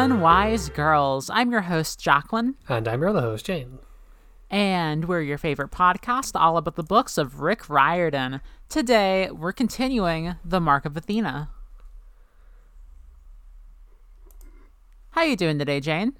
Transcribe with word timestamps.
Unwise 0.00 0.70
Girls. 0.70 1.28
I'm 1.28 1.50
your 1.50 1.60
host, 1.60 2.00
Jacqueline. 2.00 2.54
And 2.70 2.88
I'm 2.88 3.00
your 3.00 3.10
other 3.10 3.20
host, 3.20 3.44
Jane. 3.44 3.80
And 4.48 5.04
we're 5.04 5.20
your 5.20 5.36
favorite 5.36 5.72
podcast, 5.72 6.40
all 6.40 6.56
about 6.56 6.76
the 6.76 6.82
books 6.82 7.18
of 7.18 7.40
Rick 7.40 7.68
Riordan. 7.68 8.40
Today, 8.70 9.28
we're 9.30 9.52
continuing 9.52 10.36
The 10.42 10.58
Mark 10.58 10.86
of 10.86 10.96
Athena. 10.96 11.50
How 15.10 15.22
you 15.22 15.36
doing 15.36 15.58
today, 15.58 15.80
Jane? 15.80 16.14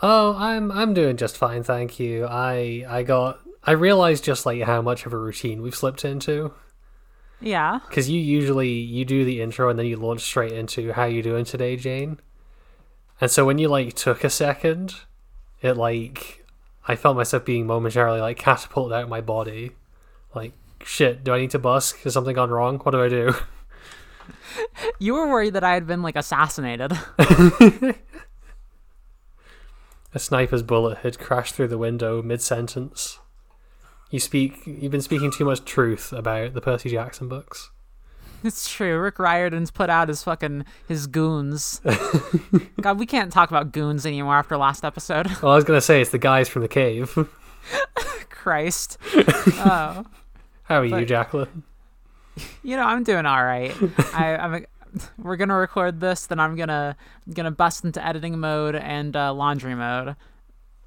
Oh, 0.00 0.36
I'm 0.36 0.70
I'm 0.70 0.94
doing 0.94 1.16
just 1.16 1.36
fine, 1.36 1.64
thank 1.64 1.98
you. 1.98 2.26
I 2.26 2.84
I 2.88 3.02
got 3.02 3.40
I 3.64 3.72
realized 3.72 4.22
just 4.22 4.46
like 4.46 4.62
how 4.62 4.82
much 4.82 5.04
of 5.04 5.12
a 5.12 5.18
routine 5.18 5.62
we've 5.62 5.74
slipped 5.74 6.04
into. 6.04 6.52
Yeah. 7.40 7.80
Because 7.88 8.08
you 8.08 8.20
usually 8.20 8.70
you 8.70 9.04
do 9.04 9.24
the 9.24 9.42
intro 9.42 9.68
and 9.68 9.76
then 9.76 9.86
you 9.86 9.96
launch 9.96 10.20
straight 10.20 10.52
into 10.52 10.92
how 10.92 11.06
you 11.06 11.24
doing 11.24 11.44
today, 11.44 11.74
Jane. 11.74 12.20
And 13.20 13.30
so 13.30 13.44
when 13.44 13.58
you 13.58 13.68
like 13.68 13.94
took 13.94 14.24
a 14.24 14.30
second, 14.30 14.94
it 15.62 15.74
like 15.74 16.44
I 16.86 16.96
felt 16.96 17.16
myself 17.16 17.44
being 17.44 17.66
momentarily 17.66 18.20
like 18.20 18.38
catapulted 18.38 18.92
out 18.92 19.04
of 19.04 19.08
my 19.08 19.20
body. 19.20 19.72
Like 20.34 20.52
shit, 20.82 21.24
do 21.24 21.32
I 21.32 21.40
need 21.40 21.50
to 21.50 21.58
busk? 21.58 22.00
Has 22.02 22.14
something 22.14 22.34
gone 22.34 22.50
wrong? 22.50 22.78
What 22.78 22.92
do 22.92 23.02
I 23.02 23.08
do? 23.08 23.34
You 24.98 25.14
were 25.14 25.28
worried 25.28 25.54
that 25.54 25.64
I 25.64 25.74
had 25.74 25.86
been 25.86 26.02
like 26.02 26.16
assassinated. 26.16 26.92
a 27.18 27.94
sniper's 30.16 30.62
bullet 30.62 30.98
had 30.98 31.18
crashed 31.18 31.54
through 31.54 31.68
the 31.68 31.78
window 31.78 32.22
mid 32.22 32.40
sentence. 32.40 33.18
You 34.10 34.20
speak 34.20 34.62
you've 34.66 34.92
been 34.92 35.02
speaking 35.02 35.30
too 35.30 35.44
much 35.44 35.64
truth 35.64 36.12
about 36.12 36.54
the 36.54 36.60
Percy 36.60 36.90
Jackson 36.90 37.28
books. 37.28 37.70
it's 38.48 38.70
true. 38.70 38.98
Rick 39.00 39.18
Riordan's 39.18 39.70
put 39.70 39.90
out 39.90 40.08
his 40.08 40.22
fucking 40.22 40.64
his 40.86 41.06
goons. 41.06 41.80
God, 42.80 42.98
we 42.98 43.06
can't 43.06 43.32
talk 43.32 43.50
about 43.50 43.72
goons 43.72 44.04
anymore 44.06 44.36
after 44.36 44.56
last 44.56 44.84
episode. 44.84 45.26
Well, 45.42 45.52
I 45.52 45.54
was 45.56 45.64
gonna 45.64 45.80
say 45.80 46.00
it's 46.00 46.10
the 46.10 46.18
guys 46.18 46.48
from 46.48 46.62
the 46.62 46.68
cave. 46.68 47.16
Christ. 48.30 48.98
Oh. 49.14 50.04
How 50.64 50.78
are 50.80 50.84
you, 50.84 50.90
But- 50.90 51.06
Jacqueline? 51.08 51.62
You 52.64 52.76
know, 52.76 52.82
I'm 52.82 53.04
doing 53.04 53.26
all 53.26 53.44
right. 53.44 53.72
I, 54.12 54.36
I'm. 54.36 54.66
We're 55.18 55.36
gonna 55.36 55.54
record 55.56 56.00
this, 56.00 56.26
then 56.26 56.40
I'm 56.40 56.56
gonna 56.56 56.96
gonna 57.32 57.50
bust 57.52 57.84
into 57.84 58.04
editing 58.04 58.38
mode 58.40 58.74
and 58.74 59.14
uh, 59.16 59.32
laundry 59.32 59.74
mode. 59.76 60.16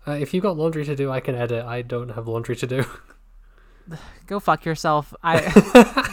Uh, 0.06 0.12
if 0.12 0.34
you've 0.34 0.44
got 0.44 0.58
laundry 0.58 0.84
to 0.86 0.96
do, 0.96 1.10
I 1.10 1.20
can 1.22 1.36
edit. 1.36 1.64
I 1.66 1.82
don't 1.84 2.10
have 2.10 2.28
laundry 2.28 2.56
to 2.58 2.68
do. 2.68 2.86
Go 4.28 4.40
fuck 4.42 4.66
yourself. 4.66 5.14
I. 5.24 6.04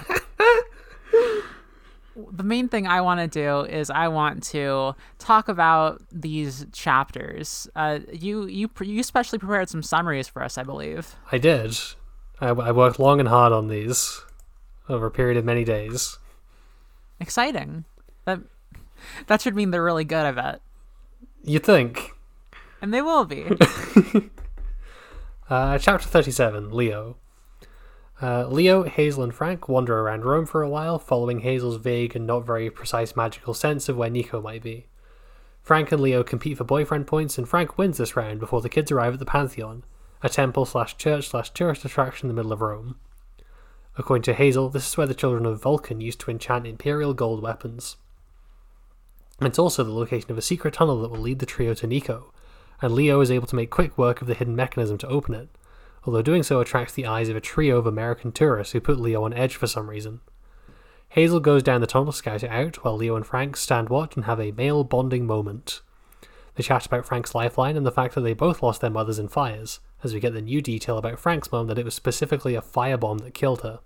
the 2.32 2.44
main 2.44 2.68
thing 2.68 2.86
I 2.86 3.00
want 3.00 3.20
to 3.20 3.26
do 3.26 3.60
is 3.62 3.90
I 3.90 4.08
want 4.08 4.42
to 4.44 4.94
talk 5.18 5.48
about 5.48 6.02
these 6.12 6.66
chapters. 6.72 7.68
Uh, 7.74 8.00
you 8.12 8.46
you 8.46 8.70
you 8.80 9.02
specially 9.02 9.38
prepared 9.38 9.68
some 9.68 9.82
summaries 9.82 10.28
for 10.28 10.42
us, 10.42 10.56
I 10.58 10.62
believe. 10.62 11.16
I 11.32 11.38
did. 11.38 11.76
I, 12.40 12.48
I 12.48 12.70
worked 12.72 12.98
long 12.98 13.20
and 13.20 13.28
hard 13.28 13.52
on 13.52 13.68
these 13.68 14.20
over 14.88 15.06
a 15.06 15.10
period 15.10 15.36
of 15.36 15.44
many 15.44 15.64
days. 15.64 16.18
Exciting. 17.20 17.84
That 18.26 18.40
that 19.26 19.40
should 19.42 19.54
mean 19.56 19.70
they're 19.70 19.82
really 19.84 20.04
good. 20.04 20.24
I 20.26 20.32
bet, 20.32 20.60
You'd 21.42 21.64
think. 21.64 22.12
and 22.80 22.92
they 22.94 23.02
will 23.02 23.24
be. 23.24 23.46
Uh, 25.50 25.76
chapter 25.76 26.08
37 26.08 26.72
Leo. 26.72 27.16
Uh, 28.24 28.46
Leo, 28.46 28.84
Hazel, 28.84 29.22
and 29.22 29.34
Frank 29.34 29.68
wander 29.68 30.00
around 30.00 30.24
Rome 30.24 30.46
for 30.46 30.62
a 30.62 30.68
while, 30.68 30.98
following 30.98 31.40
Hazel's 31.40 31.76
vague 31.76 32.16
and 32.16 32.26
not 32.26 32.46
very 32.46 32.70
precise 32.70 33.14
magical 33.14 33.52
sense 33.52 33.86
of 33.86 33.98
where 33.98 34.08
Nico 34.08 34.40
might 34.40 34.62
be. 34.62 34.86
Frank 35.60 35.92
and 35.92 36.00
Leo 36.00 36.22
compete 36.22 36.56
for 36.56 36.64
boyfriend 36.64 37.06
points, 37.06 37.36
and 37.36 37.46
Frank 37.46 37.76
wins 37.76 37.98
this 37.98 38.16
round 38.16 38.40
before 38.40 38.62
the 38.62 38.70
kids 38.70 38.90
arrive 38.90 39.12
at 39.12 39.18
the 39.18 39.26
Pantheon, 39.26 39.84
a 40.22 40.30
temple 40.30 40.64
slash 40.64 40.96
church 40.96 41.28
slash 41.28 41.50
tourist 41.50 41.84
attraction 41.84 42.30
in 42.30 42.34
the 42.34 42.40
middle 42.40 42.54
of 42.54 42.62
Rome. 42.62 42.96
According 43.98 44.22
to 44.22 44.32
Hazel, 44.32 44.70
this 44.70 44.88
is 44.88 44.96
where 44.96 45.06
the 45.06 45.12
children 45.12 45.44
of 45.44 45.60
Vulcan 45.60 46.00
used 46.00 46.20
to 46.20 46.30
enchant 46.30 46.66
imperial 46.66 47.12
gold 47.12 47.42
weapons. 47.42 47.98
It's 49.42 49.58
also 49.58 49.84
the 49.84 49.92
location 49.92 50.30
of 50.30 50.38
a 50.38 50.42
secret 50.42 50.72
tunnel 50.72 51.02
that 51.02 51.10
will 51.10 51.18
lead 51.18 51.40
the 51.40 51.46
trio 51.46 51.74
to 51.74 51.86
Nico, 51.86 52.32
and 52.80 52.94
Leo 52.94 53.20
is 53.20 53.30
able 53.30 53.48
to 53.48 53.56
make 53.56 53.68
quick 53.68 53.98
work 53.98 54.22
of 54.22 54.28
the 54.28 54.34
hidden 54.34 54.56
mechanism 54.56 54.96
to 54.96 55.08
open 55.08 55.34
it, 55.34 55.50
although 56.04 56.22
doing 56.22 56.42
so 56.42 56.60
attracts 56.60 56.92
the 56.94 57.06
eyes 57.06 57.28
of 57.28 57.36
a 57.36 57.40
trio 57.40 57.78
of 57.78 57.86
American 57.86 58.32
tourists 58.32 58.72
who 58.72 58.80
put 58.80 59.00
Leo 59.00 59.24
on 59.24 59.32
edge 59.32 59.56
for 59.56 59.66
some 59.66 59.88
reason. 59.88 60.20
Hazel 61.10 61.40
goes 61.40 61.62
down 61.62 61.80
the 61.80 61.86
tunnel 61.86 62.12
to 62.12 62.18
scout 62.18 62.42
it 62.42 62.50
out, 62.50 62.84
while 62.84 62.96
Leo 62.96 63.14
and 63.14 63.26
Frank 63.26 63.56
stand 63.56 63.88
watch 63.88 64.16
and 64.16 64.24
have 64.24 64.40
a 64.40 64.52
male 64.52 64.82
bonding 64.82 65.26
moment. 65.26 65.80
They 66.56 66.62
chat 66.62 66.86
about 66.86 67.06
Frank's 67.06 67.34
lifeline 67.34 67.76
and 67.76 67.86
the 67.86 67.92
fact 67.92 68.14
that 68.14 68.22
they 68.22 68.34
both 68.34 68.62
lost 68.62 68.80
their 68.80 68.90
mothers 68.90 69.18
in 69.18 69.28
fires, 69.28 69.80
as 70.02 70.12
we 70.12 70.20
get 70.20 70.34
the 70.34 70.42
new 70.42 70.60
detail 70.60 70.98
about 70.98 71.18
Frank's 71.18 71.50
mom 71.50 71.66
that 71.68 71.78
it 71.78 71.84
was 71.84 71.94
specifically 71.94 72.54
a 72.54 72.62
firebomb 72.62 73.22
that 73.22 73.34
killed 73.34 73.62
her. 73.62 73.80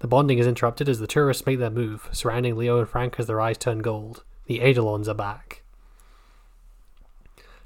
The 0.00 0.06
bonding 0.06 0.38
is 0.38 0.46
interrupted 0.46 0.88
as 0.88 1.00
the 1.00 1.08
tourists 1.08 1.46
make 1.46 1.58
their 1.58 1.70
move, 1.70 2.08
surrounding 2.12 2.56
Leo 2.56 2.78
and 2.78 2.88
Frank 2.88 3.16
as 3.18 3.26
their 3.26 3.40
eyes 3.40 3.58
turn 3.58 3.78
gold. 3.78 4.22
The 4.46 4.60
Eidolons 4.60 5.08
are 5.08 5.14
back. 5.14 5.62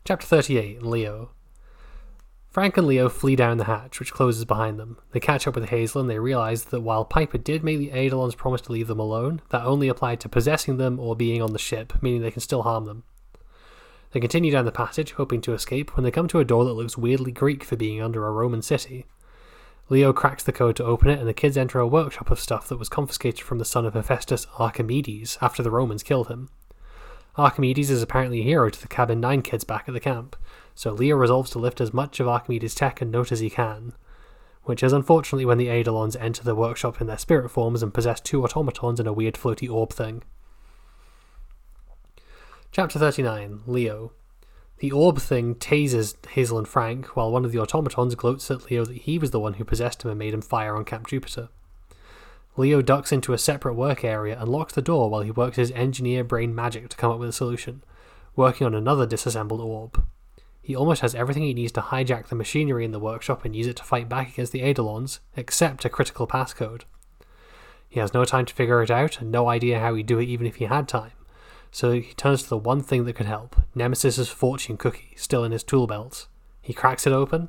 Chapter 0.05 0.27
38 0.27 0.83
Leo. 0.83 1.31
Frank 2.53 2.77
and 2.77 2.87
Leo 2.87 3.09
flee 3.09 3.35
down 3.35 3.57
the 3.57 3.65
hatch, 3.65 3.99
which 3.99 4.13
closes 4.13 4.45
behind 4.45 4.79
them. 4.79 4.99
They 5.13 5.21
catch 5.21 5.47
up 5.47 5.55
with 5.55 5.71
Hazel 5.71 6.03
and 6.03 6.11
they 6.11 6.19
realize 6.19 6.65
that 6.65 6.83
while 6.83 7.03
Piper 7.03 7.39
did 7.39 7.65
make 7.65 7.79
the 7.79 7.99
Eidolons 7.99 8.35
promise 8.35 8.61
to 8.63 8.73
leave 8.73 8.89
them 8.89 8.99
alone, 8.99 9.41
that 9.49 9.65
only 9.65 9.89
applied 9.89 10.21
to 10.21 10.29
possessing 10.29 10.77
them 10.77 11.01
or 11.01 11.17
being 11.17 11.41
on 11.41 11.55
the 11.55 11.59
ship, 11.59 11.95
meaning 12.03 12.21
they 12.21 12.31
can 12.31 12.43
still 12.43 12.63
harm 12.63 12.85
them. 12.85 13.05
They 14.11 14.21
continue 14.21 14.53
down 14.53 14.67
the 14.67 14.73
passage, 14.73 15.13
hoping 15.13 15.41
to 15.41 15.55
escape, 15.55 15.97
when 15.97 16.05
they 16.05 16.11
come 16.11 16.29
to 16.29 16.41
a 16.41 16.45
door 16.45 16.67
that 16.67 16.75
looks 16.75 16.99
weirdly 16.99 17.33
Greek 17.33 17.65
for 17.65 17.77
being 17.77 18.03
under 18.03 18.27
a 18.27 18.31
Roman 18.31 18.61
city. 18.61 19.07
Leo 19.89 20.13
cracks 20.13 20.45
the 20.45 20.53
code 20.53 20.77
to 20.77 20.85
open 20.85 21.09
it, 21.09 21.19
and 21.19 21.27
the 21.27 21.33
kids 21.33 21.57
enter 21.57 21.81
a 21.81 21.87
workshop 21.87 22.31
of 22.31 22.39
stuff 22.39 22.69
that 22.69 22.79
was 22.79 22.91
confiscated 22.91 23.41
from 23.41 23.57
the 23.57 23.65
son 23.65 23.87
of 23.87 23.95
Hephaestus 23.95 24.47
Archimedes 24.59 25.39
after 25.41 25.63
the 25.63 25.71
Romans 25.71 26.03
killed 26.03 26.29
him. 26.29 26.51
Archimedes 27.37 27.91
is 27.91 28.03
apparently 28.03 28.41
a 28.41 28.45
hero 28.45 28.69
to 28.69 28.81
the 28.81 28.89
Cabin 28.89 29.21
9 29.21 29.41
kids 29.41 29.65
back 29.65 29.89
at 29.89 29.95
the 29.95 30.01
camp, 30.01 30.37
so 30.75 30.93
Leo 30.93 31.17
resolves 31.17 31.51
to 31.51 31.59
lift 31.59 31.81
as 31.81 31.93
much 31.93 32.21
of 32.21 32.29
Archimedes' 32.29 32.75
tech 32.75 33.01
and 33.01 33.11
note 33.11 33.33
as 33.33 33.41
he 33.41 33.51
can. 33.51 33.93
Which 34.65 34.83
is 34.83 34.93
unfortunately 34.93 35.45
when 35.45 35.59
the 35.59 35.69
Eidolons 35.69 36.17
enter 36.17 36.45
the 36.45 36.55
workshop 36.55 37.01
in 37.01 37.07
their 37.07 37.19
spirit 37.19 37.51
forms 37.51 37.83
and 37.83 37.93
possess 37.93 38.21
two 38.21 38.45
automatons 38.45 39.01
and 39.01 39.09
a 39.09 39.13
weird 39.13 39.35
floaty 39.35 39.71
orb 39.71 39.93
thing. 39.93 40.23
Chapter 42.71 42.99
39 42.99 43.63
Leo. 43.67 44.13
The 44.79 44.93
orb 44.93 45.19
thing 45.19 45.55
tases 45.57 46.15
Hazel 46.27 46.59
and 46.59 46.67
Frank, 46.67 47.17
while 47.17 47.31
one 47.31 47.45
of 47.45 47.53
the 47.53 47.59
automatons 47.61 48.15
gloats 48.15 48.51
at 48.51 48.71
Leo 48.71 48.85
that 48.85 48.97
he 48.99 49.19
was 49.19 49.31
the 49.31 49.41
one 49.41 49.55
who 49.55 49.65
possessed 49.65 50.03
him 50.03 50.11
and 50.11 50.19
made 50.19 50.35
him 50.35 50.43
fire 50.43 50.75
on 50.75 50.85
Camp 50.85 51.07
Jupiter. 51.07 51.51
Leo 52.57 52.83
ducks 52.83 53.13
into 53.13 53.33
a 53.33 53.39
separate 53.39 53.75
work 53.75 54.05
area 54.05 54.39
and 54.39 54.49
locks 54.49 54.75
the 54.75 54.83
door 54.83 55.09
while 55.09 55.23
he 55.23 55.31
works 55.31 55.57
his 55.57 55.71
engineer 55.73 56.23
brain 56.23 56.55
magic 56.55 56.89
to 56.89 56.97
come 56.97 57.11
up 57.11 57.19
with 57.19 57.29
a 57.29 57.33
solution, 57.33 57.83
working 58.37 58.67
on 58.67 58.75
another 58.75 59.07
disassembled 59.07 59.61
orb. 59.61 60.05
He 60.63 60.77
almost 60.77 61.03
has 61.03 61.15
everything 61.15 61.43
he 61.43 61.55
needs 61.55 61.73
to 61.73 61.81
hijack 61.81 62.29
the 62.29 62.37
machinery 62.37 62.85
in 62.85 62.93
the 62.93 63.01
workshop 63.01 63.45
and 63.45 63.55
use 63.55 63.67
it 63.67 63.77
to 63.77 63.85
fight 63.85 64.09
back 64.09 64.33
against 64.33 64.53
the 64.53 64.63
Eidolons, 64.63 65.19
except 65.37 65.85
a 65.85 65.89
critical 65.91 66.29
passcode. 66.29 66.83
He 67.89 67.99
has 67.99 68.15
no 68.15 68.25
time 68.25 68.47
to 68.47 68.55
figure 68.55 68.81
it 68.81 68.91
out 68.91 69.21
and 69.21 69.31
no 69.31 69.49
idea 69.49 69.81
how 69.81 69.95
he'd 69.95 70.07
do 70.07 70.21
it 70.21 70.29
even 70.29 70.47
if 70.47 70.57
he 70.57 70.67
had 70.67 70.87
time, 70.87 71.11
so 71.73 71.91
he 71.93 72.15
turns 72.15 72.45
to 72.45 72.49
the 72.49 72.57
one 72.57 72.81
thing 72.81 73.05
that 73.05 73.15
could 73.15 73.27
help 73.27 73.57
Nemesis's 73.75 74.29
fortune 74.29 74.77
cookie, 74.77 75.15
still 75.17 75.43
in 75.45 75.53
his 75.53 75.65
tool 75.65 75.89
belt. 75.89 76.29
He 76.61 76.73
cracks 76.73 77.07
it 77.07 77.13
open. 77.13 77.49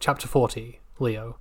Chapter 0.00 0.26
40 0.26 0.80
Leo. 0.98 1.38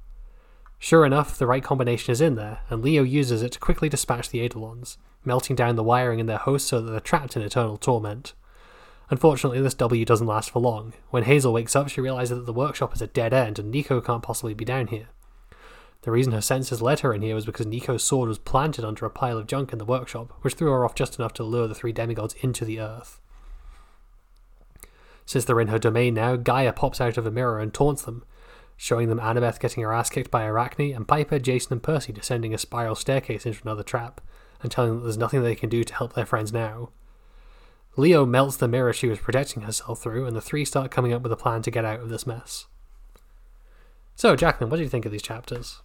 Sure 0.78 1.06
enough, 1.06 1.38
the 1.38 1.48
right 1.48 1.64
combination 1.64 2.12
is 2.12 2.22
in 2.22 2.36
there, 2.36 2.60
and 2.70 2.84
Leo 2.84 3.02
uses 3.02 3.42
it 3.42 3.54
to 3.54 3.60
quickly 3.60 3.90
dispatch 3.90 4.30
the 4.30 4.40
Eidolons, 4.40 5.00
melting 5.26 5.56
down 5.56 5.76
the 5.76 5.84
wiring 5.84 6.20
in 6.20 6.28
their 6.28 6.38
host 6.38 6.68
so 6.68 6.80
that 6.80 6.92
they're 6.92 7.00
trapped 7.00 7.36
in 7.36 7.42
eternal 7.42 7.78
torment. 7.78 8.34
Unfortunately, 9.10 9.62
this 9.62 9.74
W 9.76 10.04
doesn't 10.04 10.28
last 10.28 10.50
for 10.50 10.60
long. 10.60 10.94
When 11.12 11.24
Hazel 11.24 11.54
wakes 11.54 11.76
up, 11.76 11.88
she 11.88 12.02
realizes 12.02 12.38
that 12.38 12.46
the 12.46 12.54
workshop 12.54 12.94
is 12.94 13.02
a 13.02 13.08
dead 13.08 13.34
end 13.34 13.58
and 13.58 13.72
Nico 13.72 14.02
can't 14.02 14.24
possibly 14.24 14.54
be 14.54 14.66
down 14.66 14.88
here. 14.88 15.08
The 16.02 16.12
reason 16.12 16.34
her 16.34 16.42
senses 16.42 16.82
led 16.82 17.02
her 17.02 17.14
in 17.14 17.22
here 17.22 17.36
was 17.36 17.46
because 17.46 17.66
Nico's 17.66 18.04
sword 18.04 18.30
was 18.30 18.38
planted 18.38 18.86
under 18.86 19.06
a 19.06 19.10
pile 19.10 19.38
of 19.38 19.48
junk 19.48 19.74
in 19.74 19.80
the 19.80 19.86
workshop, 19.86 20.34
which 20.42 20.54
threw 20.54 20.72
her 20.72 20.86
off 20.86 20.96
just 20.96 21.20
enough 21.20 21.34
to 21.34 21.44
lure 21.44 21.68
the 21.68 21.76
three 21.76 21.92
demigods 21.92 22.36
into 22.42 22.66
the 22.66 22.80
earth. 22.80 23.20
Since 25.26 25.46
they're 25.46 25.60
in 25.60 25.68
her 25.68 25.80
domain 25.80 26.14
now, 26.14 26.38
Gaia 26.38 26.72
pops 26.72 27.02
out 27.02 27.18
of 27.18 27.26
a 27.26 27.32
mirror 27.32 27.60
and 27.60 27.74
taunts 27.74 28.04
them, 28.04 28.24
showing 28.78 29.10
them 29.10 29.20
Annabeth 29.20 29.60
getting 29.60 29.84
her 29.84 29.92
ass 29.92 30.10
kicked 30.10 30.32
by 30.32 30.46
Arachne, 30.46 30.96
and 30.96 31.08
Piper, 31.08 31.40
Jason, 31.40 31.74
and 31.74 31.84
Percy 31.84 32.14
descending 32.14 32.54
a 32.54 32.58
spiral 32.58 32.96
staircase 32.96 33.46
into 33.46 33.62
another 33.64 33.84
trap, 33.84 34.22
and 34.62 34.72
telling 34.72 34.92
them 34.92 35.00
that 35.00 35.04
there's 35.04 35.18
nothing 35.18 35.44
they 35.44 35.56
can 35.56 35.70
do 35.70 35.84
to 35.84 35.94
help 35.94 36.14
their 36.14 36.26
friends 36.26 36.54
now. 36.54 36.90
Leo 37.98 38.26
melts 38.26 38.58
the 38.58 38.68
mirror 38.68 38.94
she 38.94 39.08
was 39.08 39.20
protecting 39.20 39.64
herself 39.64 40.02
through, 40.02 40.26
and 40.26 40.36
the 40.36 40.42
three 40.42 40.64
start 40.64 40.92
coming 40.92 41.12
up 41.12 41.24
with 41.24 41.32
a 41.32 41.36
plan 41.36 41.64
to 41.64 41.72
get 41.72 41.84
out 41.84 42.00
of 42.00 42.10
this 42.10 42.28
mess. 42.28 42.68
So, 44.16 44.36
Jacqueline, 44.36 44.70
what 44.70 44.78
do 44.78 44.84
you 44.84 44.90
think 44.90 45.06
of 45.06 45.12
these 45.12 45.22
chapters? 45.22 45.82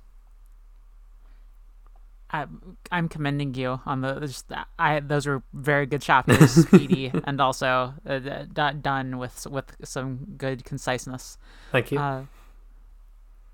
I, 2.31 2.47
I'm 2.91 3.09
commending 3.09 3.55
you 3.55 3.81
on 3.85 4.01
the 4.01 4.21
just 4.21 4.51
I 4.79 5.01
those 5.01 5.27
were 5.27 5.43
very 5.53 5.85
good 5.85 6.01
chapters, 6.01 6.51
speedy, 6.67 7.13
and 7.25 7.41
also 7.41 7.93
uh, 8.07 8.19
d- 8.19 8.79
done 8.81 9.19
with 9.19 9.47
with 9.47 9.77
some 9.85 10.35
good 10.39 10.65
conciseness. 10.65 11.37
Thank 11.73 11.93
you. 11.93 11.99
Uh, 11.99 12.23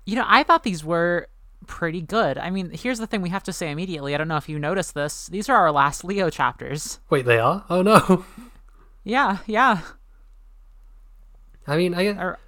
you 0.05 0.15
know, 0.15 0.25
I 0.25 0.43
thought 0.43 0.63
these 0.63 0.83
were 0.83 1.27
pretty 1.67 2.01
good. 2.01 2.37
I 2.37 2.49
mean, 2.49 2.71
here's 2.71 2.99
the 2.99 3.07
thing 3.07 3.21
we 3.21 3.29
have 3.29 3.43
to 3.43 3.53
say 3.53 3.69
immediately. 3.69 4.15
I 4.15 4.17
don't 4.17 4.29
know 4.29 4.37
if 4.37 4.47
you 4.47 4.57
noticed 4.57 4.93
this. 4.93 5.27
These 5.27 5.49
are 5.49 5.57
our 5.57 5.73
last 5.73 6.05
Leo 6.05 6.29
chapters. 6.29 6.99
Wait, 7.09 7.25
they 7.25 7.37
are? 7.37 7.65
Oh 7.69 7.81
no. 7.81 8.25
Yeah, 9.03 9.37
yeah. 9.47 9.81
I 11.67 11.77
mean, 11.77 11.93
I 11.93 12.07
Or- 12.07 12.39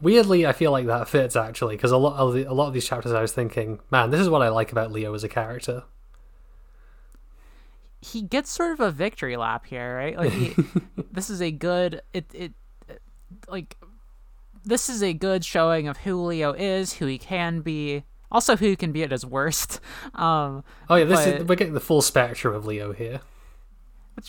weirdly 0.00 0.46
I 0.46 0.52
feel 0.52 0.70
like 0.72 0.86
that 0.86 1.08
fits 1.08 1.36
actually 1.36 1.76
because 1.76 1.92
a 1.92 1.96
lot 1.96 2.16
of 2.18 2.34
the, 2.34 2.44
a 2.44 2.52
lot 2.52 2.68
of 2.68 2.74
these 2.74 2.86
chapters 2.86 3.12
I 3.12 3.22
was 3.22 3.32
thinking, 3.32 3.80
man, 3.90 4.10
this 4.10 4.20
is 4.20 4.28
what 4.28 4.42
I 4.42 4.48
like 4.48 4.72
about 4.72 4.92
Leo 4.92 5.14
as 5.14 5.24
a 5.24 5.28
character. 5.28 5.84
he 8.02 8.22
gets 8.22 8.50
sort 8.50 8.72
of 8.72 8.80
a 8.80 8.90
victory 8.90 9.36
lap 9.36 9.66
here, 9.66 9.94
right? 9.96 10.16
Like 10.16 10.32
he, 10.32 10.54
this 11.12 11.28
is 11.30 11.42
a 11.42 11.50
good 11.50 12.00
it 12.14 12.26
it 12.34 12.52
like 13.48 13.76
this 14.64 14.88
is 14.88 15.02
a 15.02 15.12
good 15.12 15.44
showing 15.44 15.86
of 15.88 15.98
who 15.98 16.22
Leo 16.24 16.52
is, 16.52 16.94
who 16.94 17.06
he 17.06 17.18
can 17.18 17.60
be, 17.60 18.04
also 18.32 18.56
who 18.56 18.66
he 18.66 18.76
can 18.76 18.92
be 18.92 19.02
at 19.02 19.10
his 19.10 19.24
worst. 19.26 19.80
Um 20.14 20.64
Oh 20.88 20.96
yeah, 20.96 21.04
this 21.04 21.26
is 21.26 21.44
we're 21.44 21.54
getting 21.56 21.74
the 21.74 21.80
full 21.80 22.02
spectrum 22.02 22.54
of 22.54 22.66
Leo 22.66 22.92
here. 22.92 23.20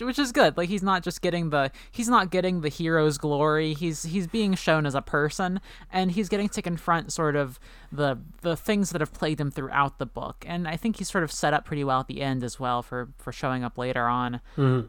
which 0.06 0.18
is 0.18 0.32
good. 0.32 0.56
Like 0.56 0.68
he's 0.68 0.82
not 0.82 1.02
just 1.02 1.22
getting 1.22 1.50
the 1.50 1.70
he's 1.90 2.08
not 2.08 2.30
getting 2.30 2.60
the 2.60 2.68
hero's 2.68 3.18
glory. 3.18 3.74
He's 3.74 4.02
he's 4.04 4.26
being 4.26 4.54
shown 4.54 4.86
as 4.86 4.94
a 4.94 5.02
person 5.02 5.60
and 5.92 6.12
he's 6.12 6.28
getting 6.28 6.48
to 6.50 6.62
confront 6.62 7.12
sort 7.12 7.36
of 7.36 7.58
the 7.90 8.18
the 8.40 8.56
things 8.56 8.90
that 8.90 9.00
have 9.00 9.12
plagued 9.12 9.40
him 9.40 9.50
throughout 9.50 9.98
the 9.98 10.06
book. 10.06 10.44
And 10.48 10.66
I 10.66 10.76
think 10.76 10.96
he's 10.96 11.10
sort 11.10 11.24
of 11.24 11.30
set 11.32 11.52
up 11.54 11.64
pretty 11.64 11.84
well 11.84 12.00
at 12.00 12.06
the 12.08 12.22
end 12.22 12.42
as 12.42 12.58
well 12.58 12.82
for 12.82 13.08
for 13.18 13.32
showing 13.32 13.64
up 13.64 13.78
later 13.78 14.06
on. 14.06 14.40
Mhm. 14.56 14.88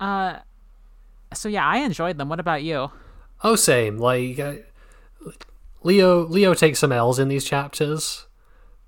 Uh 0.00 0.36
so 1.34 1.48
yeah, 1.48 1.66
I 1.66 1.78
enjoyed 1.78 2.18
them. 2.18 2.28
What 2.28 2.40
about 2.40 2.62
you? 2.62 2.90
Oh, 3.42 3.56
same. 3.56 3.98
Like 3.98 4.38
uh, 4.38 4.54
Leo, 5.82 6.24
Leo 6.26 6.54
takes 6.54 6.78
some 6.78 6.92
L's 6.92 7.18
in 7.18 7.28
these 7.28 7.44
chapters, 7.44 8.26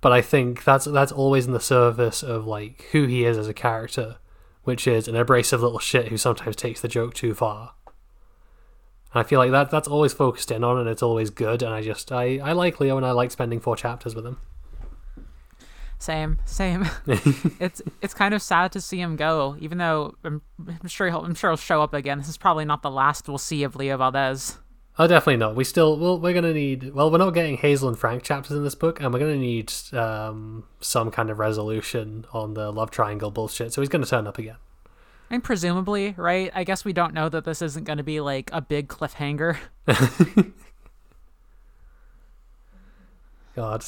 but 0.00 0.12
I 0.12 0.20
think 0.22 0.64
that's 0.64 0.84
that's 0.86 1.12
always 1.12 1.46
in 1.46 1.52
the 1.52 1.60
service 1.60 2.22
of 2.22 2.46
like 2.46 2.86
who 2.92 3.06
he 3.06 3.24
is 3.24 3.36
as 3.36 3.48
a 3.48 3.54
character, 3.54 4.16
which 4.69 4.87
is 4.87 5.09
an 5.09 5.17
abrasive 5.17 5.62
little 5.62 5.79
shit 5.79 6.09
who 6.09 6.19
sometimes 6.19 6.55
takes 6.55 6.82
the 6.82 6.88
joke 6.88 7.15
too 7.15 7.32
far. 7.32 7.73
And 9.15 9.20
I 9.20 9.23
feel 9.23 9.38
like 9.38 9.50
that 9.50 9.70
that's 9.70 9.88
always 9.88 10.12
focused 10.12 10.50
in 10.50 10.62
on, 10.62 10.79
and 10.79 10.87
it's 10.87 11.03
always 11.03 11.31
good. 11.31 11.62
And 11.62 11.73
I 11.73 11.81
just 11.81 12.12
I 12.12 12.38
I 12.44 12.53
like 12.53 12.79
Leo, 12.79 12.99
and 12.99 13.06
I 13.06 13.12
like 13.12 13.31
spending 13.31 13.61
four 13.61 13.76
chapters 13.76 14.15
with 14.15 14.26
him. 14.26 14.37
Same, 15.99 16.38
same. 16.44 16.87
it's 17.59 17.81
it's 18.03 18.12
kind 18.12 18.35
of 18.35 18.43
sad 18.43 18.70
to 18.73 18.81
see 18.82 19.00
him 19.00 19.17
go, 19.17 19.56
even 19.59 19.79
though 19.79 20.17
I'm, 20.23 20.43
I'm 20.69 20.88
sure 20.88 21.09
he'll 21.09 21.25
I'm 21.25 21.35
sure 21.35 21.49
he'll 21.49 21.56
show 21.56 21.81
up 21.81 21.94
again. 21.94 22.19
This 22.19 22.29
is 22.29 22.37
probably 22.37 22.67
not 22.67 22.82
the 22.82 22.91
last 22.91 23.26
we'll 23.26 23.38
see 23.38 23.62
of 23.62 23.75
Leo 23.75 23.97
Valdez. 23.97 24.59
Oh, 25.00 25.06
definitely 25.06 25.36
not. 25.36 25.54
We 25.54 25.62
still 25.62 25.96
well, 25.96 26.18
we're 26.18 26.34
gonna 26.34 26.52
need. 26.52 26.92
Well, 26.92 27.10
we're 27.10 27.18
not 27.18 27.30
getting 27.30 27.56
Hazel 27.56 27.88
and 27.88 27.96
Frank 27.96 28.24
chapters 28.24 28.56
in 28.56 28.64
this 28.64 28.74
book, 28.74 29.00
and 29.00 29.12
we're 29.12 29.20
gonna 29.20 29.36
need 29.36 29.72
um, 29.92 30.64
some 30.80 31.12
kind 31.12 31.30
of 31.30 31.38
resolution 31.38 32.26
on 32.32 32.54
the 32.54 32.72
love 32.72 32.90
triangle 32.90 33.30
bullshit. 33.30 33.72
So 33.72 33.80
he's 33.80 33.88
gonna 33.88 34.06
turn 34.06 34.26
up 34.26 34.38
again. 34.38 34.56
And 35.30 35.44
presumably, 35.44 36.14
right? 36.16 36.50
I 36.54 36.64
guess 36.64 36.84
we 36.84 36.92
don't 36.92 37.14
know 37.14 37.28
that 37.28 37.44
this 37.44 37.62
isn't 37.62 37.84
going 37.84 37.98
to 37.98 38.02
be 38.04 38.18
like 38.20 38.50
a 38.52 38.62
big 38.62 38.88
cliffhanger. 38.88 39.58
God, 43.54 43.84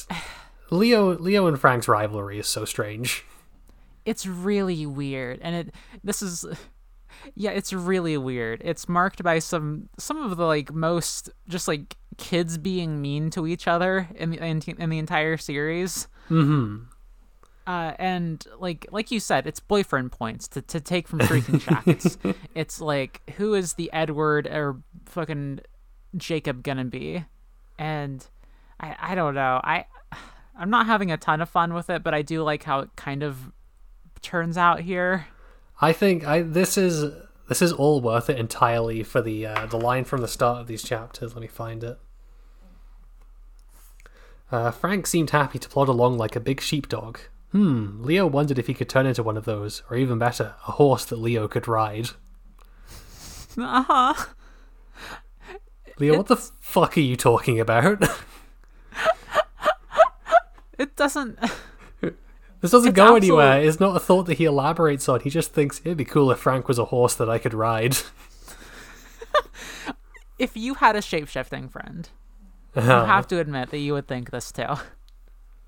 Leo, 0.69 1.17
Leo 1.17 1.47
and 1.47 1.59
Frank's 1.59 1.87
rivalry 1.87 2.37
is 2.37 2.47
so 2.47 2.63
strange. 2.63 3.25
It's 4.05 4.27
really 4.27 4.85
weird, 4.85 5.39
and 5.41 5.55
it 5.55 5.73
this 6.03 6.21
is 6.21 6.45
yeah, 7.35 7.51
it's 7.51 7.73
really 7.73 8.17
weird. 8.17 8.61
It's 8.63 8.87
marked 8.89 9.23
by 9.23 9.39
some 9.39 9.89
some 9.97 10.21
of 10.21 10.37
the 10.37 10.45
like 10.45 10.73
most 10.73 11.29
just 11.47 11.67
like 11.67 11.97
kids 12.17 12.57
being 12.57 13.01
mean 13.01 13.29
to 13.31 13.47
each 13.47 13.67
other 13.67 14.07
in 14.15 14.31
the 14.31 14.43
in, 14.43 14.61
in 14.77 14.89
the 14.89 14.99
entire 14.99 15.37
series. 15.37 16.07
Mm-hmm. 16.29 16.83
uh, 17.67 17.93
and 17.99 18.45
like 18.59 18.87
like 18.91 19.11
you 19.11 19.19
said, 19.19 19.47
it's 19.47 19.59
boyfriend 19.59 20.11
points 20.11 20.47
to, 20.49 20.61
to 20.61 20.79
take 20.79 21.07
from 21.07 21.19
freaking 21.19 21.61
Shack. 21.61 21.87
It's 21.87 22.17
it's 22.55 22.81
like 22.81 23.21
who 23.37 23.53
is 23.53 23.73
the 23.73 23.91
Edward 23.93 24.47
or 24.47 24.81
fucking 25.05 25.61
Jacob 26.15 26.63
gonna 26.63 26.85
be? 26.85 27.25
And 27.77 28.25
I 28.79 28.95
I 28.99 29.15
don't 29.15 29.35
know. 29.35 29.59
I 29.63 29.85
I'm 30.57 30.69
not 30.69 30.85
having 30.85 31.11
a 31.11 31.17
ton 31.17 31.41
of 31.41 31.49
fun 31.49 31.73
with 31.73 31.89
it, 31.89 32.03
but 32.03 32.13
I 32.13 32.21
do 32.21 32.43
like 32.43 32.63
how 32.63 32.79
it 32.79 32.89
kind 32.95 33.23
of 33.23 33.51
turns 34.21 34.57
out 34.57 34.81
here. 34.81 35.27
I 35.81 35.93
think 35.93 36.25
I 36.25 36.41
this 36.41 36.77
is 36.77 37.11
this 37.49 37.61
is 37.61 37.73
all 37.73 38.01
worth 38.01 38.29
it 38.29 38.37
entirely 38.37 39.03
for 39.03 39.21
the 39.21 39.45
uh, 39.45 39.65
the 39.65 39.79
line 39.79 40.05
from 40.05 40.21
the 40.21 40.27
start 40.27 40.61
of 40.61 40.67
these 40.67 40.83
chapters. 40.83 41.33
Let 41.33 41.41
me 41.41 41.47
find 41.47 41.83
it. 41.83 41.97
Uh, 44.51 44.71
Frank 44.71 45.07
seemed 45.07 45.31
happy 45.31 45.57
to 45.59 45.69
plod 45.69 45.87
along 45.87 46.17
like 46.17 46.35
a 46.35 46.39
big 46.39 46.61
sheepdog. 46.61 47.19
Hmm. 47.51 48.03
Leo 48.03 48.27
wondered 48.27 48.59
if 48.59 48.67
he 48.67 48.73
could 48.73 48.89
turn 48.89 49.05
into 49.05 49.23
one 49.23 49.37
of 49.37 49.45
those, 49.45 49.81
or 49.89 49.97
even 49.97 50.19
better, 50.19 50.55
a 50.67 50.73
horse 50.73 51.05
that 51.05 51.17
Leo 51.17 51.47
could 51.47 51.67
ride. 51.67 52.09
Uh 53.57 53.83
huh. 53.83 54.25
Leo, 55.99 56.17
what 56.17 56.27
the 56.27 56.37
fuck 56.37 56.97
are 56.97 57.01
you 57.01 57.17
talking 57.17 57.59
about? 57.59 58.01
It 60.81 60.95
doesn't. 60.95 61.37
this 62.61 62.71
doesn't 62.71 62.89
It's 62.89 62.95
go 62.95 63.15
absolute- 63.15 63.23
anywhere. 63.23 63.61
It's 63.61 63.79
not 63.79 63.95
a 63.95 63.99
thought 63.99 64.23
that 64.27 64.37
he 64.37 64.45
elaborates 64.45 65.09
on. 65.09 65.19
He 65.21 65.29
just 65.29 65.53
thinks 65.53 65.81
it'd 65.83 65.97
be 65.97 66.05
cool 66.05 66.31
if 66.31 66.39
Frank 66.39 66.67
was 66.67 66.77
a 66.79 66.85
horse 66.85 67.15
that 67.15 67.29
I 67.29 67.37
could 67.37 67.53
ride. 67.53 67.97
If 70.39 70.57
you 70.57 70.73
had 70.73 70.95
a 70.95 71.03
shape 71.03 71.27
shifting 71.27 71.69
friend, 71.69 72.09
you 72.75 72.81
Uh-huh. 72.81 73.05
have 73.05 73.27
to 73.27 73.37
admit 73.39 73.69
that 73.69 73.77
you 73.77 73.93
would 73.93 74.07
think 74.07 74.31
this 74.31 74.51
too. 74.51 74.65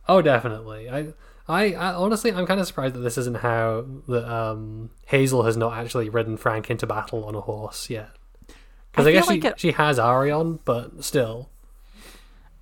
Oh, 0.10 0.20
definitely. 0.24 0.90
I, 0.90 1.14
I, 1.48 1.74
I 1.76 1.94
honestly, 1.94 2.34
I'm 2.34 2.48
kind 2.48 2.60
of 2.60 2.66
surprised 2.66 2.96
that 2.96 3.02
this 3.02 3.18
isn't 3.20 3.38
how 3.38 3.86
the 4.08 4.28
um, 4.28 4.90
Hazel 5.06 5.44
has 5.44 5.56
not 5.56 5.78
actually 5.78 6.10
ridden 6.10 6.38
Frank 6.38 6.72
into 6.72 6.88
battle 6.88 7.24
on 7.26 7.36
a 7.36 7.42
horse 7.42 7.88
yet. 7.92 8.10
Because 8.92 9.06
I 9.06 9.10
I, 9.10 9.14
guess 9.14 9.26
feel 9.28 9.36
she, 9.36 9.42
like 9.42 9.52
it- 9.54 9.60
she 9.60 9.72
has 9.74 10.00
Arion, 10.00 10.58
but 10.66 11.04
still. 11.04 11.50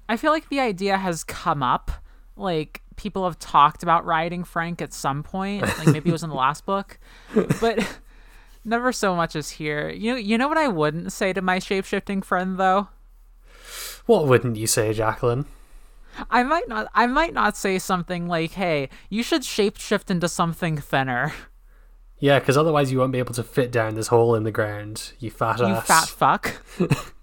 I 0.10 0.18
feel 0.18 0.32
like 0.32 0.50
the 0.50 0.60
idea 0.60 0.98
has 0.98 1.24
come 1.24 1.64
up. 1.64 1.92
Like 2.36 2.81
people 3.02 3.26
have 3.26 3.40
talked 3.40 3.82
about 3.82 4.06
riding 4.06 4.44
Frank 4.44 4.82
at 4.82 4.94
some 4.94 5.24
point. 5.24 5.64
Like 5.64 5.88
maybe 5.88 6.10
it 6.10 6.14
was 6.14 6.24
in 6.24 6.30
the 6.30 6.36
last 6.36 6.66
book, 6.66 7.00
but 7.60 8.00
never 8.64 8.92
so 8.92 9.16
much 9.16 9.36
as 9.36 9.50
here. 9.50 9.90
You 9.90 10.12
know, 10.12 10.18
you 10.18 10.38
know 10.38 10.48
what 10.48 10.58
I 10.58 10.68
wouldn't 10.68 11.12
say 11.12 11.34
to 11.34 11.42
my 11.42 11.58
shapeshifting 11.58 12.24
friend 12.24 12.60
though. 12.60 12.90
What 14.06 14.28
wouldn't 14.28 14.58
you 14.58 14.68
say, 14.68 14.94
Jacqueline? 14.94 15.46
I 16.30 16.44
might 16.44 16.68
not. 16.68 16.88
I 16.94 17.08
might 17.08 17.34
not 17.34 17.58
say 17.58 17.80
something 17.80 18.28
like, 18.28 18.52
"Hey, 18.52 18.90
you 19.10 19.24
should 19.24 19.44
shapeshift 19.44 20.12
into 20.12 20.28
something 20.28 20.78
thinner." 20.78 21.34
Yeah, 22.20 22.38
because 22.38 22.58
otherwise 22.58 22.92
you 22.92 23.00
won't 23.00 23.14
be 23.14 23.20
able 23.20 23.34
to 23.34 23.44
fit 23.44 23.72
down 23.72 23.96
this 23.96 24.08
hole 24.08 24.36
in 24.36 24.44
the 24.44 24.52
ground, 24.52 25.14
you 25.20 25.32
fat 25.32 25.60
You 25.60 25.66
ass. 25.66 25.90
You 25.90 25.96
fat 25.96 26.08
fuck. 26.08 26.62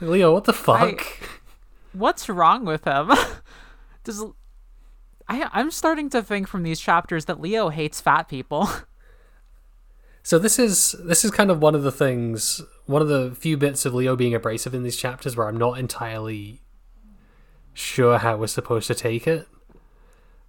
Leo, 0.00 0.32
what 0.32 0.44
the 0.44 0.52
fuck? 0.52 1.04
What's 1.92 2.28
wrong 2.28 2.64
with 2.64 2.84
him? 2.84 3.10
Does 4.04 4.24
I? 5.28 5.48
I'm 5.52 5.70
starting 5.70 6.10
to 6.10 6.22
think 6.22 6.48
from 6.48 6.62
these 6.62 6.80
chapters 6.80 7.26
that 7.26 7.40
Leo 7.40 7.68
hates 7.68 8.00
fat 8.00 8.28
people. 8.28 8.68
So 10.28 10.38
this 10.38 10.58
is 10.58 10.94
this 11.02 11.24
is 11.24 11.30
kind 11.30 11.50
of 11.50 11.62
one 11.62 11.74
of 11.74 11.82
the 11.82 11.90
things, 11.90 12.60
one 12.84 13.00
of 13.00 13.08
the 13.08 13.34
few 13.34 13.56
bits 13.56 13.86
of 13.86 13.94
Leo 13.94 14.14
being 14.14 14.34
abrasive 14.34 14.74
in 14.74 14.82
these 14.82 14.98
chapters 14.98 15.38
where 15.38 15.48
I'm 15.48 15.56
not 15.56 15.78
entirely 15.78 16.60
sure 17.72 18.18
how 18.18 18.36
we're 18.36 18.48
supposed 18.48 18.88
to 18.88 18.94
take 18.94 19.26
it, 19.26 19.48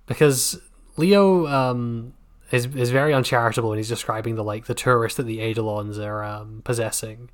because 0.05 0.59
Leo 0.97 1.47
um, 1.47 2.13
is 2.51 2.65
is 2.75 2.91
very 2.91 3.13
uncharitable 3.13 3.69
when 3.69 3.77
he's 3.77 3.87
describing 3.87 4.35
the 4.35 4.43
like 4.43 4.65
the 4.65 4.73
tourists 4.73 5.15
that 5.15 5.23
the 5.23 5.39
Eidolons 5.39 5.97
are 5.97 6.25
um, 6.25 6.61
possessing. 6.65 7.29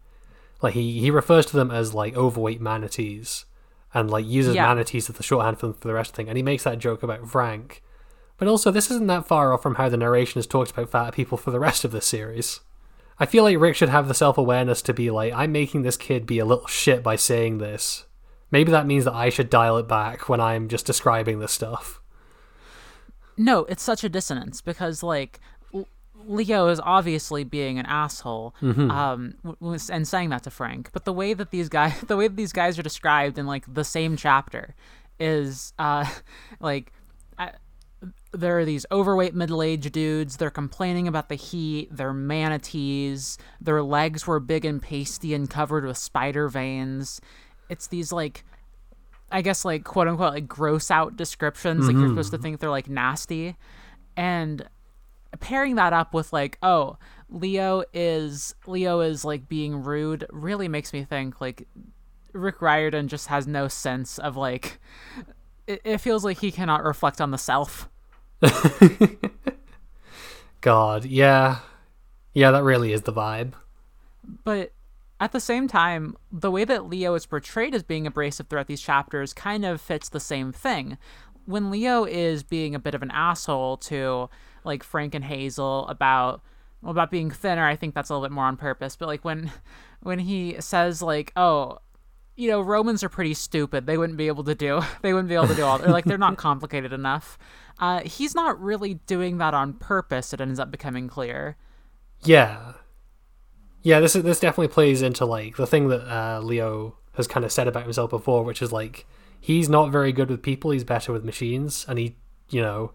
Like 0.61 0.75
he 0.75 0.99
he 0.99 1.09
refers 1.09 1.47
to 1.47 1.57
them 1.57 1.71
as 1.71 1.95
like 1.95 2.15
overweight 2.15 2.61
manatees, 2.61 3.45
and 3.95 4.11
like 4.11 4.25
uses 4.27 4.53
Yeah. 4.53 4.67
manatees 4.67 5.09
as 5.09 5.15
the 5.15 5.23
shorthand 5.23 5.57
for, 5.57 5.73
for 5.73 5.87
the 5.87 5.93
rest 5.93 6.09
of 6.11 6.13
the 6.13 6.17
thing. 6.17 6.29
And 6.29 6.37
he 6.37 6.43
makes 6.43 6.63
that 6.65 6.77
joke 6.77 7.01
about 7.01 7.27
Frank. 7.27 7.81
But 8.37 8.47
also, 8.49 8.69
this 8.69 8.91
isn't 8.91 9.07
that 9.07 9.25
far 9.25 9.53
off 9.53 9.63
from 9.63 9.75
how 9.75 9.87
the 9.89 9.95
narration 9.97 10.37
has 10.39 10.45
talked 10.45 10.71
about 10.71 10.89
fat 10.91 11.13
people 11.13 11.37
for 11.37 11.51
the 11.51 11.59
rest 11.59 11.85
of 11.85 11.91
the 11.91 12.01
series. 12.01 12.59
I 13.17 13.25
feel 13.25 13.45
like 13.45 13.57
Rick 13.57 13.77
should 13.77 13.87
have 13.89 14.09
the 14.09 14.13
self 14.13 14.37
awareness 14.37 14.81
to 14.83 14.93
be 14.93 15.09
like, 15.09 15.31
I'm 15.33 15.53
making 15.53 15.83
this 15.83 15.95
kid 15.95 16.25
be 16.27 16.37
a 16.39 16.45
little 16.45 16.67
shit 16.67 17.01
by 17.01 17.15
saying 17.15 17.59
this. 17.59 18.05
Maybe 18.51 18.71
that 18.73 18.85
means 18.85 19.05
that 19.05 19.13
I 19.13 19.29
should 19.29 19.49
dial 19.49 19.77
it 19.77 19.87
back 19.87 20.27
when 20.27 20.41
I'm 20.41 20.67
just 20.67 20.85
describing 20.85 21.39
this 21.39 21.53
stuff. 21.53 22.01
No, 23.37 23.59
it's 23.65 23.83
such 23.83 24.03
a 24.03 24.09
dissonance 24.09 24.61
because 24.61 25.01
like 25.01 25.39
Leo 26.27 26.67
is 26.67 26.79
obviously 26.83 27.43
being 27.43 27.79
an 27.79 27.85
asshole, 27.85 28.53
um, 28.61 29.35
w- 29.43 29.57
w- 29.61 29.79
and 29.91 30.07
saying 30.07 30.29
that 30.29 30.43
to 30.43 30.49
Frank. 30.49 30.89
But 30.91 31.05
the 31.05 31.13
way 31.13 31.33
that 31.33 31.51
these 31.51 31.69
guys, 31.69 31.99
the 32.07 32.17
way 32.17 32.27
that 32.27 32.35
these 32.37 32.53
guys 32.53 32.77
are 32.79 32.83
described 32.83 33.37
in 33.37 33.45
like 33.45 33.71
the 33.71 33.83
same 33.83 34.17
chapter, 34.17 34.75
is 35.19 35.73
uh, 35.79 36.05
like, 36.59 36.91
I, 37.37 37.51
there 38.31 38.59
are 38.59 38.65
these 38.65 38.85
overweight 38.91 39.33
middle-aged 39.33 39.91
dudes 39.91 40.37
they're 40.37 40.49
complaining 40.51 41.07
about 41.07 41.29
the 41.29 41.35
heat 41.35 41.87
they're 41.89 42.13
manatees 42.13 43.37
their 43.61 43.81
legs 43.81 44.27
were 44.27 44.39
big 44.41 44.65
and 44.65 44.81
pasty 44.81 45.33
and 45.33 45.49
covered 45.49 45.85
with 45.85 45.97
spider 45.97 46.47
veins. 46.49 47.21
It's 47.69 47.87
these 47.87 48.11
like 48.11 48.43
i 49.31 49.41
guess 49.41 49.65
like 49.65 49.83
quote 49.83 50.07
unquote 50.07 50.33
like 50.33 50.47
gross 50.47 50.91
out 50.91 51.17
descriptions 51.17 51.87
like 51.87 51.95
you're 51.95 52.09
supposed 52.09 52.31
to 52.31 52.37
think 52.37 52.59
they're 52.59 52.69
like 52.69 52.89
nasty. 52.89 53.55
And 54.17 54.67
pairing 55.39 55.75
that 55.75 55.93
up 55.93 56.13
with 56.13 56.31
like 56.33 56.57
oh 56.63 56.97
leo 57.29 57.83
is 57.93 58.55
leo 58.67 58.99
is 58.99 59.25
like 59.25 59.47
being 59.47 59.83
rude 59.83 60.25
really 60.31 60.67
makes 60.67 60.93
me 60.93 61.03
think 61.03 61.39
like 61.41 61.67
rick 62.33 62.61
riordan 62.61 63.07
just 63.07 63.27
has 63.27 63.47
no 63.47 63.67
sense 63.67 64.17
of 64.19 64.35
like 64.37 64.79
it, 65.67 65.81
it 65.83 65.97
feels 65.99 66.23
like 66.23 66.39
he 66.39 66.51
cannot 66.51 66.83
reflect 66.83 67.19
on 67.21 67.31
the 67.31 67.37
self 67.37 67.89
God, 70.61 71.05
yeah. 71.05 71.59
Yeah, 72.33 72.51
that 72.51 72.63
really 72.63 72.91
is 72.91 73.01
the 73.03 73.13
vibe. 73.13 73.53
but 74.43 74.71
at 75.19 75.31
the 75.31 75.39
same 75.39 75.67
time 75.67 76.15
the 76.31 76.51
way 76.51 76.65
that 76.65 76.89
leo 76.89 77.13
is 77.13 77.25
portrayed 77.25 77.73
as 77.73 77.83
being 77.83 78.05
abrasive 78.05 78.47
throughout 78.47 78.67
these 78.67 78.81
chapters 78.81 79.33
kind 79.33 79.63
of 79.63 79.79
fits 79.79 80.09
the 80.09 80.19
same 80.19 80.51
thing 80.51 80.97
when 81.45 81.71
leo 81.71 82.03
is 82.03 82.43
being 82.43 82.75
a 82.75 82.79
bit 82.79 82.93
of 82.95 83.01
an 83.01 83.11
asshole 83.11 83.77
to 83.77 84.29
like 84.65 84.83
frank 84.83 85.15
and 85.15 85.25
hazel 85.25 85.87
about 85.87 86.41
well, 86.81 86.91
about 86.91 87.11
being 87.11 87.31
thinner 87.31 87.65
i 87.65 87.75
think 87.75 87.93
that's 87.93 88.09
a 88.09 88.13
little 88.13 88.27
bit 88.27 88.33
more 88.33 88.45
on 88.45 88.57
purpose 88.57 88.95
but 88.95 89.07
like 89.07 89.23
when 89.23 89.51
when 90.01 90.19
he 90.19 90.55
says 90.59 91.01
like 91.01 91.31
oh 91.35 91.79
you 92.35 92.49
know 92.49 92.61
romans 92.61 93.03
are 93.03 93.09
pretty 93.09 93.33
stupid. 93.33 93.85
They 93.85 93.97
wouldn't 93.97 94.17
be 94.17 94.27
able 94.27 94.43
to 94.43 94.55
do 94.55 94.81
they 95.01 95.13
wouldn't 95.13 95.29
be 95.29 95.35
able 95.35 95.47
to 95.47 95.55
do 95.55 95.63
all 95.63 95.81
or 95.81 95.87
like 95.87 96.05
they're 96.05 96.17
not 96.17 96.37
complicated 96.37 96.93
enough. 96.93 97.37
Uh, 97.79 98.01
he's 98.01 98.33
not 98.33 98.59
really 98.61 98.95
doing 99.05 99.37
that 99.39 99.53
on 99.53 99.73
purpose 99.73 100.33
it 100.33 100.41
ends 100.41 100.59
up 100.59 100.71
becoming 100.71 101.07
clear. 101.07 101.57
Yeah. 102.23 102.73
Yeah, 103.83 103.99
this 103.99 104.15
is, 104.15 104.23
this 104.23 104.39
definitely 104.39 104.73
plays 104.73 105.01
into 105.01 105.25
like 105.25 105.57
the 105.57 105.67
thing 105.67 105.89
that 105.89 106.11
uh, 106.11 106.39
Leo 106.41 106.97
has 107.13 107.27
kind 107.27 107.45
of 107.45 107.51
said 107.51 107.67
about 107.67 107.83
himself 107.83 108.09
before, 108.09 108.43
which 108.43 108.61
is 108.61 108.71
like 108.71 109.05
he's 109.39 109.69
not 109.69 109.91
very 109.91 110.11
good 110.11 110.29
with 110.29 110.41
people, 110.41 110.71
he's 110.71 110.83
better 110.83 111.11
with 111.11 111.23
machines, 111.23 111.85
and 111.87 111.99
he, 111.99 112.15
you 112.49 112.61
know, 112.61 112.93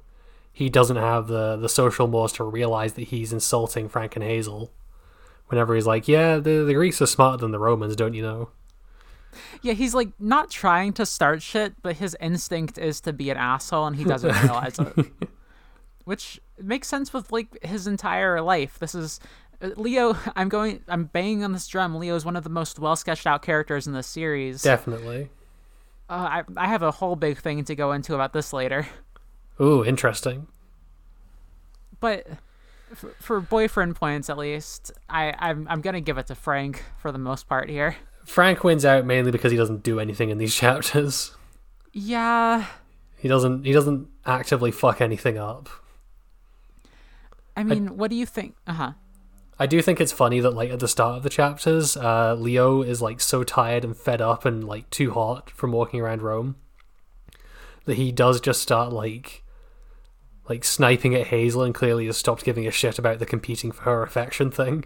he 0.52 0.68
doesn't 0.68 0.96
have 0.96 1.26
the 1.28 1.56
the 1.56 1.68
social 1.68 2.06
mores 2.06 2.32
to 2.32 2.44
realize 2.44 2.94
that 2.94 3.08
he's 3.08 3.32
insulting 3.32 3.88
Frank 3.88 4.16
and 4.16 4.24
Hazel. 4.24 4.70
Whenever 5.48 5.74
he's 5.74 5.86
like, 5.86 6.08
"Yeah, 6.08 6.36
the 6.36 6.64
the 6.64 6.74
Greeks 6.74 7.00
are 7.02 7.06
smarter 7.06 7.38
than 7.38 7.50
the 7.50 7.58
Romans, 7.58 7.96
don't 7.96 8.14
you 8.14 8.22
know?" 8.22 8.50
Yeah, 9.62 9.74
he's 9.74 9.94
like 9.94 10.08
not 10.18 10.50
trying 10.50 10.92
to 10.94 11.06
start 11.06 11.42
shit, 11.42 11.74
but 11.82 11.96
his 11.96 12.16
instinct 12.20 12.78
is 12.78 13.00
to 13.02 13.12
be 13.12 13.30
an 13.30 13.36
asshole 13.36 13.86
and 13.86 13.96
he 13.96 14.04
doesn't 14.04 14.34
realize 14.42 14.78
it. 14.78 15.06
Which 16.04 16.40
makes 16.60 16.88
sense 16.88 17.12
with 17.12 17.30
like 17.30 17.62
his 17.64 17.86
entire 17.86 18.40
life. 18.40 18.78
This 18.78 18.94
is 18.94 19.20
uh, 19.62 19.70
Leo, 19.76 20.16
I'm 20.36 20.48
going 20.48 20.82
I'm 20.88 21.04
banging 21.04 21.44
on 21.44 21.52
this 21.52 21.66
drum. 21.66 21.96
Leo 21.96 22.14
is 22.16 22.24
one 22.24 22.36
of 22.36 22.44
the 22.44 22.50
most 22.50 22.78
well 22.78 22.96
sketched 22.96 23.26
out 23.26 23.42
characters 23.42 23.86
in 23.86 23.92
the 23.92 24.02
series. 24.02 24.62
Definitely. 24.62 25.30
Uh, 26.08 26.12
I 26.12 26.42
I 26.56 26.66
have 26.66 26.82
a 26.82 26.90
whole 26.90 27.16
big 27.16 27.38
thing 27.38 27.64
to 27.64 27.74
go 27.74 27.92
into 27.92 28.14
about 28.14 28.32
this 28.32 28.52
later. 28.52 28.86
Ooh, 29.60 29.84
interesting. 29.84 30.46
But 32.00 32.26
for, 32.94 33.10
for 33.20 33.40
boyfriend 33.40 33.96
points 33.96 34.30
at 34.30 34.38
least, 34.38 34.92
I 35.08 35.34
I'm 35.38 35.66
I'm 35.68 35.80
going 35.80 35.94
to 35.94 36.00
give 36.00 36.18
it 36.18 36.26
to 36.28 36.34
Frank 36.34 36.82
for 36.98 37.12
the 37.12 37.18
most 37.18 37.48
part 37.48 37.68
here. 37.68 37.96
Frank 38.24 38.64
wins 38.64 38.84
out 38.84 39.04
mainly 39.04 39.30
because 39.30 39.50
he 39.52 39.58
doesn't 39.58 39.82
do 39.82 40.00
anything 40.00 40.30
in 40.30 40.38
these 40.38 40.54
chapters. 40.64 41.36
Yeah, 41.92 42.66
He 43.16 43.28
doesn't 43.28 43.64
he 43.64 43.72
doesn't 43.72 44.08
actively 44.24 44.70
fuck 44.70 45.00
anything 45.00 45.36
up. 45.36 45.68
I 47.56 47.64
mean, 47.64 47.96
what 47.96 48.10
do 48.10 48.16
you 48.16 48.24
think? 48.24 48.54
Uh-huh. 48.66 48.92
I 49.58 49.66
do 49.66 49.82
think 49.82 50.00
it's 50.00 50.12
funny 50.12 50.40
that 50.40 50.52
like 50.52 50.70
at 50.70 50.78
the 50.80 50.88
start 50.88 51.18
of 51.18 51.22
the 51.22 51.28
chapters, 51.28 51.96
uh, 51.96 52.34
Leo 52.34 52.80
is 52.80 53.02
like 53.02 53.20
so 53.20 53.44
tired 53.44 53.84
and 53.84 53.94
fed 53.94 54.22
up 54.22 54.46
and 54.46 54.64
like 54.64 54.88
too 54.88 55.10
hot 55.10 55.50
from 55.50 55.72
walking 55.72 56.00
around 56.00 56.22
Rome 56.22 56.56
that 57.84 57.96
he 57.96 58.12
does 58.12 58.40
just 58.40 58.62
start 58.62 58.92
like 58.92 59.42
like 60.50 60.64
sniping 60.64 61.14
at 61.14 61.28
Hazel 61.28 61.62
and 61.62 61.74
clearly 61.74 62.04
has 62.06 62.18
stopped 62.18 62.44
giving 62.44 62.66
a 62.66 62.70
shit 62.70 62.98
about 62.98 63.18
the 63.20 63.24
competing 63.26 63.72
for 63.72 63.84
her 63.84 64.02
affection 64.02 64.50
thing. 64.50 64.84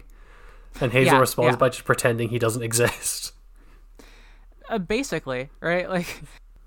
And 0.79 0.91
Hazel 0.93 1.15
Yeah, 1.15 1.19
responds 1.19 1.53
yeah. 1.53 1.57
by 1.57 1.69
just 1.69 1.83
pretending 1.85 2.29
he 2.29 2.39
doesn't 2.39 2.63
exist. 2.63 3.33
Uh, 4.67 4.79
basically, 4.79 5.49
right? 5.59 5.87
Like 5.87 6.21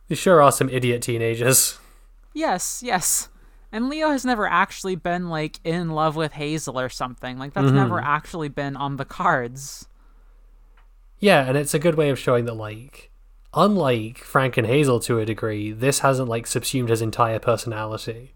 There 0.06 0.16
sure 0.16 0.40
are 0.40 0.52
some 0.52 0.68
idiot 0.68 1.02
teenagers. 1.02 1.78
Yes, 2.32 2.80
yes. 2.80 3.28
And 3.72 3.88
Leo 3.88 4.10
has 4.10 4.24
never 4.24 4.46
actually 4.46 4.94
been 4.94 5.28
like 5.28 5.58
in 5.64 5.90
love 5.90 6.14
with 6.14 6.32
Hazel 6.34 6.78
or 6.78 6.88
something. 6.88 7.38
Like 7.38 7.54
that's 7.54 7.72
never 7.72 8.00
actually 8.00 8.50
been 8.50 8.76
on 8.76 8.98
the 8.98 9.04
cards. 9.04 9.88
Yeah, 11.18 11.44
and 11.48 11.58
it's 11.58 11.74
a 11.74 11.80
good 11.80 11.96
way 11.96 12.10
of 12.10 12.20
showing 12.20 12.44
that 12.44 12.54
like 12.54 13.10
unlike 13.52 14.18
Frank 14.18 14.56
and 14.56 14.66
Hazel 14.68 15.00
to 15.00 15.18
a 15.18 15.26
degree, 15.26 15.72
this 15.72 15.98
hasn't 15.98 16.28
like 16.28 16.46
subsumed 16.46 16.90
his 16.90 17.02
entire 17.02 17.40
personality. 17.40 18.32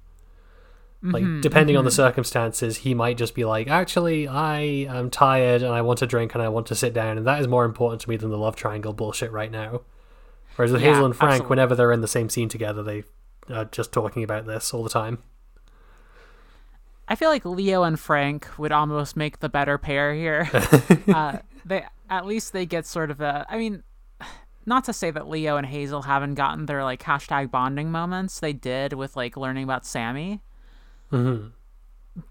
Like 1.04 1.24
depending 1.40 1.76
on 1.76 1.84
the 1.84 1.90
circumstances, 1.90 2.78
he 2.78 2.94
might 2.94 3.18
just 3.18 3.34
be 3.34 3.44
like, 3.44 3.66
"Actually, 3.66 4.28
I 4.28 4.60
am 4.60 5.10
tired 5.10 5.62
and 5.62 5.72
I 5.72 5.80
want 5.80 5.98
to 5.98 6.06
drink 6.06 6.34
and 6.34 6.42
I 6.42 6.48
want 6.48 6.68
to 6.68 6.76
sit 6.76 6.94
down, 6.94 7.18
and 7.18 7.26
that 7.26 7.40
is 7.40 7.48
more 7.48 7.64
important 7.64 8.00
to 8.02 8.08
me 8.08 8.16
than 8.16 8.30
the 8.30 8.38
love 8.38 8.54
triangle 8.54 8.92
bullshit 8.92 9.32
right 9.32 9.50
now." 9.50 9.80
Whereas 10.54 10.70
with 10.70 10.82
Yeah, 10.82 10.90
Hazel 10.90 11.06
and 11.06 11.16
Frank, 11.16 11.32
absolutely. 11.32 11.50
whenever 11.50 11.74
they're 11.74 11.92
in 11.92 12.02
the 12.02 12.08
same 12.08 12.28
scene 12.28 12.48
together, 12.48 12.82
they 12.82 13.04
are 13.52 13.64
just 13.64 13.90
talking 13.90 14.22
about 14.22 14.46
this 14.46 14.72
all 14.72 14.82
the 14.84 14.90
time. 14.90 15.18
I 17.08 17.14
feel 17.14 17.30
like 17.30 17.44
Leo 17.44 17.82
and 17.82 17.98
Frank 17.98 18.48
would 18.58 18.72
almost 18.72 19.16
make 19.16 19.40
the 19.40 19.48
better 19.48 19.78
pair 19.78 20.14
here. 20.14 20.48
uh, 21.08 21.38
they 21.64 21.84
at 22.08 22.26
least 22.26 22.52
they 22.52 22.64
get 22.64 22.86
sort 22.86 23.10
of 23.10 23.20
a. 23.20 23.44
I 23.48 23.58
mean, 23.58 23.82
not 24.66 24.84
to 24.84 24.92
say 24.92 25.10
that 25.10 25.28
Leo 25.28 25.56
and 25.56 25.66
Hazel 25.66 26.02
haven't 26.02 26.34
gotten 26.34 26.66
their 26.66 26.84
like 26.84 27.02
hashtag 27.02 27.50
bonding 27.50 27.90
moments. 27.90 28.40
They 28.40 28.52
did 28.52 28.92
with 28.92 29.16
like 29.16 29.36
learning 29.36 29.64
about 29.64 29.84
Sammy. 29.84 30.40
Hmm 31.12 31.48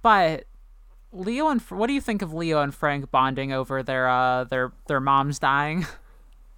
But 0.01 0.45
Leo 1.13 1.47
and 1.47 1.61
what 1.61 1.87
do 1.87 1.93
you 1.93 2.01
think 2.01 2.21
of 2.21 2.33
Leo 2.33 2.61
and 2.61 2.73
Frank 2.73 3.11
bonding 3.11 3.53
over 3.53 3.83
their 3.83 4.09
uh 4.09 4.43
their 4.45 4.73
their 4.87 4.99
moms 4.99 5.39
dying? 5.39 5.85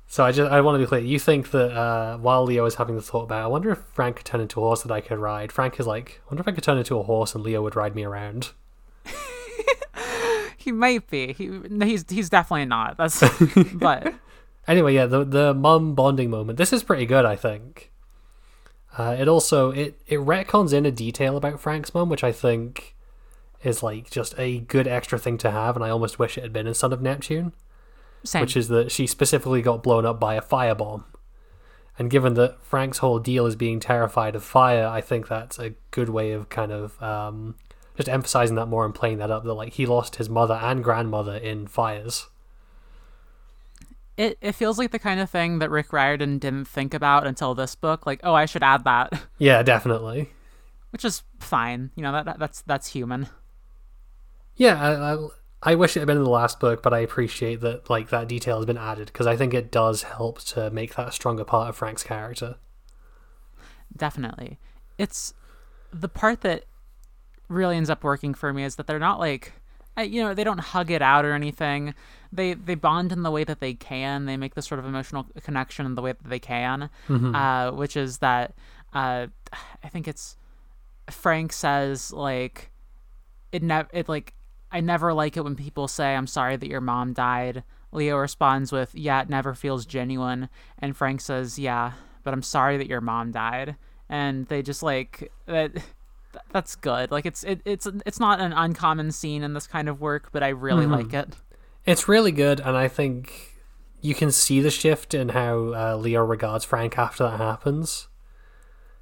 So 0.06 0.24
I 0.24 0.32
just 0.32 0.52
I 0.52 0.62
want 0.62 0.76
to 0.76 0.80
be 0.80 0.86
clear. 0.86 1.02
You 1.02 1.18
think 1.18 1.50
that 1.52 1.76
uh, 1.76 2.18
while 2.18 2.44
Leo 2.44 2.66
is 2.66 2.76
having 2.76 2.96
the 2.96 3.02
thought 3.02 3.24
about, 3.24 3.46
I 3.46 3.48
wonder 3.48 3.72
if 3.72 3.80
Frank 3.80 4.18
could 4.18 4.26
turn 4.28 4.42
into 4.42 4.60
a 4.60 4.64
horse 4.64 4.84
that 4.84 4.92
I 4.92 5.02
could 5.02 5.18
ride. 5.18 5.52
Frank 5.52 5.80
is 5.80 5.88
like, 5.88 6.22
I 6.24 6.30
wonder 6.30 6.42
if 6.42 6.48
I 6.48 6.52
could 6.52 6.64
turn 6.64 6.78
into 6.78 7.00
a 7.00 7.04
horse 7.04 7.34
and 7.34 7.44
Leo 7.44 7.64
would 7.64 7.76
ride 7.76 7.96
me 7.96 8.04
around. 8.04 8.52
he 10.58 10.72
might 10.72 11.10
be. 11.10 11.34
He 11.34 11.60
he's 11.82 12.06
he's 12.08 12.30
definitely 12.30 12.66
not. 12.66 12.96
That's 12.98 13.24
but 13.74 14.14
Anyway, 14.68 14.94
yeah, 14.94 15.06
the 15.06 15.24
the 15.24 15.54
mum 15.54 15.96
bonding 15.96 16.30
moment. 16.30 16.58
This 16.58 16.72
is 16.72 16.84
pretty 16.84 17.06
good, 17.06 17.26
I 17.26 17.36
think. 17.36 17.92
Uh, 18.98 19.16
it 19.18 19.28
also 19.28 19.72
it 19.72 20.00
it 20.08 20.20
retcons 20.20 20.74
in 20.74 20.86
a 20.86 20.92
detail 20.92 21.36
about 21.36 21.60
Frank's 21.60 21.94
mum, 21.94 22.10
which 22.10 22.24
I 22.24 22.32
think 22.32 22.96
is 23.64 23.82
like 23.82 24.10
just 24.10 24.36
a 24.38 24.60
good 24.60 24.88
extra 24.88 25.18
thing 25.18 25.38
to 25.40 25.52
have, 25.52 25.76
and 25.76 25.84
I 25.84 25.90
almost 25.90 26.20
wish 26.20 26.38
it 26.38 26.44
had 26.44 26.54
been 26.54 26.68
in 26.68 26.74
Son 26.74 26.94
of 26.94 27.02
Neptune. 27.02 27.54
same. 28.24 28.42
which 28.42 28.56
is 28.56 28.68
that 28.68 28.92
she 28.92 29.08
specifically 29.08 29.62
got 29.62 29.84
blown 29.84 30.06
up 30.06 30.20
by 30.20 30.36
a 30.36 30.42
firebomb. 30.42 31.04
And 31.98 32.10
given 32.10 32.34
that 32.36 32.64
Frank's 32.64 33.00
whole 33.00 33.20
deal 33.20 33.46
is 33.46 33.56
being 33.56 33.80
terrified 33.80 34.36
of 34.36 34.44
fire, 34.44 34.88
I 34.88 35.02
think 35.02 35.28
that's 35.28 35.60
a 35.60 35.74
good 35.92 36.10
way 36.10 36.32
of 36.32 36.50
kind 36.50 36.72
of 36.72 37.02
um, 37.02 37.56
just 37.96 38.10
emphasizing 38.10 38.56
that 38.56 38.66
more 38.66 38.84
and 38.86 38.96
playing 38.96 39.20
that 39.20 39.30
up. 39.30 39.44
That 39.44 39.54
like 39.54 39.74
he 39.74 39.86
lost 39.86 40.16
his 40.16 40.30
mother 40.30 40.56
and 40.56 40.84
grandmother 40.84 41.36
in 41.36 41.68
fires. 41.68 42.28
It 44.18 44.38
it 44.42 44.54
feels 44.54 44.78
like 44.78 44.92
the 44.92 45.00
kind 45.00 45.20
of 45.20 45.30
thing 45.30 45.60
that 45.60 45.70
Rick 45.70 45.92
Riordan 45.94 46.38
didn't 46.40 46.66
think 46.66 46.94
about 46.94 47.26
until 47.28 47.56
this 47.56 47.76
book. 47.76 48.06
Like, 48.06 48.20
oh, 48.24 48.34
I 48.34 48.46
should 48.46 48.64
add 48.64 48.84
that, 48.84 49.12
Yeah, 49.38 49.64
definitely. 49.64 50.32
which 50.92 51.04
is 51.06 51.24
fine. 51.40 51.92
You 51.96 52.04
know 52.04 52.12
that, 52.12 52.26
that 52.26 52.40
that's 52.40 52.62
that's 52.62 52.88
human. 52.88 53.28
Yeah, 54.56 54.80
I, 54.80 55.14
I, 55.16 55.28
I 55.72 55.76
wish 55.76 55.96
it 55.98 56.02
had 56.02 56.08
been 56.08 56.18
in 56.18 56.24
the 56.24 56.30
last 56.30 56.60
book, 56.60 56.84
but 56.84 56.94
I 56.94 57.00
appreciate 57.00 57.62
that 57.62 57.90
like 57.90 58.10
that 58.10 58.28
detail 58.28 58.58
has 58.58 58.66
been 58.68 58.78
added 58.78 59.08
because 59.08 59.26
I 59.26 59.36
think 59.36 59.54
it 59.54 59.72
does 59.72 60.04
help 60.04 60.40
to 60.42 60.70
make 60.70 60.96
that 60.96 61.08
a 61.08 61.12
stronger 61.12 61.44
part 61.44 61.70
of 61.70 61.76
Frank's 61.76 62.04
character. 62.04 62.58
Definitely, 63.96 64.60
it's 64.98 65.34
the 65.92 66.10
part 66.10 66.42
that 66.42 66.66
really 67.48 67.78
ends 67.78 67.90
up 67.90 68.04
working 68.04 68.34
for 68.34 68.52
me 68.54 68.64
is 68.64 68.76
that 68.76 68.88
they're 68.88 69.00
not 69.00 69.20
like. 69.20 69.54
I, 69.96 70.04
you 70.04 70.24
know, 70.24 70.34
they 70.34 70.44
don't 70.44 70.60
hug 70.60 70.90
it 70.90 71.04
out 71.04 71.24
or 71.24 71.34
anything. 71.34 71.94
They 72.36 72.54
they 72.56 72.76
bond 72.76 73.12
in 73.12 73.22
the 73.24 73.32
way 73.32 73.44
that 73.44 73.60
they 73.60 73.74
can. 73.76 74.26
They 74.26 74.38
make 74.38 74.56
this 74.56 74.66
sort 74.66 74.80
of 74.80 74.86
emotional 74.86 75.28
connection 75.44 75.86
in 75.86 75.96
the 75.96 76.02
way 76.02 76.14
that 76.14 76.28
they 76.30 76.40
can, 76.40 76.90
uh, 77.10 77.72
which 77.72 77.96
is 77.96 78.18
that 78.20 78.54
uh, 78.94 79.28
I 79.84 79.88
think 79.90 80.08
it's 80.08 80.36
Frank 81.12 81.54
says 81.54 82.12
like 82.12 82.72
it 83.52 83.62
never 83.62 83.88
it 83.94 84.10
like 84.10 84.34
I 84.72 84.80
never 84.82 85.14
like 85.14 85.38
it 85.38 85.44
when 85.44 85.56
people 85.56 85.88
say 85.88 86.16
I'm 86.16 86.28
sorry 86.28 86.56
that 86.56 86.68
your 86.70 86.82
mom 86.82 87.14
died. 87.14 87.64
Leo 87.92 88.18
responds 88.18 88.72
with 88.72 88.96
yeah, 88.96 89.22
it 89.22 89.30
never 89.30 89.54
feels 89.54 89.86
genuine, 89.86 90.50
and 90.80 90.98
Frank 90.98 91.22
says 91.22 91.60
yeah, 91.60 91.92
but 92.24 92.34
I'm 92.34 92.42
sorry 92.42 92.78
that 92.78 92.88
your 92.88 93.02
mom 93.02 93.32
died, 93.32 93.76
and 94.10 94.48
they 94.48 94.64
just 94.64 94.82
like 94.82 95.32
that. 95.46 95.72
that's 96.52 96.76
good. 96.76 97.12
Like 97.12 97.28
it's 97.28 97.44
it, 97.44 97.62
it's 97.66 97.88
it's 98.08 98.20
not 98.20 98.40
an 98.40 98.54
uncommon 98.54 99.12
scene 99.12 99.44
in 99.44 99.54
this 99.54 99.68
kind 99.68 99.88
of 99.88 100.02
work, 100.02 100.30
but 100.32 100.42
I 100.42 100.50
really 100.50 100.86
Mm-hmm. 100.86 100.94
like 100.94 101.14
it. 101.14 101.36
It's 101.86 102.08
really 102.08 102.32
good, 102.32 102.62
and 102.62 102.78
I 102.78 102.88
think 102.88 103.62
you 104.00 104.16
can 104.16 104.32
see 104.32 104.62
the 104.62 104.72
shift 104.72 105.14
in 105.14 105.30
how 105.30 105.74
uh, 105.74 105.98
Leo 105.98 106.24
regards 106.24 106.64
Frank 106.64 106.98
after 106.98 107.26
that 107.26 107.38
happens. 107.38 108.08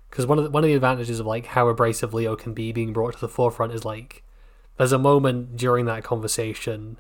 Because 0.10 0.26
one 0.26 0.40
of 0.40 0.46
the, 0.46 0.50
one 0.50 0.64
of 0.64 0.68
the 0.68 0.74
advantages 0.74 1.20
of 1.20 1.28
like 1.28 1.48
how 1.48 1.68
abrasive 1.68 2.14
Leo 2.14 2.36
can 2.36 2.54
be 2.54 2.72
being 2.72 2.92
brought 2.92 3.14
to 3.14 3.20
the 3.20 3.30
forefront 3.30 3.74
is 3.74 3.86
like 3.86 4.24
there's 4.78 4.92
a 4.92 4.98
moment 4.98 5.56
during 5.58 5.86
that 5.86 6.04
conversation 6.04 7.00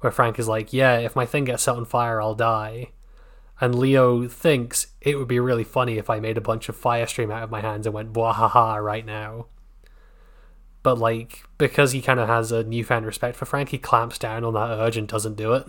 where 0.00 0.10
Frank 0.10 0.38
is 0.38 0.48
like, 0.48 0.72
"Yeah, 0.72 0.96
if 0.98 1.14
my 1.14 1.26
thing 1.26 1.44
gets 1.44 1.64
set 1.64 1.76
on 1.76 1.84
fire, 1.84 2.20
I'll 2.20 2.34
die," 2.34 2.92
and 3.60 3.78
Leo 3.78 4.26
thinks 4.26 4.88
it 5.02 5.18
would 5.18 5.28
be 5.28 5.38
really 5.38 5.64
funny 5.64 5.98
if 5.98 6.08
I 6.08 6.18
made 6.18 6.38
a 6.38 6.42
bunch 6.42 6.70
of 6.70 6.76
fire 6.76 7.06
stream 7.06 7.30
out 7.30 7.42
of 7.42 7.50
my 7.50 7.60
hands 7.60 7.86
and 7.86 7.94
went 7.94 8.14
"Bwahaha" 8.14 8.82
right 8.82 9.04
now. 9.04 9.48
But 10.82 10.98
like 10.98 11.44
because 11.58 11.92
he 11.92 12.00
kind 12.00 12.20
of 12.20 12.28
has 12.28 12.52
a 12.52 12.64
newfound 12.64 13.06
respect 13.06 13.36
for 13.36 13.44
Frank, 13.44 13.70
he 13.70 13.78
clamps 13.78 14.18
down 14.18 14.44
on 14.44 14.54
that 14.54 14.70
urge 14.70 14.96
and 14.96 15.06
doesn't 15.06 15.36
do 15.36 15.52
it. 15.52 15.66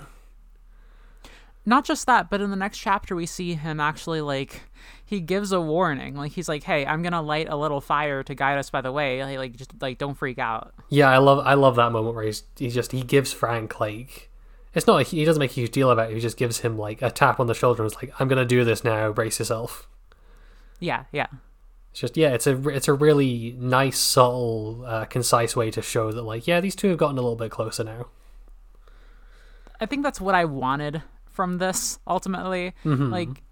Not 1.66 1.86
just 1.86 2.08
that, 2.08 2.30
but 2.30 2.42
in 2.42 2.50
the 2.50 2.56
next 2.56 2.80
chapter 2.80 3.16
we 3.16 3.26
see 3.26 3.54
him 3.54 3.80
actually 3.80 4.22
like 4.22 4.62
he 5.06 5.20
gives 5.20 5.52
a 5.52 5.62
warning. 5.62 6.16
Like 6.16 6.32
he's 6.32 6.50
like, 6.50 6.64
"Hey, 6.64 6.86
I'm 6.86 7.04
gonna 7.04 7.22
light 7.22 7.50
a 7.50 7.56
little 7.56 7.82
fire 7.82 8.24
to 8.24 8.34
guide 8.34 8.58
us 8.58 8.70
by 8.70 8.82
the 8.82 8.92
way. 8.92 9.24
Like, 9.24 9.38
like 9.38 9.56
just 9.58 9.72
like 9.82 9.98
don't 9.98 10.16
freak 10.16 10.40
out." 10.40 10.74
Yeah, 10.90 11.10
I 11.10 11.18
love 11.18 11.46
I 11.46 11.54
love 11.54 11.76
that 11.76 11.92
moment 11.92 12.16
where 12.16 12.24
he's 12.24 12.44
he 12.56 12.70
just 12.70 12.92
he 12.94 13.04
gives 13.04 13.32
Frank 13.32 13.80
like 13.80 14.32
it's 14.74 14.88
not 14.88 15.06
he 15.08 15.26
doesn't 15.26 15.40
make 15.40 15.52
a 15.52 15.56
huge 15.56 15.72
deal 15.72 15.92
about 15.92 16.10
it. 16.10 16.16
He 16.16 16.20
just 16.20 16.38
gives 16.38 16.60
him 16.60 16.78
like 16.78 17.02
a 17.02 17.12
tap 17.12 17.40
on 17.40 17.48
the 17.48 17.54
shoulder 17.54 17.84
and 17.84 17.92
is 17.92 17.96
like, 17.96 18.14
"I'm 18.20 18.28
gonna 18.28 18.46
do 18.46 18.64
this 18.64 18.84
now. 18.84 19.12
Brace 19.12 19.38
yourself." 19.38 19.88
Yeah, 20.80 21.04
yeah. 21.12 21.28
It's 21.92 22.00
just 22.00 22.18
yeah, 22.18 22.30
it's 22.30 22.48
a 22.48 22.70
it's 22.70 22.88
a 22.88 22.94
really 22.94 23.56
nice, 23.60 24.00
subtle, 24.00 24.84
uh, 24.86 25.06
concise 25.06 25.56
way 25.56 25.72
to 25.72 25.82
show 25.82 26.12
that 26.12 26.22
like 26.22 26.48
yeah, 26.48 26.62
these 26.62 26.76
two 26.76 26.90
have 26.90 26.98
gotten 26.98 27.18
a 27.18 27.22
little 27.22 27.36
bit 27.36 27.52
closer 27.52 27.84
now. 27.84 28.08
I 29.80 29.86
think 29.86 30.04
that's 30.04 30.22
what 30.22 30.36
I 30.36 30.46
wanted 30.46 31.02
from 31.32 31.58
this 31.58 32.00
ultimately. 32.08 32.74
Mm-hmm. 32.86 33.10
Like 33.10 33.44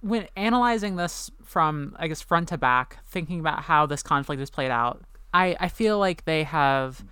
when 0.00 0.28
analyzing 0.36 0.96
this 0.96 1.30
from 1.42 1.96
I 1.98 2.06
guess 2.06 2.20
front 2.20 2.48
to 2.50 2.58
back, 2.58 2.98
thinking 3.06 3.40
about 3.40 3.62
how 3.62 3.86
this 3.86 4.02
conflict 4.02 4.40
is 4.40 4.50
played 4.50 4.70
out, 4.70 5.02
I 5.32 5.56
I 5.58 5.68
feel 5.68 5.98
like 5.98 6.26
they 6.26 6.44
have 6.44 7.04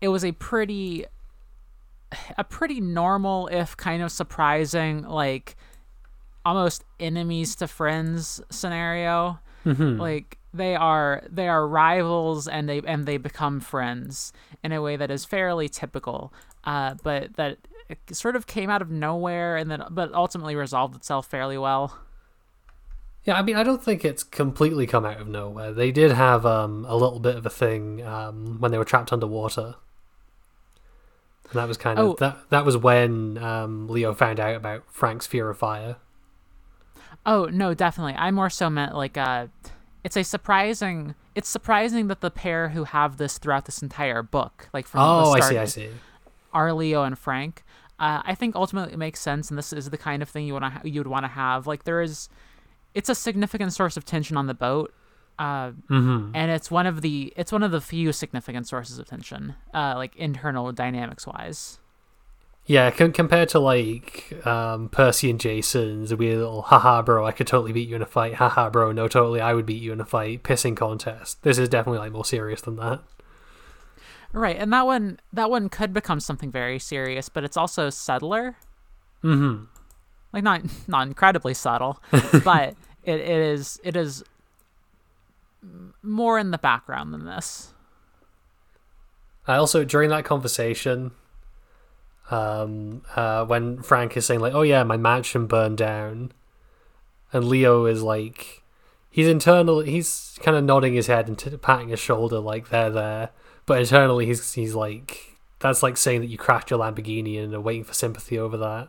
it 0.00 0.08
was 0.08 0.24
a 0.24 0.32
pretty 0.32 1.06
a 2.36 2.44
pretty 2.44 2.80
normal 2.80 3.48
if 3.48 3.76
kind 3.76 4.02
of 4.02 4.12
surprising 4.12 5.02
like 5.02 5.56
almost 6.44 6.84
enemies 7.00 7.54
to 7.56 7.66
friends 7.66 8.40
scenario. 8.50 9.38
Mm-hmm. 9.64 10.00
Like 10.00 10.38
they 10.52 10.76
are 10.76 11.22
they 11.30 11.48
are 11.48 11.66
rivals 11.66 12.46
and 12.46 12.68
they 12.68 12.80
and 12.86 13.06
they 13.06 13.16
become 13.16 13.60
friends 13.60 14.32
in 14.62 14.72
a 14.72 14.80
way 14.82 14.96
that 14.96 15.10
is 15.10 15.24
fairly 15.24 15.68
typical. 15.68 16.32
Uh, 16.64 16.94
but 17.02 17.34
that 17.36 17.58
sort 18.12 18.36
of 18.36 18.46
came 18.46 18.70
out 18.70 18.80
of 18.82 18.90
nowhere 18.90 19.56
and 19.56 19.70
then 19.70 19.82
but 19.90 20.12
ultimately 20.14 20.54
resolved 20.56 20.94
itself 20.94 21.26
fairly 21.26 21.58
well. 21.58 21.98
Yeah, 23.24 23.38
I 23.38 23.42
mean, 23.42 23.56
I 23.56 23.62
don't 23.62 23.82
think 23.82 24.04
it's 24.04 24.22
completely 24.22 24.86
come 24.86 25.06
out 25.06 25.18
of 25.18 25.26
nowhere. 25.28 25.72
They 25.72 25.90
did 25.90 26.12
have 26.12 26.44
um, 26.44 26.84
a 26.86 26.94
little 26.94 27.20
bit 27.20 27.36
of 27.36 27.46
a 27.46 27.50
thing 27.50 28.04
um, 28.06 28.60
when 28.60 28.70
they 28.70 28.76
were 28.76 28.84
trapped 28.84 29.14
underwater, 29.14 29.76
and 31.50 31.54
that 31.54 31.66
was 31.66 31.78
kind 31.78 31.98
of 31.98 32.04
Oh. 32.06 32.16
that. 32.20 32.36
That 32.50 32.64
was 32.66 32.76
when 32.76 33.38
um, 33.38 33.88
Leo 33.88 34.12
found 34.12 34.38
out 34.40 34.54
about 34.56 34.82
Frank's 34.90 35.26
fear 35.26 35.48
of 35.48 35.56
fire. 35.56 35.96
Oh 37.26 37.46
no, 37.46 37.74
definitely. 37.74 38.14
I 38.14 38.30
more 38.30 38.50
so 38.50 38.68
meant 38.70 38.94
like 38.94 39.16
uh 39.16 39.46
it's 40.02 40.16
a 40.16 40.22
surprising 40.22 41.14
it's 41.34 41.48
surprising 41.48 42.08
that 42.08 42.20
the 42.20 42.30
pair 42.30 42.68
who 42.70 42.84
have 42.84 43.16
this 43.16 43.38
throughout 43.38 43.64
this 43.64 43.82
entire 43.82 44.22
book, 44.22 44.68
like 44.72 44.86
from 44.86 45.00
Oh, 45.00 45.18
the 45.32 45.36
I 45.36 45.40
start, 45.40 45.52
see, 45.52 45.58
I 45.58 45.64
see. 45.64 45.90
are 46.52 46.72
Leo 46.72 47.02
and 47.02 47.18
Frank. 47.18 47.64
Uh, 47.98 48.22
I 48.24 48.34
think 48.34 48.54
ultimately 48.56 48.92
it 48.92 48.98
makes 48.98 49.20
sense, 49.20 49.50
and 49.50 49.56
this 49.58 49.72
is 49.72 49.88
the 49.90 49.96
kind 49.98 50.22
of 50.22 50.28
thing 50.28 50.46
you 50.46 50.52
want 50.52 50.64
to 50.64 50.70
ha- 50.70 50.80
you 50.84 51.00
would 51.00 51.06
want 51.06 51.24
to 51.24 51.28
have. 51.28 51.66
Like 51.66 51.84
there 51.84 52.02
is, 52.02 52.28
it's 52.92 53.08
a 53.08 53.14
significant 53.14 53.72
source 53.72 53.96
of 53.96 54.04
tension 54.04 54.36
on 54.36 54.46
the 54.46 54.54
boat, 54.54 54.92
uh, 55.38 55.72
hmm 55.88 56.30
and 56.34 56.50
it's 56.50 56.70
one 56.70 56.86
of 56.86 57.00
the 57.02 57.32
it's 57.36 57.52
one 57.52 57.62
of 57.62 57.70
the 57.70 57.80
few 57.80 58.12
significant 58.12 58.66
sources 58.68 58.98
of 58.98 59.06
tension, 59.06 59.54
uh, 59.72 59.94
like 59.96 60.14
internal 60.16 60.70
dynamics 60.72 61.26
wise. 61.26 61.78
Yeah, 62.66 62.90
com- 62.90 63.12
compared 63.12 63.50
to 63.50 63.58
like 63.58 64.32
um, 64.46 64.88
Percy 64.88 65.28
and 65.28 65.38
Jason's 65.38 66.14
weird 66.14 66.38
little 66.38 66.62
haha 66.62 67.02
bro, 67.02 67.26
I 67.26 67.32
could 67.32 67.46
totally 67.46 67.72
beat 67.72 67.88
you 67.88 67.96
in 67.96 68.02
a 68.02 68.06
fight. 68.06 68.34
Haha 68.34 68.70
bro, 68.70 68.90
no, 68.92 69.06
totally, 69.06 69.40
I 69.40 69.52
would 69.52 69.66
beat 69.66 69.82
you 69.82 69.92
in 69.92 70.00
a 70.00 70.06
fight. 70.06 70.42
Pissing 70.42 70.76
contest. 70.76 71.42
This 71.42 71.58
is 71.58 71.68
definitely 71.68 71.98
like 71.98 72.12
more 72.12 72.24
serious 72.24 72.62
than 72.62 72.76
that. 72.76 73.00
Right, 74.32 74.56
and 74.56 74.72
that 74.72 74.86
one 74.86 75.20
that 75.32 75.50
one 75.50 75.68
could 75.68 75.92
become 75.92 76.20
something 76.20 76.50
very 76.50 76.78
serious, 76.78 77.28
but 77.28 77.44
it's 77.44 77.56
also 77.56 77.90
subtler. 77.90 78.56
hmm 79.22 79.64
like 80.32 80.42
not 80.42 80.62
not 80.88 81.06
incredibly 81.06 81.54
subtle, 81.54 82.02
but 82.44 82.74
it, 83.04 83.20
it 83.20 83.28
is 83.28 83.78
it 83.84 83.94
is 83.94 84.24
more 86.02 86.38
in 86.38 86.50
the 86.50 86.58
background 86.58 87.12
than 87.14 87.24
this. 87.26 87.72
I 89.46 89.56
also 89.56 89.84
during 89.84 90.10
that 90.10 90.24
conversation, 90.24 91.12
um, 92.30 93.02
uh, 93.16 93.44
when 93.44 93.82
Frank 93.82 94.16
is 94.16 94.26
saying 94.26 94.40
like, 94.40 94.54
"Oh 94.54 94.62
yeah, 94.62 94.82
my 94.82 94.96
mansion 94.96 95.46
burned 95.46 95.78
down," 95.78 96.32
and 97.32 97.44
Leo 97.44 97.84
is 97.86 98.02
like, 98.02 98.62
he's 99.10 99.28
internally 99.28 99.90
he's 99.90 100.38
kind 100.42 100.56
of 100.56 100.64
nodding 100.64 100.94
his 100.94 101.06
head 101.06 101.28
and 101.28 101.38
t- 101.38 101.56
patting 101.56 101.88
his 101.88 102.00
shoulder 102.00 102.38
like 102.38 102.68
they're 102.68 102.90
there, 102.90 103.30
but 103.66 103.78
internally 103.80 104.26
he's 104.26 104.52
he's 104.54 104.74
like, 104.74 105.38
that's 105.60 105.82
like 105.82 105.96
saying 105.96 106.20
that 106.20 106.28
you 106.28 106.38
crashed 106.38 106.70
your 106.70 106.80
Lamborghini 106.80 107.42
and 107.42 107.52
are 107.54 107.60
waiting 107.60 107.84
for 107.84 107.94
sympathy 107.94 108.38
over 108.38 108.56
that. 108.56 108.88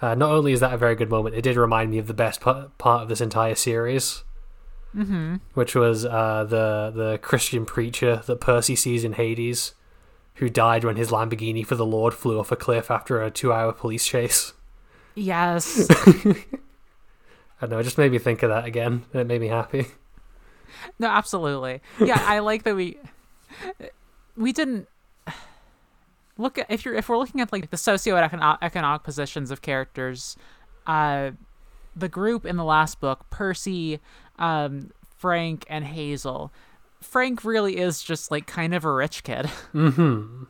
Uh, 0.00 0.14
not 0.16 0.32
only 0.32 0.52
is 0.52 0.58
that 0.60 0.72
a 0.72 0.76
very 0.78 0.96
good 0.96 1.10
moment, 1.10 1.34
it 1.36 1.42
did 1.42 1.56
remind 1.56 1.90
me 1.90 1.98
of 1.98 2.08
the 2.08 2.14
best 2.14 2.40
pa- 2.40 2.66
part 2.78 3.02
of 3.02 3.08
this 3.08 3.20
entire 3.20 3.54
series 3.54 4.24
Mm-hmm. 4.94 5.36
which 5.54 5.74
was 5.74 6.04
uh, 6.04 6.44
the 6.46 6.92
the 6.94 7.18
Christian 7.22 7.64
preacher 7.64 8.16
that 8.26 8.40
Percy 8.42 8.76
sees 8.76 9.04
in 9.04 9.14
Hades, 9.14 9.72
who 10.42 10.50
died 10.50 10.82
when 10.82 10.96
his 10.96 11.12
Lamborghini 11.12 11.64
for 11.64 11.76
the 11.76 11.86
Lord 11.86 12.12
flew 12.12 12.40
off 12.40 12.50
a 12.50 12.56
cliff 12.56 12.90
after 12.90 13.22
a 13.22 13.30
two-hour 13.30 13.70
police 13.74 14.04
chase. 14.04 14.54
Yes. 15.14 15.86
I 15.90 16.34
don't 17.60 17.70
know, 17.70 17.78
it 17.78 17.84
just 17.84 17.96
made 17.96 18.10
me 18.10 18.18
think 18.18 18.42
of 18.42 18.50
that 18.50 18.64
again, 18.64 19.04
it 19.14 19.28
made 19.28 19.40
me 19.40 19.46
happy. 19.46 19.86
no, 20.98 21.06
absolutely. 21.06 21.80
Yeah, 22.00 22.20
I 22.26 22.40
like 22.40 22.64
that 22.64 22.74
we 22.74 22.98
we 24.36 24.52
didn't 24.52 24.88
look 26.38 26.58
at 26.58 26.66
if 26.68 26.84
you're 26.84 26.94
if 26.96 27.08
we're 27.08 27.18
looking 27.18 27.40
at 27.40 27.52
like 27.52 27.70
the 27.70 27.76
socioeconomic 27.76 28.58
economic 28.62 29.04
positions 29.04 29.52
of 29.52 29.62
characters, 29.62 30.36
uh, 30.88 31.30
the 31.94 32.08
group 32.08 32.44
in 32.44 32.56
the 32.56 32.64
last 32.64 32.98
book, 32.98 33.30
Percy, 33.30 34.00
um, 34.40 34.90
Frank, 35.18 35.64
and 35.68 35.84
Hazel. 35.84 36.50
Frank 37.02 37.44
really 37.44 37.76
is 37.76 38.02
just 38.02 38.30
like 38.30 38.46
kind 38.46 38.74
of 38.74 38.84
a 38.84 38.92
rich 38.92 39.22
kid. 39.22 39.50
Mm-hmm. 39.74 40.44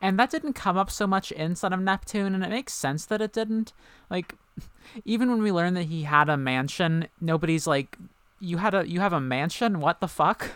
and 0.00 0.18
that 0.18 0.30
didn't 0.30 0.52
come 0.52 0.76
up 0.76 0.90
so 0.90 1.06
much 1.06 1.32
in 1.32 1.56
Son 1.56 1.72
of 1.72 1.80
Neptune, 1.80 2.34
and 2.34 2.44
it 2.44 2.50
makes 2.50 2.72
sense 2.72 3.04
that 3.06 3.20
it 3.20 3.32
didn't. 3.32 3.72
Like, 4.10 4.34
even 5.04 5.30
when 5.30 5.42
we 5.42 5.52
learn 5.52 5.74
that 5.74 5.84
he 5.84 6.02
had 6.04 6.28
a 6.28 6.36
mansion, 6.36 7.08
nobody's 7.20 7.66
like, 7.66 7.96
"You 8.40 8.58
had 8.58 8.74
a 8.74 8.88
you 8.88 9.00
have 9.00 9.12
a 9.12 9.20
mansion? 9.20 9.80
What 9.80 10.00
the 10.00 10.08
fuck?" 10.08 10.50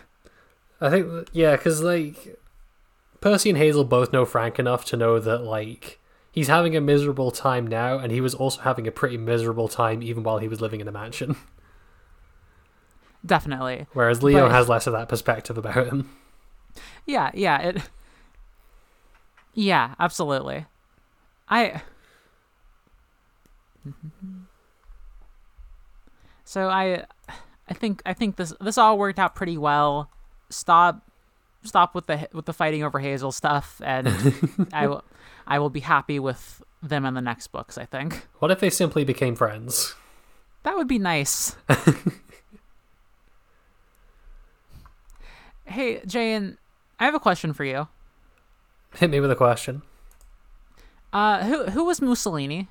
I 0.81 0.89
think, 0.89 1.29
yeah, 1.31 1.55
because 1.55 1.81
like 1.81 2.37
Percy 3.21 3.49
and 3.49 3.57
Hazel 3.57 3.85
both 3.85 4.11
know 4.11 4.25
Frank 4.25 4.59
enough 4.59 4.83
to 4.85 4.97
know 4.97 5.17
that 5.19 5.43
like 5.43 5.99
he's 6.31 6.47
having 6.49 6.75
a 6.75 6.81
miserable 6.81 7.31
time 7.31 7.67
now, 7.67 7.97
and 7.97 8.11
he 8.11 8.19
was 8.19 8.35
also 8.35 8.61
having 8.61 8.85
a 8.87 8.91
pretty 8.91 9.17
miserable 9.17 9.69
time 9.69 10.03
even 10.03 10.23
while 10.23 10.39
he 10.39 10.47
was 10.47 10.59
living 10.61 10.81
in 10.81 10.87
a 10.87 10.91
mansion. 10.91 11.37
Definitely, 13.25 13.87
Whereas 13.93 14.21
Leo 14.21 14.43
But- 14.47 14.51
has 14.51 14.67
less 14.69 14.85
of 14.87 14.93
that 14.93 15.07
perspective 15.09 15.57
about 15.57 15.87
him. 15.87 16.09
yeah, 17.05 17.31
yeah, 17.33 17.57
it, 17.61 17.77
yeah, 19.53 19.95
absolutely. 19.99 20.65
I. 21.47 21.81
So 26.43 26.69
I, 26.69 27.05
I 27.69 27.73
think 27.73 28.01
I 28.05 28.13
think 28.13 28.35
this 28.35 28.53
this 28.59 28.77
all 28.77 28.97
worked 28.97 29.19
out 29.19 29.35
pretty 29.35 29.57
well. 29.57 30.09
Stop, 30.49 31.01
stop 31.63 31.95
with 31.95 32.07
the 32.07 32.27
with 32.33 32.45
the 32.45 32.53
fighting 32.53 32.83
over 32.83 32.99
Hazel 32.99 33.31
stuff, 33.31 33.81
and 33.83 34.07
I 34.73 34.87
will 34.87 35.03
I 35.47 35.59
will 35.59 35.69
be 35.69 35.79
happy 35.79 36.19
with 36.19 36.61
them 36.81 37.05
in 37.05 37.13
the 37.13 37.21
next 37.21 37.47
books. 37.47 37.77
I 37.77 37.85
think 37.85 38.27
What 38.39 38.51
if 38.51 38.59
they 38.59 38.69
simply 38.69 39.03
became 39.03 39.35
friends? 39.35 39.95
that 40.63 40.75
would 40.77 40.87
be 40.87 40.99
nice. 40.99 41.55
hey, 45.65 46.01
Jane, 46.05 46.57
I 46.99 47.05
have 47.05 47.15
a 47.15 47.19
question 47.19 47.53
for 47.53 47.63
you. 47.63 47.87
Hit 48.95 49.09
me 49.09 49.19
with 49.19 49.31
a 49.31 49.35
question. 49.35 49.81
Uh, 51.11 51.43
who 51.45 51.65
who 51.65 51.85
was 51.85 52.01
Mussolini? 52.01 52.67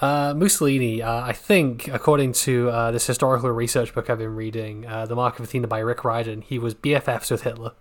Uh, 0.00 0.34
Mussolini, 0.36 1.02
uh, 1.02 1.22
I 1.22 1.32
think, 1.32 1.88
according 1.88 2.32
to 2.32 2.68
uh, 2.68 2.90
this 2.90 3.06
historical 3.06 3.50
research 3.50 3.94
book 3.94 4.10
I've 4.10 4.18
been 4.18 4.36
reading, 4.36 4.86
uh, 4.86 5.06
The 5.06 5.16
Mark 5.16 5.38
of 5.38 5.44
Athena 5.46 5.68
by 5.68 5.78
Rick 5.78 6.04
Riordan, 6.04 6.42
he 6.42 6.58
was 6.58 6.74
BFFs 6.74 7.30
with 7.30 7.42
Hitler. 7.42 7.72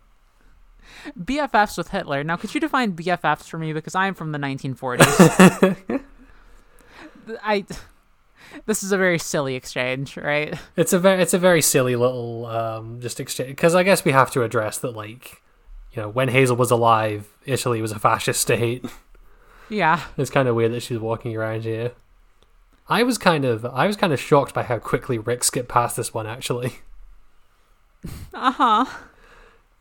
BFFs 1.19 1.77
with 1.77 1.89
Hitler. 1.89 2.23
Now, 2.23 2.38
could 2.38 2.53
you 2.53 2.61
define 2.61 2.93
BFFs 2.93 3.49
for 3.49 3.57
me 3.57 3.73
because 3.73 3.95
I'm 3.95 4.13
from 4.13 4.31
the 4.31 4.39
1940s? 4.39 6.01
I. 7.43 7.65
This 8.65 8.84
is 8.84 8.91
a 8.91 8.97
very 8.97 9.19
silly 9.19 9.55
exchange, 9.55 10.17
right? 10.17 10.58
It's 10.75 10.93
a 10.93 10.99
very, 10.99 11.21
it's 11.21 11.34
a 11.34 11.39
very 11.39 11.62
silly 11.62 11.95
little 11.95 12.45
um, 12.45 12.99
just 13.01 13.19
exchange 13.19 13.49
because 13.49 13.75
I 13.75 13.84
guess 13.84 14.05
we 14.05 14.12
have 14.12 14.31
to 14.31 14.43
address 14.43 14.77
that, 14.79 14.95
like, 14.95 15.41
you 15.91 16.01
know, 16.01 16.10
when 16.10 16.29
Hazel 16.29 16.55
was 16.55 16.71
alive, 16.71 17.27
Italy 17.45 17.81
was 17.81 17.91
a 17.91 17.99
fascist 17.99 18.41
state. 18.41 18.86
Yeah. 19.69 20.01
It's 20.17 20.29
kind 20.29 20.47
of 20.47 20.55
weird 20.55 20.73
that 20.73 20.84
she's 20.84 20.99
walking 20.99 21.36
around 21.36 21.63
here. 21.63 21.93
I 22.88 23.03
was 23.03 23.17
kind 23.17 23.45
of 23.45 23.65
I 23.65 23.88
was 23.88 23.97
kind 23.97 24.13
of 24.13 24.19
shocked 24.19 24.53
by 24.53 24.63
how 24.63 24.77
quickly 24.77 25.17
Rick 25.17 25.43
skipped 25.43 25.69
past 25.69 25.95
this 25.95 26.13
one 26.13 26.27
actually. 26.27 26.73
Uh 28.34 28.51
huh. 28.51 28.86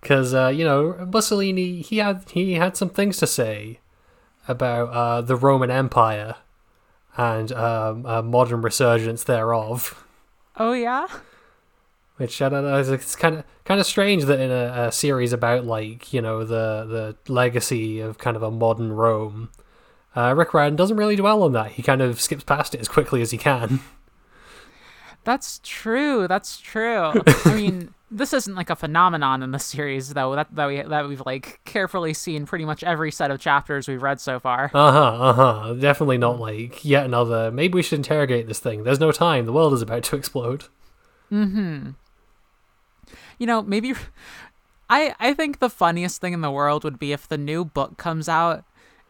Because 0.01 0.33
uh, 0.33 0.49
you 0.49 0.65
know 0.65 1.07
Mussolini 1.13 1.83
he 1.83 1.99
had 1.99 2.25
he 2.31 2.55
had 2.55 2.75
some 2.77 2.89
things 2.89 3.19
to 3.19 3.27
say 3.27 3.81
about 4.49 4.89
uh, 4.89 5.21
the 5.21 5.37
Roman 5.37 5.71
Empire 5.71 6.37
and 7.17 7.53
um, 7.53 8.05
a 8.07 8.23
modern 8.23 8.63
resurgence 8.63 9.25
thereof. 9.25 10.05
Oh 10.57 10.73
yeah. 10.73 11.07
Which 12.17 12.41
I 12.41 12.49
don't 12.49 12.65
know. 12.65 12.79
It's, 12.79 12.89
it's 12.89 13.17
kind 13.17 13.37
of 13.37 13.45
kind 13.65 13.81
of 13.81 13.87
strange 13.87 14.25
that 14.25 14.41
in 14.41 14.51
a, 14.51 14.87
a 14.87 14.93
series 14.93 15.33
about 15.33 15.65
like 15.65 16.13
you 16.13 16.21
know 16.21 16.45
the 16.45 17.17
the 17.27 17.33
legacy 17.33 18.01
of 18.01 18.19
kind 18.19 18.37
of 18.37 18.43
a 18.43 18.51
modern 18.51 18.93
Rome, 18.93 19.51
uh, 20.17 20.33
Rick 20.37 20.55
Riordan 20.55 20.77
doesn't 20.77 20.97
really 20.97 21.17
dwell 21.17 21.43
on 21.43 21.53
that. 21.53 21.73
He 21.73 21.83
kind 21.83 22.01
of 22.01 22.21
skips 22.21 22.45
past 22.45 22.75
it 22.75 22.81
as 22.81 22.89
quickly 22.89 23.21
as 23.21 23.33
he 23.33 23.39
can. 23.39 23.81
That's 25.25 25.61
true. 25.65 26.29
That's 26.29 26.59
true. 26.61 27.13
I 27.45 27.55
mean, 27.55 27.95
this 28.15 28.33
isn't 28.33 28.55
like 28.55 28.71
a 28.71 28.77
phenomenon 28.77 29.43
in 29.43 29.51
the 29.51 29.59
series, 29.59 30.15
though. 30.15 30.35
That 30.37 30.55
that 30.55 30.67
we 30.67 30.83
that 30.83 31.09
we've 31.09 31.23
like 31.27 31.61
carefully 31.65 32.15
seen 32.15 32.47
pretty 32.47 32.65
much 32.65 32.85
every 32.85 33.11
set 33.11 33.31
of 33.31 33.41
chapters 33.41 33.89
we've 33.89 34.03
read 34.03 34.21
so 34.21 34.39
far. 34.39 34.71
Uh 34.73 34.93
huh. 34.93 35.19
Uh 35.21 35.33
huh. 35.33 35.75
Definitely 35.75 36.19
not 36.19 36.39
like 36.39 36.85
yet 36.85 37.05
another. 37.05 37.51
Maybe 37.51 37.75
we 37.75 37.83
should 37.83 37.99
interrogate 37.99 38.47
this 38.47 38.61
thing. 38.61 38.85
There's 38.85 39.01
no 39.01 39.13
time. 39.13 39.47
The 39.47 39.53
world 39.53 39.75
is 39.75 39.83
about 39.83 40.05
to 40.05 40.17
explode. 40.17 40.65
Mm-hmm. 41.33 41.91
You 43.39 43.47
know, 43.47 43.63
maybe 43.63 43.95
I 44.89 45.15
I 45.19 45.35
think 45.35 45.59
the 45.59 45.71
funniest 45.71 46.21
thing 46.21 46.33
in 46.33 46.41
the 46.41 46.51
world 46.51 46.85
would 46.85 46.99
be 46.99 47.13
if 47.13 47.27
the 47.29 47.39
new 47.39 47.65
book 47.65 47.97
comes 47.97 48.29
out 48.29 48.65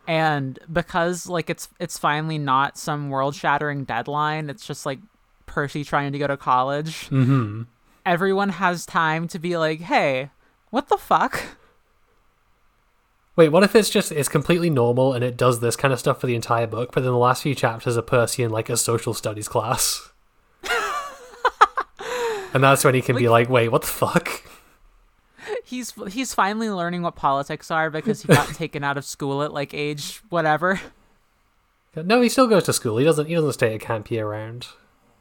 and 0.07 0.59
because 0.73 1.27
like 1.27 1.51
it's 1.51 1.69
it's 1.79 1.99
finally 1.99 2.39
not 2.39 2.79
some 2.79 3.11
world-shattering 3.11 3.85
deadline, 3.85 4.49
it's 4.49 4.67
just 4.67 4.87
like 4.87 4.99
Percy 5.47 5.85
trying 5.85 6.13
to 6.13 6.19
go 6.19 6.27
to 6.27 6.37
college. 6.37 7.09
Mm-hmm. 7.11 7.63
Everyone 8.07 8.51
has 8.51 8.85
time 8.87 9.29
to 9.29 9.39
be 9.39 9.57
like, 9.57 9.81
"Hey, 9.81 10.31
what 10.71 10.89
the 10.89 10.97
fuck?" 10.97 11.43
Wait, 13.37 13.49
what 13.49 13.65
if 13.65 13.75
it's 13.75 13.91
just 13.91 14.13
it's 14.13 14.29
completely 14.29 14.71
normal 14.71 15.13
and 15.13 15.25
it 15.25 15.37
does 15.37 15.61
this 15.61 15.75
kind 15.75 15.93
of 15.93 15.99
stuff 15.99 16.21
for 16.21 16.27
the 16.27 16.37
entire 16.37 16.67
book, 16.67 16.93
but 16.93 17.03
then 17.03 17.11
the 17.13 17.19
last 17.19 17.43
few 17.43 17.55
chapters 17.55 17.97
are 17.97 18.03
Percy 18.03 18.43
in 18.43 18.51
like 18.51 18.69
a 18.69 18.77
social 18.77 19.13
studies 19.13 19.49
class? 19.49 20.11
and 22.55 22.63
that's 22.63 22.85
when 22.85 22.95
he 22.95 23.03
can 23.03 23.17
be 23.17 23.29
like, 23.29 23.49
"Wait, 23.49 23.71
what 23.71 23.83
the 23.83 23.89
fuck?" 23.89 24.43
He's 25.65 25.93
he's 26.09 26.33
finally 26.35 26.71
learning 26.71 27.03
what 27.03 27.17
politics 27.17 27.71
are 27.71 27.91
because 27.91 28.23
he 28.23 28.29
got 28.29 28.49
taken 28.55 28.85
out 28.85 28.97
of 28.97 29.05
school 29.05 29.43
at 29.43 29.53
like 29.53 29.75
age 29.75 30.23
whatever. 30.29 30.81
No, 31.97 32.21
he 32.21 32.29
still 32.29 32.47
goes 32.47 32.65
to 32.65 32.73
school. 32.73 32.99
He 32.99 33.05
doesn't. 33.05 33.27
He 33.27 33.35
doesn't 33.35 33.53
stay 33.53 33.75
at 33.75 33.81
camp 33.81 34.11
year 34.11 34.29
round. 34.29 34.69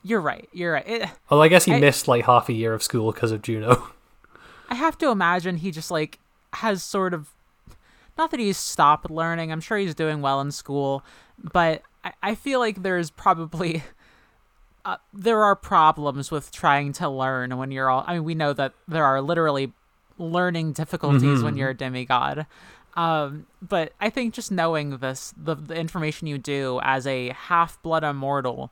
You're 0.03 0.21
right. 0.21 0.49
You're 0.51 0.73
right. 0.73 0.87
It, 0.87 1.09
Well, 1.29 1.41
I 1.41 1.47
guess 1.47 1.65
he 1.65 1.73
I- 1.73 1.79
missed 1.79 2.07
like 2.07 2.25
half 2.25 2.49
a 2.49 2.53
year 2.53 2.73
of 2.73 2.83
school 2.83 3.11
because 3.11 3.31
of 3.31 3.41
Juno. 3.41 3.87
I 4.69 4.75
have 4.75 4.97
to 4.99 5.09
imagine 5.09 5.57
he 5.57 5.71
just 5.71 5.91
like 5.91 6.19
has 6.53 6.83
sort 6.83 7.13
of 7.13 7.29
not 8.17 8.31
that 8.31 8.39
he's 8.39 8.57
stopped 8.57 9.09
learning. 9.09 9.51
I'm 9.51 9.61
sure 9.61 9.77
he's 9.77 9.95
doing 9.95 10.21
well 10.21 10.39
in 10.41 10.51
school, 10.51 11.03
but 11.41 11.83
I, 12.03 12.13
I 12.21 12.35
feel 12.35 12.59
like 12.59 12.83
there's 12.83 13.09
probably 13.09 13.83
uh, 14.85 14.97
there 15.13 15.43
are 15.43 15.55
problems 15.55 16.29
with 16.31 16.51
trying 16.51 16.91
to 16.93 17.09
learn 17.09 17.57
when 17.57 17.71
you're 17.71 17.89
all. 17.89 18.03
I 18.05 18.13
mean, 18.15 18.23
we 18.23 18.35
know 18.35 18.53
that 18.53 18.73
there 18.87 19.05
are 19.05 19.21
literally 19.21 19.71
learning 20.17 20.73
difficulties 20.73 21.41
when 21.41 21.55
Mhm. 21.55 21.57
you're 21.57 21.69
a 21.69 21.73
demigod. 21.77 22.45
Um, 22.95 23.47
but 23.61 23.93
I 23.99 24.11
think 24.11 24.35
just 24.35 24.51
knowing 24.51 24.97
this, 24.97 25.33
the, 25.35 25.55
the 25.55 25.73
information 25.75 26.27
you 26.27 26.37
do 26.37 26.79
as 26.83 27.07
a 27.07 27.29
half 27.29 27.81
blood 27.81 28.03
immortal, 28.03 28.71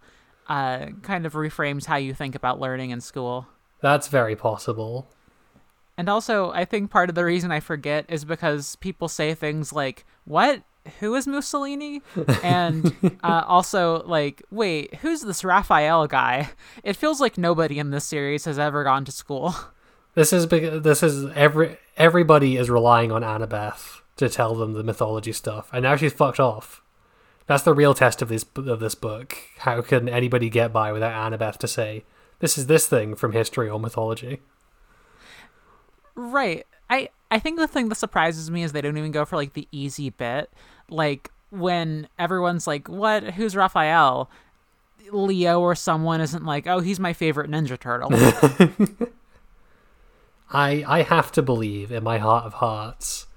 uh, 0.52 0.88
kind 1.02 1.26
of 1.26 1.32
reframes 1.32 1.86
how 1.86 1.96
you 1.96 2.14
think 2.14 2.36
about 2.36 2.60
learning 2.60 2.90
in 2.90 3.00
school. 3.00 3.48
That's 3.80 4.10
very 4.10 4.36
possible. 4.36 5.08
And 5.98 6.10
also, 6.10 6.52
I 6.52 6.66
think 6.66 6.92
part 6.92 7.08
of 7.08 7.16
the 7.16 7.24
reason 7.24 7.52
I 7.52 7.62
forget 7.62 8.06
is 8.10 8.26
because 8.26 8.76
people 8.78 9.08
say 9.08 9.34
things 9.34 9.72
like, 9.72 10.06
"What? 10.26 10.64
Who 11.00 11.16
is 11.16 11.26
Mussolini?" 11.26 12.02
and 12.44 12.94
uh, 13.24 13.44
also 13.48 14.04
like, 14.04 14.44
"Wait, 14.52 14.96
who's 14.96 15.22
this 15.22 15.46
Raphael 15.46 16.06
guy?" 16.08 16.50
It 16.84 16.98
feels 16.98 17.22
like 17.22 17.38
nobody 17.38 17.80
in 17.80 17.92
this 17.92 18.04
series 18.04 18.44
has 18.44 18.60
ever 18.60 18.84
gone 18.84 19.06
to 19.06 19.12
school. 19.12 19.56
This 20.16 20.34
is 20.34 20.46
big. 20.46 20.84
This 20.84 21.02
is 21.02 21.32
every 21.34 21.78
everybody 21.96 22.58
is 22.58 22.70
relying 22.70 23.14
on 23.14 23.22
Annabeth 23.22 24.02
to 24.18 24.28
tell 24.28 24.54
them 24.54 24.74
the 24.74 24.84
mythology 24.84 25.32
stuff, 25.32 25.70
and 25.72 25.84
now 25.84 25.96
she's 25.96 26.12
fucked 26.12 26.42
off. 26.42 26.82
That's 27.52 27.64
the 27.64 27.74
real 27.74 27.94
test 27.94 28.22
of 28.22 28.30
this 28.30 28.46
of 28.56 28.80
this 28.80 28.96
book. 28.96 29.36
How 29.58 29.82
can 29.82 30.08
anybody 30.08 30.50
get 30.50 30.72
by 30.72 30.94
without 30.94 31.12
Annabeth 31.12 31.58
to 31.58 31.68
say 31.68 32.06
this 32.40 32.58
is 32.58 32.68
this 32.68 32.88
thing 32.88 33.14
from 33.14 33.34
history 33.34 33.68
or 33.68 33.78
mythology? 33.78 34.40
Right. 36.16 36.66
I 36.90 37.10
I 37.30 37.40
think 37.40 37.60
the 37.60 37.68
thing 37.68 37.90
that 37.90 37.96
surprises 37.96 38.50
me 38.50 38.64
is 38.64 38.72
they 38.72 38.80
don't 38.80 38.98
even 38.98 39.12
go 39.12 39.26
for 39.26 39.36
like 39.36 39.52
the 39.52 39.68
easy 39.70 40.10
bit. 40.12 40.50
Like 40.90 41.30
when 41.50 42.08
everyone's 42.18 42.68
like, 42.68 42.88
"What? 42.88 43.32
Who's 43.32 43.54
Raphael?" 43.54 44.30
Leo 45.12 45.60
or 45.60 45.76
someone 45.76 46.22
isn't 46.22 46.46
like, 46.46 46.68
"Oh, 46.68 46.80
he's 46.80 47.02
my 47.02 47.12
favorite 47.12 47.52
Ninja 47.52 47.78
Turtle." 47.78 48.12
I 50.54 50.86
I 50.88 51.02
have 51.02 51.34
to 51.34 51.42
believe 51.42 51.92
in 51.92 52.02
my 52.02 52.18
heart 52.18 52.46
of 52.46 52.54
hearts 52.54 53.28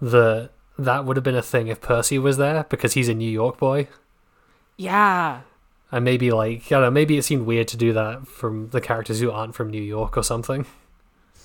that 0.00 0.50
that 0.78 1.04
would 1.04 1.16
have 1.16 1.24
been 1.24 1.34
a 1.34 1.42
thing 1.42 1.68
if 1.68 1.80
Percy 1.80 2.18
was 2.18 2.36
there 2.36 2.64
because 2.68 2.94
he's 2.94 3.08
a 3.08 3.14
New 3.14 3.30
York 3.30 3.58
boy. 3.58 3.88
yeah. 4.76 5.42
And 5.94 6.06
maybe 6.06 6.30
like 6.30 6.66
I 6.66 6.76
don't 6.76 6.82
know, 6.82 6.90
maybe 6.90 7.18
it 7.18 7.22
seemed 7.22 7.44
weird 7.44 7.68
to 7.68 7.76
do 7.76 7.92
that 7.92 8.26
from 8.26 8.70
the 8.70 8.80
characters 8.80 9.20
who 9.20 9.30
aren't 9.30 9.54
from 9.54 9.68
New 9.70 9.82
York 9.82 10.16
or 10.16 10.22
something. 10.22 10.64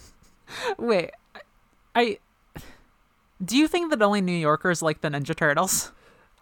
Wait, 0.78 1.12
I. 1.94 2.20
Do 3.44 3.58
you 3.58 3.68
think 3.68 3.90
that 3.90 4.02
only 4.02 4.22
New 4.22 4.32
Yorkers 4.32 4.82
like 4.82 5.02
the 5.02 5.10
Ninja 5.10 5.36
Turtles? 5.36 5.92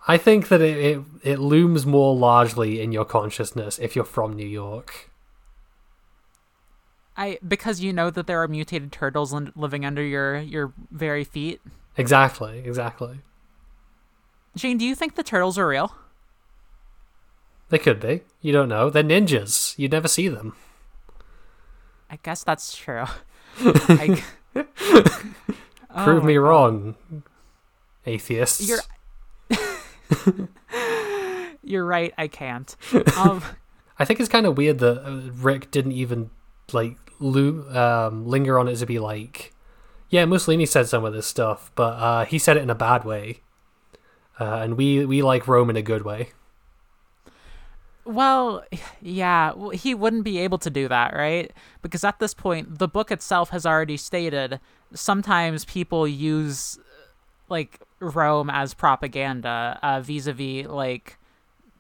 I 0.08 0.18
think 0.18 0.50
that 0.50 0.62
it, 0.62 0.78
it 0.78 1.04
it 1.24 1.40
looms 1.40 1.88
more 1.88 2.16
largely 2.16 2.80
in 2.80 2.92
your 2.92 3.06
consciousness 3.06 3.80
if 3.80 3.96
you're 3.96 4.06
from 4.06 4.34
New 4.34 4.46
York. 4.46 5.10
I 7.18 7.40
because 7.46 7.82
you 7.82 7.92
know 7.92 8.12
that 8.12 8.28
there 8.28 8.42
are 8.44 8.48
mutated 8.48 8.92
turtles 8.92 9.34
living 9.56 9.84
under 9.84 10.04
your 10.04 10.38
your 10.38 10.74
very 10.92 11.24
feet. 11.24 11.60
Exactly, 11.98 12.60
exactly. 12.66 13.20
Jane, 14.56 14.78
do 14.78 14.86
you 14.86 14.96
think 14.96 15.16
the 15.16 15.24
turtles 15.24 15.58
are 15.58 15.68
real? 15.68 15.96
They 17.70 17.78
could 17.80 18.00
be. 18.00 18.22
You 18.42 18.54
don't 18.54 18.70
know. 18.70 18.90
They're 18.90 19.04
ninjas. 19.04 19.78
You'd 19.78 19.92
never 19.92 20.08
see 20.08 20.28
them. 20.28 20.56
I 22.10 22.20
guess 22.22 22.44
that's 22.44 22.76
true. 22.76 23.06
I, 23.60 24.22
Prove 24.54 26.24
Oh 26.24 26.26
me 26.26 26.34
God. 26.36 26.40
wrong, 26.42 26.96
atheists. 28.06 28.68
You're 28.68 28.80
You're 31.64 31.86
right. 31.86 32.14
I 32.18 32.28
can't. 32.28 32.76
Um, 33.18 33.42
I 33.98 34.06
think 34.06 34.20
it's 34.20 34.30
kind 34.30 34.46
of 34.46 34.56
weird 34.58 34.80
that 34.80 35.04
uh, 35.04 35.32
Rick 35.34 35.72
didn't 35.72 35.94
even 35.94 36.30
like 36.72 36.98
lo- 37.20 37.66
um, 38.10 38.28
linger 38.28 38.60
on 38.60 38.68
it 38.68 38.76
to 38.78 38.86
be 38.86 39.00
like, 39.00 39.52
yeah, 40.16 40.24
Mussolini 40.24 40.66
said 40.66 40.88
some 40.88 41.04
of 41.04 41.12
this 41.12 41.28
stuff, 41.28 41.72
but 41.76 41.94
uh, 42.00 42.24
he 42.24 42.40
said 42.40 42.56
it 42.56 42.64
in 42.64 42.70
a 42.70 42.76
bad 42.76 43.04
way, 43.04 43.42
uh, 44.40 44.62
and 44.64 44.78
we 44.78 45.06
we 45.06 45.22
like 45.22 45.46
Rome 45.46 45.70
in 45.70 45.76
a 45.76 45.82
good 45.82 46.04
way. 46.04 46.30
well, 48.06 48.64
yeah, 49.02 49.52
he 49.74 49.94
wouldn't 49.94 50.24
be 50.24 50.38
able 50.38 50.58
to 50.60 50.70
do 50.70 50.88
that, 50.88 51.14
right? 51.14 51.52
Because 51.82 52.06
at 52.06 52.20
this 52.20 52.34
point, 52.34 52.80
the 52.80 52.88
book 52.88 53.12
itself 53.12 53.50
has 53.50 53.66
already 53.66 53.98
stated 53.98 54.62
sometimes 54.94 55.66
people 55.66 56.08
use 56.08 56.80
like 57.50 57.82
Rome 58.00 58.50
as 58.50 58.74
propaganda 58.74 59.78
uh, 59.84 60.00
vis-a-vis 60.00 60.66
like 60.68 61.18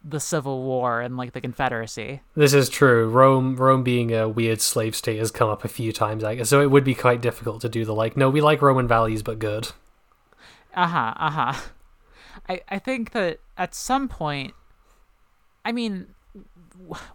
the 0.08 0.20
Civil 0.20 0.62
War 0.64 1.02
and 1.02 1.18
like 1.18 1.34
the 1.34 1.42
Confederacy. 1.42 2.22
This 2.36 2.54
is 2.54 2.70
true. 2.70 3.10
Rome, 3.10 3.56
Rome 3.56 3.84
being 3.84 4.14
a 4.14 4.30
weird 4.30 4.62
slave 4.62 4.96
state 4.96 5.18
has 5.18 5.32
come 5.32 5.50
up 5.50 5.66
a 5.66 5.68
few 5.68 5.92
times, 5.92 6.24
I 6.24 6.36
guess. 6.36 6.50
So 6.50 6.62
it 6.62 6.70
would 6.70 6.84
be 6.84 6.94
quite 6.94 7.22
difficult 7.22 7.62
to 7.62 7.70
do 7.70 7.84
the 7.84 7.94
like. 7.94 8.16
No, 8.16 8.30
we 8.30 8.40
like 8.40 8.62
Roman 8.62 8.88
values, 8.88 9.24
but 9.24 9.40
good. 9.40 9.70
Uh 10.76 10.88
huh. 10.88 11.14
Uh 11.18 11.30
huh. 11.32 11.54
I 12.48 12.62
I 12.70 12.80
think 12.80 13.12
that 13.12 13.40
at 13.58 13.74
some 13.74 14.08
point, 14.08 14.54
I 15.64 15.72
mean, 15.72 16.08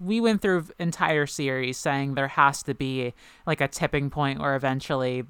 we 0.01 0.21
went 0.21 0.43
through 0.43 0.67
entire 0.79 1.27
series 1.27 1.79
saying 1.79 2.15
there 2.15 2.29
has 2.29 2.63
to 2.65 2.75
be 2.75 3.15
like 3.47 3.61
a 3.61 3.69
tipping 3.69 4.11
point 4.11 4.41
where 4.41 4.57
eventually 4.57 5.25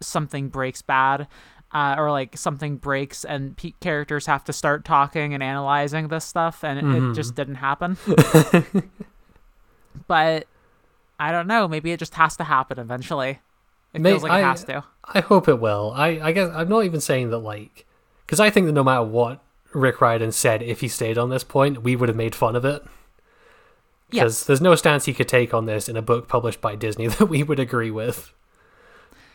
something 0.00 0.48
breaks 0.48 0.82
bad. 0.82 1.28
Uh, 1.74 1.96
or 1.98 2.12
like 2.12 2.38
something 2.38 2.76
breaks 2.76 3.24
and 3.24 3.56
pe- 3.56 3.72
characters 3.80 4.26
have 4.26 4.44
to 4.44 4.52
start 4.52 4.84
talking 4.84 5.34
and 5.34 5.42
analyzing 5.42 6.06
this 6.06 6.24
stuff 6.24 6.62
and 6.62 6.78
it, 6.78 7.02
it 7.02 7.14
just 7.14 7.34
didn't 7.34 7.56
happen 7.56 7.96
but 10.06 10.46
i 11.18 11.32
don't 11.32 11.46
know 11.46 11.66
maybe 11.68 11.92
it 11.92 11.98
just 11.98 12.14
has 12.14 12.36
to 12.36 12.44
happen 12.44 12.78
eventually 12.78 13.40
it 13.92 14.00
May- 14.00 14.10
feels 14.10 14.22
like 14.22 14.32
I- 14.32 14.40
it 14.40 14.44
has 14.44 14.64
to 14.64 14.84
I 15.12 15.20
hope 15.20 15.48
it 15.48 15.60
will. 15.60 15.92
I, 15.94 16.18
I 16.22 16.32
guess 16.32 16.50
I'm 16.54 16.70
not 16.70 16.86
even 16.86 16.98
saying 16.98 17.28
that 17.28 17.40
like 17.40 17.84
because 18.24 18.40
I 18.40 18.48
think 18.48 18.64
that 18.66 18.72
no 18.72 18.82
matter 18.82 19.02
what 19.02 19.42
Rick 19.74 20.00
Riordan 20.00 20.32
said, 20.32 20.62
if 20.62 20.80
he 20.80 20.88
stayed 20.88 21.18
on 21.18 21.28
this 21.28 21.44
point, 21.44 21.82
we 21.82 21.94
would 21.94 22.08
have 22.08 22.16
made 22.16 22.34
fun 22.34 22.56
of 22.56 22.64
it. 22.64 22.82
Because 24.08 24.40
Yes. 24.40 24.44
there's 24.46 24.60
no 24.62 24.74
stance 24.76 25.04
he 25.04 25.12
could 25.12 25.28
take 25.28 25.52
on 25.52 25.66
this 25.66 25.90
in 25.90 25.98
a 25.98 26.02
book 26.02 26.26
published 26.26 26.62
by 26.62 26.74
Disney 26.74 27.06
that 27.08 27.26
we 27.26 27.42
would 27.42 27.60
agree 27.60 27.90
with. 27.90 28.32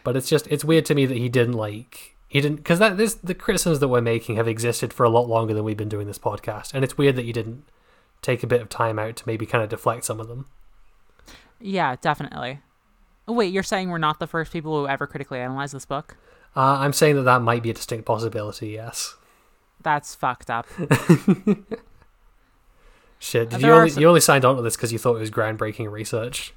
But 0.04 0.17
it's 0.17 0.28
just 0.28 0.47
it's 0.47 0.65
weird 0.65 0.86
to 0.86 0.95
me 0.95 1.06
that 1.06 1.17
he 1.17 1.30
didn't 1.30 1.54
like 1.54 2.15
he 2.30 2.39
didn't 2.39 2.58
because 2.58 2.80
that 2.80 2.96
this 2.96 3.15
the 3.15 3.34
criticisms 3.36 3.80
that 3.80 3.89
we're 3.89 4.00
making 4.02 4.38
have 4.38 4.48
existed 4.48 4.94
for 4.94 5.04
a 5.04 5.10
lot 5.10 5.28
longer 5.28 5.54
than 5.54 5.63
we've 5.65 5.76
been 5.76 5.89
doing 5.89 6.08
this 6.08 6.18
podcast, 6.20 6.74
and 6.74 6.84
it's 6.86 6.98
weird 6.98 7.18
that 7.18 7.26
you 7.26 7.34
didn't 7.34 7.63
take 8.22 8.42
a 8.44 8.48
bit 8.48 8.62
of 8.62 8.70
time 8.70 8.98
out 8.98 9.15
to 9.18 9.24
maybe 9.28 9.46
kind 9.46 9.63
of 9.63 9.70
deflect 9.70 10.06
some 10.06 10.20
of 10.22 10.28
them. 10.30 10.46
yeah 11.60 11.96
definitely 12.02 12.60
oh, 13.28 13.34
wait 13.34 13.52
you're 13.54 13.63
saying 13.63 13.89
we're 13.89 13.98
not 13.98 14.20
the 14.20 14.28
first 14.28 14.52
people 14.54 14.80
who 14.80 14.88
ever 14.88 15.06
critically 15.08 15.39
analyzed 15.39 15.74
this 15.74 15.86
book 15.86 16.15
Uh, 16.56 16.78
I'm 16.80 16.94
saying 16.94 17.15
that 17.18 17.24
that 17.24 17.42
might 17.42 17.62
be 17.63 17.70
a 17.70 17.74
distinct 17.74 18.06
possibility. 18.06 18.70
Yes. 18.70 19.15
that's 19.82 20.15
fucked 20.15 20.50
up 20.50 20.68
Shit, 23.22 23.50
did 23.50 23.60
There 23.60 23.70
you 23.72 23.76
only, 23.76 23.89
some- 23.89 24.02
you 24.02 24.08
only 24.08 24.22
signed 24.22 24.46
on 24.46 24.56
to 24.56 24.62
this 24.62 24.76
because 24.78 24.94
you 24.94 25.00
thought 25.00 25.15
it 25.15 25.20
was 25.20 25.32
groundbreaking 25.32 25.92
research? 25.92 26.54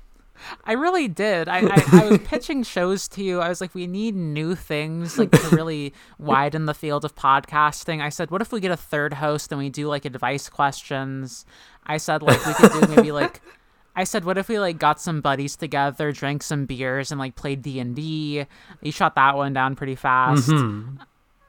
I 0.65 0.73
really 0.73 1.09
did. 1.09 1.49
I, 1.49 1.59
I, 1.59 1.85
I 1.93 2.09
was 2.09 2.19
pitching 2.25 2.63
shows 2.63 3.09
to 3.09 3.23
you. 3.23 3.41
I 3.41 3.49
was 3.49 3.61
like, 3.61 3.75
we 3.75 3.87
need 3.87 4.15
new 4.15 4.55
things 4.55 5.19
like 5.19 5.31
to 5.31 5.57
really 5.57 5.93
widen 6.19 6.67
the 6.67 6.75
field 6.75 7.05
of 7.05 7.15
podcasting. 7.15 8.01
I 8.01 8.09
said, 8.09 8.31
what 8.31 8.43
if 8.43 8.53
we 8.53 8.61
get 8.61 8.71
a 8.71 8.77
third 8.77 9.15
host 9.15 9.53
and 9.53 9.59
we 9.59 9.71
do 9.71 9.89
like 9.89 10.05
advice 10.05 10.49
questions? 10.49 11.45
I 11.87 11.97
said 11.97 12.23
like 12.23 12.45
we 12.47 12.55
could 12.55 12.73
do 12.73 12.95
maybe 12.95 13.13
like 13.13 13.41
I 13.97 14.05
said, 14.05 14.25
what 14.25 14.39
if 14.39 14.49
we 14.49 14.59
like 14.59 14.79
got 14.79 15.01
some 15.01 15.21
buddies 15.21 15.55
together, 15.57 16.13
drank 16.13 16.43
some 16.43 16.65
beers, 16.65 17.11
and 17.11 17.19
like 17.19 17.35
played 17.37 17.61
D 17.61 17.79
and 17.79 17.95
D? 17.95 18.47
You 18.81 18.93
shot 18.93 19.15
that 19.17 19.37
one 19.37 19.53
down 19.53 19.77
pretty 19.77 19.97
fast. 19.97 20.51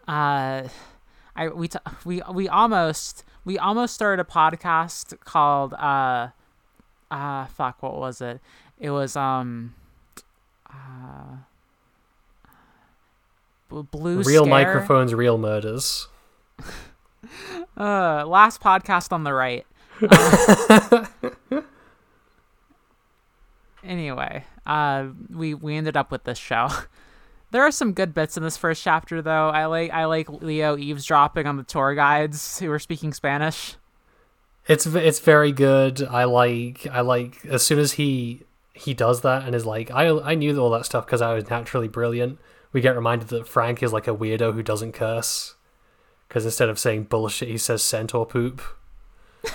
Uh, 0.07 0.67
I 1.35 1.47
we 1.53 1.67
t- 1.69 1.79
we 2.03 2.21
we 2.31 2.49
almost 2.49 3.23
we 3.45 3.57
almost 3.57 3.93
started 3.93 4.21
a 4.21 4.29
podcast 4.29 5.19
called 5.21 5.73
uh 5.73 6.29
uh 7.09 7.45
fuck 7.47 7.81
what 7.81 7.95
was 7.97 8.21
it? 8.21 8.41
It 8.83 8.89
was 8.89 9.15
um 9.15 9.73
uh 10.69 11.37
blue 13.69 14.21
real 14.21 14.43
Scare. 14.43 14.45
microphones, 14.45 15.15
real 15.15 15.39
murders. 15.39 16.07
Uh, 17.75 18.23
last 18.27 18.61
podcast 18.61 19.11
on 19.11 19.23
the 19.23 19.33
right. 19.33 19.65
Uh, 19.99 21.05
anyway, 23.83 24.43
uh, 24.67 25.07
we 25.31 25.55
we 25.55 25.75
ended 25.75 25.97
up 25.97 26.11
with 26.11 26.23
this 26.25 26.37
show. 26.37 26.67
There 27.51 27.63
are 27.63 27.71
some 27.71 27.93
good 27.93 28.13
bits 28.15 28.35
in 28.35 28.41
this 28.43 28.57
first 28.57 28.83
chapter, 28.83 29.21
though. 29.21 29.49
I 29.49 29.65
like 29.65 29.91
I 29.91 30.05
like 30.05 30.27
Leo 30.29 30.75
eavesdropping 30.75 31.45
on 31.47 31.57
the 31.57 31.63
tour 31.63 31.93
guides 31.95 32.59
who 32.59 32.71
are 32.71 32.79
speaking 32.79 33.13
Spanish. 33.13 33.75
It's 34.67 34.85
it's 34.87 35.19
very 35.19 35.51
good. 35.51 36.01
I 36.03 36.23
like 36.25 36.85
I 36.91 37.01
like 37.01 37.45
as 37.45 37.63
soon 37.63 37.79
as 37.79 37.93
he 37.93 38.41
he 38.73 38.93
does 38.93 39.21
that 39.21 39.43
and 39.45 39.53
is 39.55 39.65
like 39.65 39.91
I 39.91 40.07
I 40.09 40.35
knew 40.35 40.57
all 40.59 40.69
that 40.71 40.85
stuff 40.85 41.05
because 41.05 41.21
I 41.21 41.33
was 41.33 41.49
naturally 41.49 41.87
brilliant. 41.87 42.39
We 42.71 42.81
get 42.81 42.95
reminded 42.95 43.27
that 43.29 43.47
Frank 43.47 43.83
is 43.83 43.93
like 43.93 44.07
a 44.07 44.15
weirdo 44.15 44.53
who 44.53 44.63
doesn't 44.63 44.93
curse 44.93 45.55
because 46.27 46.43
instead 46.45 46.69
of 46.69 46.79
saying 46.79 47.03
bullshit, 47.03 47.49
he 47.49 47.57
says 47.57 47.83
centaur 47.83 48.25
poop. 48.25 48.61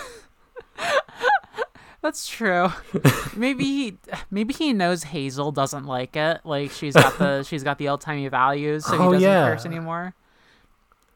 That's 2.00 2.28
true. 2.28 2.68
maybe 3.36 3.64
he 3.64 3.98
maybe 4.30 4.54
he 4.54 4.72
knows 4.72 5.02
Hazel 5.02 5.50
doesn't 5.50 5.84
like 5.84 6.14
it. 6.14 6.40
Like 6.44 6.70
she's 6.70 6.94
got 6.94 7.18
the 7.18 7.42
she's 7.48 7.64
got 7.64 7.78
the 7.78 7.88
old 7.88 8.00
timey 8.00 8.28
values, 8.28 8.84
so 8.86 8.92
he 8.92 8.98
Oh, 9.02 9.12
doesn't 9.12 9.28
yeah. 9.28 9.50
curse 9.50 9.66
anymore. 9.66 10.14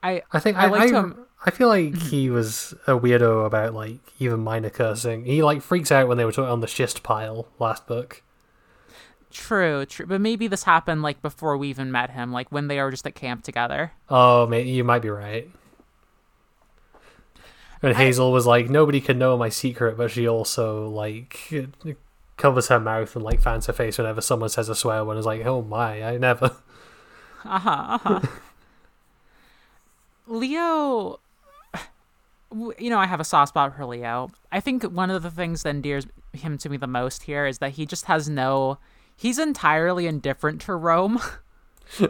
I 0.03 0.23
I 0.33 0.41
think 0.41 0.57
I 0.57 0.65
I 0.65 0.67
like 0.67 0.93
I, 0.93 1.03
I 1.45 1.51
feel 1.51 1.69
like 1.69 1.97
he 1.97 2.31
was 2.31 2.73
a 2.87 2.93
weirdo 2.93 3.45
about 3.45 3.75
like 3.75 3.99
even 4.19 4.41
minor 4.41 4.71
cursing. 4.71 5.25
He 5.25 5.43
like 5.43 5.63
freaks 5.63 5.91
out 5.91 6.09
when 6.09 6.17
they 6.17 6.25
were 6.25 6.33
talking 6.33 6.51
on 6.51 6.61
the 6.61 6.69
schist 6.69 7.03
pile 7.03 7.49
last 7.59 7.87
book. 7.87 8.23
true, 9.31 9.85
true. 9.87 10.07
But 10.07 10.21
maybe 10.21 10.47
this 10.47 10.65
happened 10.65 11.03
like 11.03 11.21
before 11.23 11.57
we 11.57 11.69
even 11.69 11.91
met 11.91 12.11
him, 12.11 12.33
like 12.33 12.53
when 12.53 12.69
they 12.69 12.81
were 12.81 12.91
just 12.91 13.07
at 13.07 13.15
camp 13.15 13.43
together. 13.43 13.93
Oh, 14.09 14.47
mate, 14.47 14.67
you 14.67 14.85
might 14.85 15.03
be 15.03 15.11
right. 15.11 15.51
And 17.83 17.97
Hazel 17.97 18.31
was 18.31 18.47
like, 18.47 18.71
nobody 18.71 19.01
can 19.01 19.19
know 19.19 19.37
my 19.37 19.49
secret, 19.49 19.97
but 19.97 20.13
she 20.13 20.29
also 20.29 20.89
like 20.89 21.53
covers 22.37 22.69
her 22.69 22.79
mouth 22.79 23.17
and 23.17 23.25
like 23.25 23.41
fans 23.41 23.67
her 23.67 23.73
face 23.73 23.99
whenever 23.99 24.21
someone 24.21 24.51
says 24.51 24.69
a 24.69 24.77
swear 24.77 25.05
word. 25.05 25.19
Is 25.19 25.27
like, 25.27 25.45
oh 25.45 25.63
my, 25.63 26.05
I 26.05 26.19
never. 26.19 26.57
Uh 27.45 27.59
huh. 27.59 27.71
Uh 27.71 27.99
huh. 27.99 28.21
Leo, 30.29 31.19
you 32.79 32.91
know, 32.91 32.99
I 32.99 33.07
have 33.07 33.21
a 33.21 33.25
soft 33.25 33.51
spot 33.51 33.77
for 33.77 33.87
Leo. 33.87 34.31
I 34.51 34.61
think 34.61 34.83
one 34.85 35.11
of 35.11 35.23
the 35.23 35.31
things 35.31 35.63
that 35.63 35.71
endears 35.71 36.07
him 36.33 36.59
to 36.59 36.69
me 36.69 36.77
the 36.77 36.87
most 36.87 37.25
here 37.25 37.47
is 37.47 37.59
that 37.59 37.73
he 37.73 37.87
just 37.87 38.07
has 38.07 38.29
no. 38.29 38.79
He's 39.17 39.39
entirely 39.39 40.07
indifferent 40.07 40.61
to 40.63 40.75
Rome. 40.75 41.21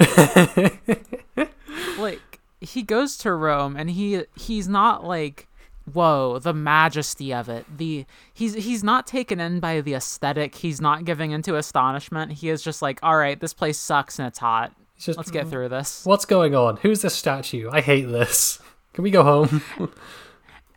like 1.99 2.41
he 2.61 2.83
goes 2.83 3.17
to 3.19 3.33
Rome 3.33 3.77
and 3.77 3.91
he 3.91 4.25
he's 4.37 4.69
not 4.69 5.05
like 5.05 5.49
whoa 5.93 6.39
the 6.39 6.55
majesty 6.55 7.35
of 7.35 7.49
it 7.49 7.67
the 7.77 8.07
he's 8.33 8.55
he's 8.55 8.85
not 8.85 9.05
taken 9.05 9.41
in 9.41 9.59
by 9.59 9.81
the 9.81 9.95
aesthetic 9.95 10.55
he's 10.55 10.81
not 10.81 11.05
giving 11.05 11.33
into 11.33 11.57
astonishment 11.57 12.31
he 12.31 12.49
is 12.49 12.63
just 12.63 12.81
like 12.81 13.01
all 13.03 13.17
right 13.17 13.41
this 13.41 13.53
place 13.53 13.77
sucks 13.77 14.21
and 14.21 14.29
it's 14.29 14.39
hot 14.39 14.73
just, 15.03 15.17
let's 15.17 15.33
get 15.33 15.43
mm-hmm. 15.43 15.51
through 15.51 15.69
this 15.69 16.07
What's 16.07 16.25
going 16.25 16.55
on? 16.55 16.77
Who's 16.77 17.03
this 17.03 17.15
statue? 17.15 17.69
I 17.73 17.81
hate 17.81 18.03
this. 18.03 18.61
Can 18.93 19.03
we 19.03 19.11
go 19.11 19.25
home? 19.25 19.63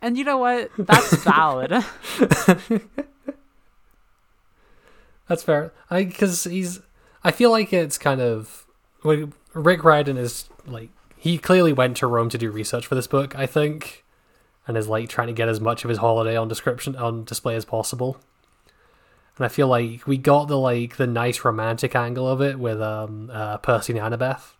and 0.06 0.16
you 0.16 0.24
know 0.24 0.38
what 0.38 0.70
that's 0.78 1.14
valid 1.24 1.72
That's 5.28 5.42
fair. 5.42 5.72
I 5.90 6.04
because 6.04 6.44
he's. 6.44 6.80
I 7.24 7.30
feel 7.30 7.50
like 7.50 7.72
it's 7.72 7.98
kind 7.98 8.20
of. 8.20 8.64
Like, 9.02 9.28
Rick 9.54 9.84
Riordan 9.84 10.16
is 10.16 10.48
like 10.66 10.90
he 11.16 11.38
clearly 11.38 11.72
went 11.72 11.96
to 11.98 12.06
Rome 12.06 12.28
to 12.30 12.38
do 12.38 12.50
research 12.50 12.86
for 12.86 12.94
this 12.94 13.06
book. 13.06 13.36
I 13.36 13.46
think, 13.46 14.04
and 14.66 14.76
is 14.76 14.88
like 14.88 15.08
trying 15.08 15.28
to 15.28 15.32
get 15.32 15.48
as 15.48 15.60
much 15.60 15.84
of 15.84 15.88
his 15.88 15.98
holiday 15.98 16.36
on 16.36 16.48
description 16.48 16.96
on 16.96 17.24
display 17.24 17.56
as 17.56 17.64
possible. 17.64 18.18
And 19.36 19.44
I 19.44 19.48
feel 19.48 19.68
like 19.68 20.06
we 20.06 20.16
got 20.16 20.48
the 20.48 20.58
like 20.58 20.96
the 20.96 21.06
nice 21.06 21.44
romantic 21.44 21.94
angle 21.94 22.28
of 22.28 22.40
it 22.40 22.58
with 22.58 22.80
um 22.80 23.30
uh, 23.32 23.58
Percy 23.58 23.98
and 23.98 24.14
Annabeth 24.14 24.52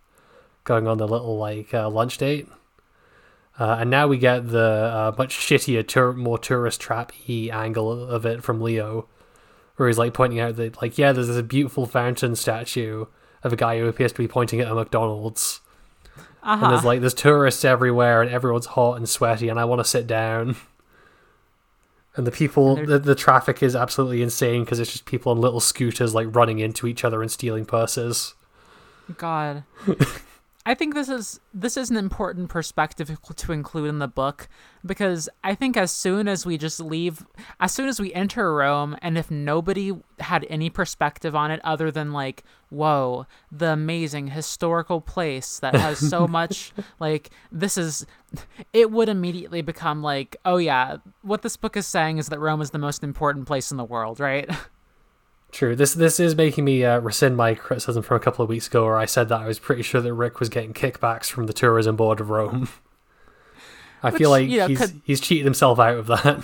going 0.63 0.87
on 0.87 0.97
the 0.97 1.07
little 1.07 1.37
like 1.37 1.73
uh, 1.73 1.89
lunch 1.89 2.17
date. 2.17 2.47
Uh, 3.59 3.77
and 3.79 3.89
now 3.89 4.07
we 4.07 4.17
get 4.17 4.49
the 4.49 4.59
uh, 4.59 5.15
much 5.17 5.35
shittier, 5.35 5.85
tour- 5.87 6.13
more 6.13 6.37
tourist 6.37 6.79
trap 6.79 7.11
y 7.27 7.49
angle 7.51 7.91
of 7.91 8.25
it 8.25 8.43
from 8.43 8.61
Leo, 8.61 9.07
where 9.75 9.89
he's 9.89 9.97
like 9.97 10.13
pointing 10.13 10.39
out 10.39 10.55
that 10.57 10.81
like 10.81 10.97
yeah, 10.97 11.11
there's 11.11 11.27
this 11.27 11.41
beautiful 11.41 11.85
fountain 11.85 12.35
statue 12.35 13.05
of 13.43 13.53
a 13.53 13.55
guy 13.55 13.79
who 13.79 13.87
appears 13.87 14.11
to 14.11 14.17
be 14.17 14.27
pointing 14.27 14.59
at 14.59 14.71
a 14.71 14.75
McDonald's, 14.75 15.61
and 16.15 16.25
uh-huh 16.43 16.69
there's 16.69 16.83
like 16.83 17.01
there's 17.01 17.15
tourists 17.15 17.65
everywhere, 17.65 18.21
and 18.21 18.29
everyone's 18.29 18.67
hot 18.67 18.97
and 18.97 19.09
sweaty, 19.09 19.49
and 19.49 19.59
I 19.59 19.65
want 19.65 19.79
to 19.79 19.85
sit 19.85 20.05
down. 20.05 20.55
And 22.15 22.25
the 22.25 22.31
people, 22.31 22.77
And 22.77 22.87
the, 22.87 22.97
the 22.97 23.13
traffic 23.13 23.61
is 23.61 23.75
absolutely 23.75 24.23
insane 24.23 24.63
because 24.63 24.79
it's 24.79 24.91
just 24.91 25.05
people 25.05 25.31
on 25.31 25.39
little 25.39 25.59
scooters 25.59 26.15
like 26.15 26.35
running 26.35 26.57
into 26.57 26.87
each 26.87 27.03
other 27.03 27.21
and 27.21 27.29
stealing 27.29 27.63
purses. 27.63 28.33
God. 29.17 29.63
I 30.67 30.73
think 30.73 30.95
this 30.95 31.07
is 31.07 31.39
this 31.53 31.77
is 31.77 31.89
an 31.89 31.95
important 31.95 32.49
perspective 32.49 33.17
to 33.37 33.51
include 33.53 33.87
in 33.87 33.99
the 33.99 34.07
book 34.09 34.49
because 34.85 35.29
I 35.41 35.55
think 35.55 35.77
as 35.77 35.93
soon 35.93 36.27
as 36.27 36.45
we 36.45 36.57
just 36.57 36.81
leave 36.81 37.25
as 37.61 37.71
soon 37.71 37.87
as 37.87 38.01
we 38.01 38.13
enter 38.13 38.53
Rome 38.53 38.97
and 39.01 39.17
if 39.17 39.31
nobody 39.31 39.93
had 40.19 40.45
any 40.49 40.69
perspective 40.69 41.37
on 41.37 41.51
it 41.51 41.61
other 41.63 41.89
than 41.89 42.11
like 42.11 42.43
whoa 42.69 43.25
the 43.49 43.67
amazing 43.67 44.27
historical 44.27 44.99
place 44.99 45.57
that 45.59 45.73
has 45.73 45.99
so 46.09 46.27
much 46.27 46.73
like 46.99 47.29
this 47.49 47.77
is 47.77 48.05
it 48.73 48.91
would 48.91 49.07
immediately 49.07 49.61
become 49.61 50.03
like 50.03 50.35
oh 50.43 50.57
yeah 50.57 50.97
what 51.21 51.43
this 51.43 51.55
book 51.55 51.77
is 51.77 51.87
saying 51.87 52.17
is 52.17 52.27
that 52.27 52.41
Rome 52.41 52.59
is 52.61 52.71
the 52.71 52.77
most 52.77 53.05
important 53.05 53.47
place 53.47 53.71
in 53.71 53.77
the 53.77 53.85
world 53.85 54.19
right 54.19 54.49
True. 55.57 55.75
This 55.75 55.95
this 55.95 56.19
is 56.19 56.35
making 56.35 56.65
me 56.65 56.85
uh, 56.85 56.99
rescind 56.99 57.35
my 57.35 57.55
criticism 57.55 58.03
from 58.03 58.15
a 58.17 58.19
couple 58.19 58.43
of 58.43 58.49
weeks 58.49 58.67
ago, 58.67 58.85
where 58.85 58.95
I 58.95 59.05
said 59.05 59.27
that 59.29 59.41
I 59.41 59.47
was 59.47 59.57
pretty 59.57 59.81
sure 59.81 59.99
that 60.01 60.13
Rick 60.13 60.39
was 60.39 60.49
getting 60.49 60.71
kickbacks 60.71 61.31
from 61.31 61.47
the 61.47 61.51
tourism 61.53 61.95
board 61.95 62.19
of 62.19 62.29
Rome. 62.29 62.69
I 64.03 64.11
feel 64.11 64.29
like 64.29 64.47
you 64.49 64.59
know, 64.59 64.67
he's 64.67 64.77
could- 64.77 65.01
he's 65.03 65.19
cheated 65.19 65.45
himself 65.45 65.79
out 65.79 65.97
of 65.97 66.05
that. 66.05 66.43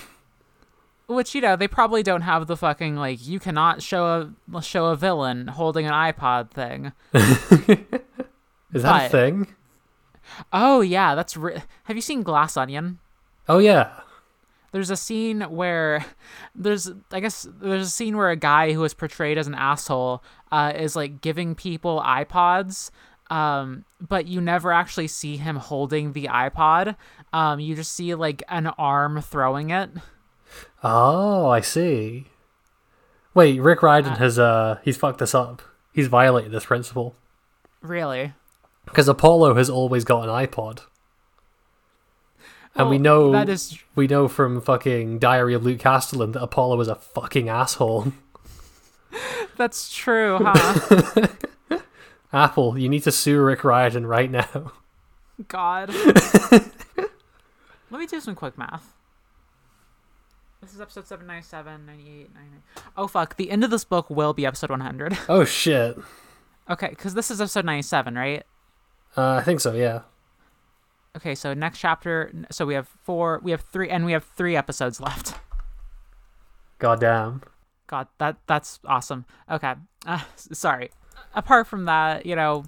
which 1.06 1.36
you 1.36 1.42
know 1.42 1.56
they 1.56 1.68
probably 1.68 2.02
don't 2.02 2.22
have 2.24 2.48
the 2.48 2.58
fucking 2.58 2.96
like 2.96 3.24
you 3.28 3.40
cannot 3.40 3.84
show 3.84 4.34
a 4.52 4.62
show 4.64 4.88
a 4.88 4.96
villain 4.96 5.48
holding 5.48 5.86
an 5.86 5.94
iPod 5.94 6.50
thing. 6.50 6.92
Is 8.74 8.82
that 8.82 9.06
a 9.06 9.10
thing? 9.10 9.46
Oh 10.52 10.82
yeah, 10.82 11.14
that's 11.14 11.38
re- 11.38 11.62
have 11.84 11.96
you 11.96 12.02
seen 12.02 12.24
Glass 12.24 12.58
Onion? 12.58 12.98
Oh 13.48 13.60
yeah. 13.60 13.92
There's 14.74 14.90
a 14.90 14.98
scene 14.98 15.40
where 15.44 16.04
there's 16.56 16.92
I 17.12 17.22
guess 17.22 17.48
there's 17.62 17.88
a 17.88 17.90
scene 17.90 18.18
where 18.18 18.30
a 18.32 18.36
guy 18.36 18.74
who 18.74 18.84
is 18.84 18.94
portrayed 18.94 19.38
as 19.38 19.48
an 19.48 19.56
asshole 19.56 20.22
uh, 20.52 20.74
is 20.76 20.96
like 20.96 21.22
giving 21.22 21.56
people 21.56 22.04
iPods, 22.06 22.92
um, 23.30 23.86
but 24.06 24.28
you 24.28 24.42
never 24.42 24.74
actually 24.74 25.08
see 25.08 25.38
him 25.38 25.56
holding 25.56 26.12
the 26.14 26.26
iPod. 26.26 26.96
Um, 27.32 27.60
you 27.62 27.76
just 27.76 27.94
see 27.94 28.14
like 28.16 28.44
an 28.50 28.68
arm 28.78 29.22
throwing 29.22 29.70
it. 29.70 29.90
Oh, 30.84 31.48
I 31.50 31.62
see. 31.62 32.26
Wait, 33.34 33.60
Rick 33.62 33.82
Riordan 33.82 34.16
has 34.16 34.38
uh 34.38 34.80
he's 34.84 34.98
fucked 34.98 35.20
this 35.20 35.34
up. 35.34 35.62
He's 35.94 36.08
violated 36.08 36.52
this 36.52 36.66
principle 36.66 37.16
Really? 37.82 38.34
because 38.86 39.08
Apollo 39.08 39.56
has 39.56 39.70
always 39.70 40.04
got 40.04 40.24
an 40.24 40.30
iPod, 40.30 40.82
and 42.76 42.90
we 42.90 42.98
know 42.98 43.32
that 43.32 43.50
is 43.50 43.78
we 43.96 44.08
know 44.08 44.28
from 44.28 44.62
fucking 44.62 45.20
Diary 45.20 45.54
of 45.54 45.64
Luke 45.64 45.80
Castellan 45.80 46.32
that 46.34 46.42
Apollo 46.42 46.82
is 46.82 46.88
a 46.88 46.96
fucking 46.96 47.50
asshole. 47.50 48.14
that's 49.58 49.94
true, 49.94 50.40
huh? 50.44 51.28
Apple, 52.32 52.78
you 52.80 52.90
need 52.90 53.04
to 53.04 53.12
sue 53.12 53.40
Rick 53.42 53.64
Riordan 53.64 54.08
right 54.08 54.32
now. 54.32 54.72
God. 55.48 55.90
Let 57.92 58.00
me 58.00 58.08
do 58.08 58.20
some 58.20 58.34
quick 58.34 58.58
math. 58.58 58.94
This 60.62 60.74
is 60.74 60.82
episode 60.82 61.06
797, 61.06 61.86
98, 61.86 62.34
99. 62.34 62.60
Oh, 62.96 63.08
fuck. 63.08 63.36
The 63.36 63.52
end 63.52 63.64
of 63.64 63.70
this 63.70 63.84
book 63.84 64.10
will 64.10 64.34
be 64.34 64.46
episode 64.46 64.70
100. 64.70 65.18
Oh 65.30 65.44
shit. 65.44 65.98
okay, 66.70 66.88
because 66.88 67.14
this 67.14 67.30
is 67.30 67.42
episode 67.42 67.66
97, 67.66 68.16
right? 68.16 68.44
Uh, 69.16 69.34
I 69.34 69.44
think 69.44 69.60
so. 69.60 69.74
Yeah. 69.74 70.02
Okay, 71.16 71.36
so 71.36 71.54
next 71.54 71.80
chapter. 71.80 72.32
So 72.52 72.66
we 72.66 72.74
have 72.74 72.88
four, 72.88 73.40
we 73.44 73.52
have 73.52 73.62
three, 73.62 73.90
and 73.90 74.06
we 74.06 74.14
have 74.14 74.24
three 74.24 74.56
episodes 74.56 75.00
left. 75.00 75.36
Goddamn. 76.80 77.44
God, 77.88 78.08
that 78.18 78.38
that's 78.48 78.80
awesome. 78.86 79.26
Okay, 79.50 79.74
uh, 80.06 80.22
sorry. 80.36 80.90
Apart 81.36 81.68
from 81.68 81.86
that, 81.86 82.26
you 82.26 82.36
know, 82.36 82.64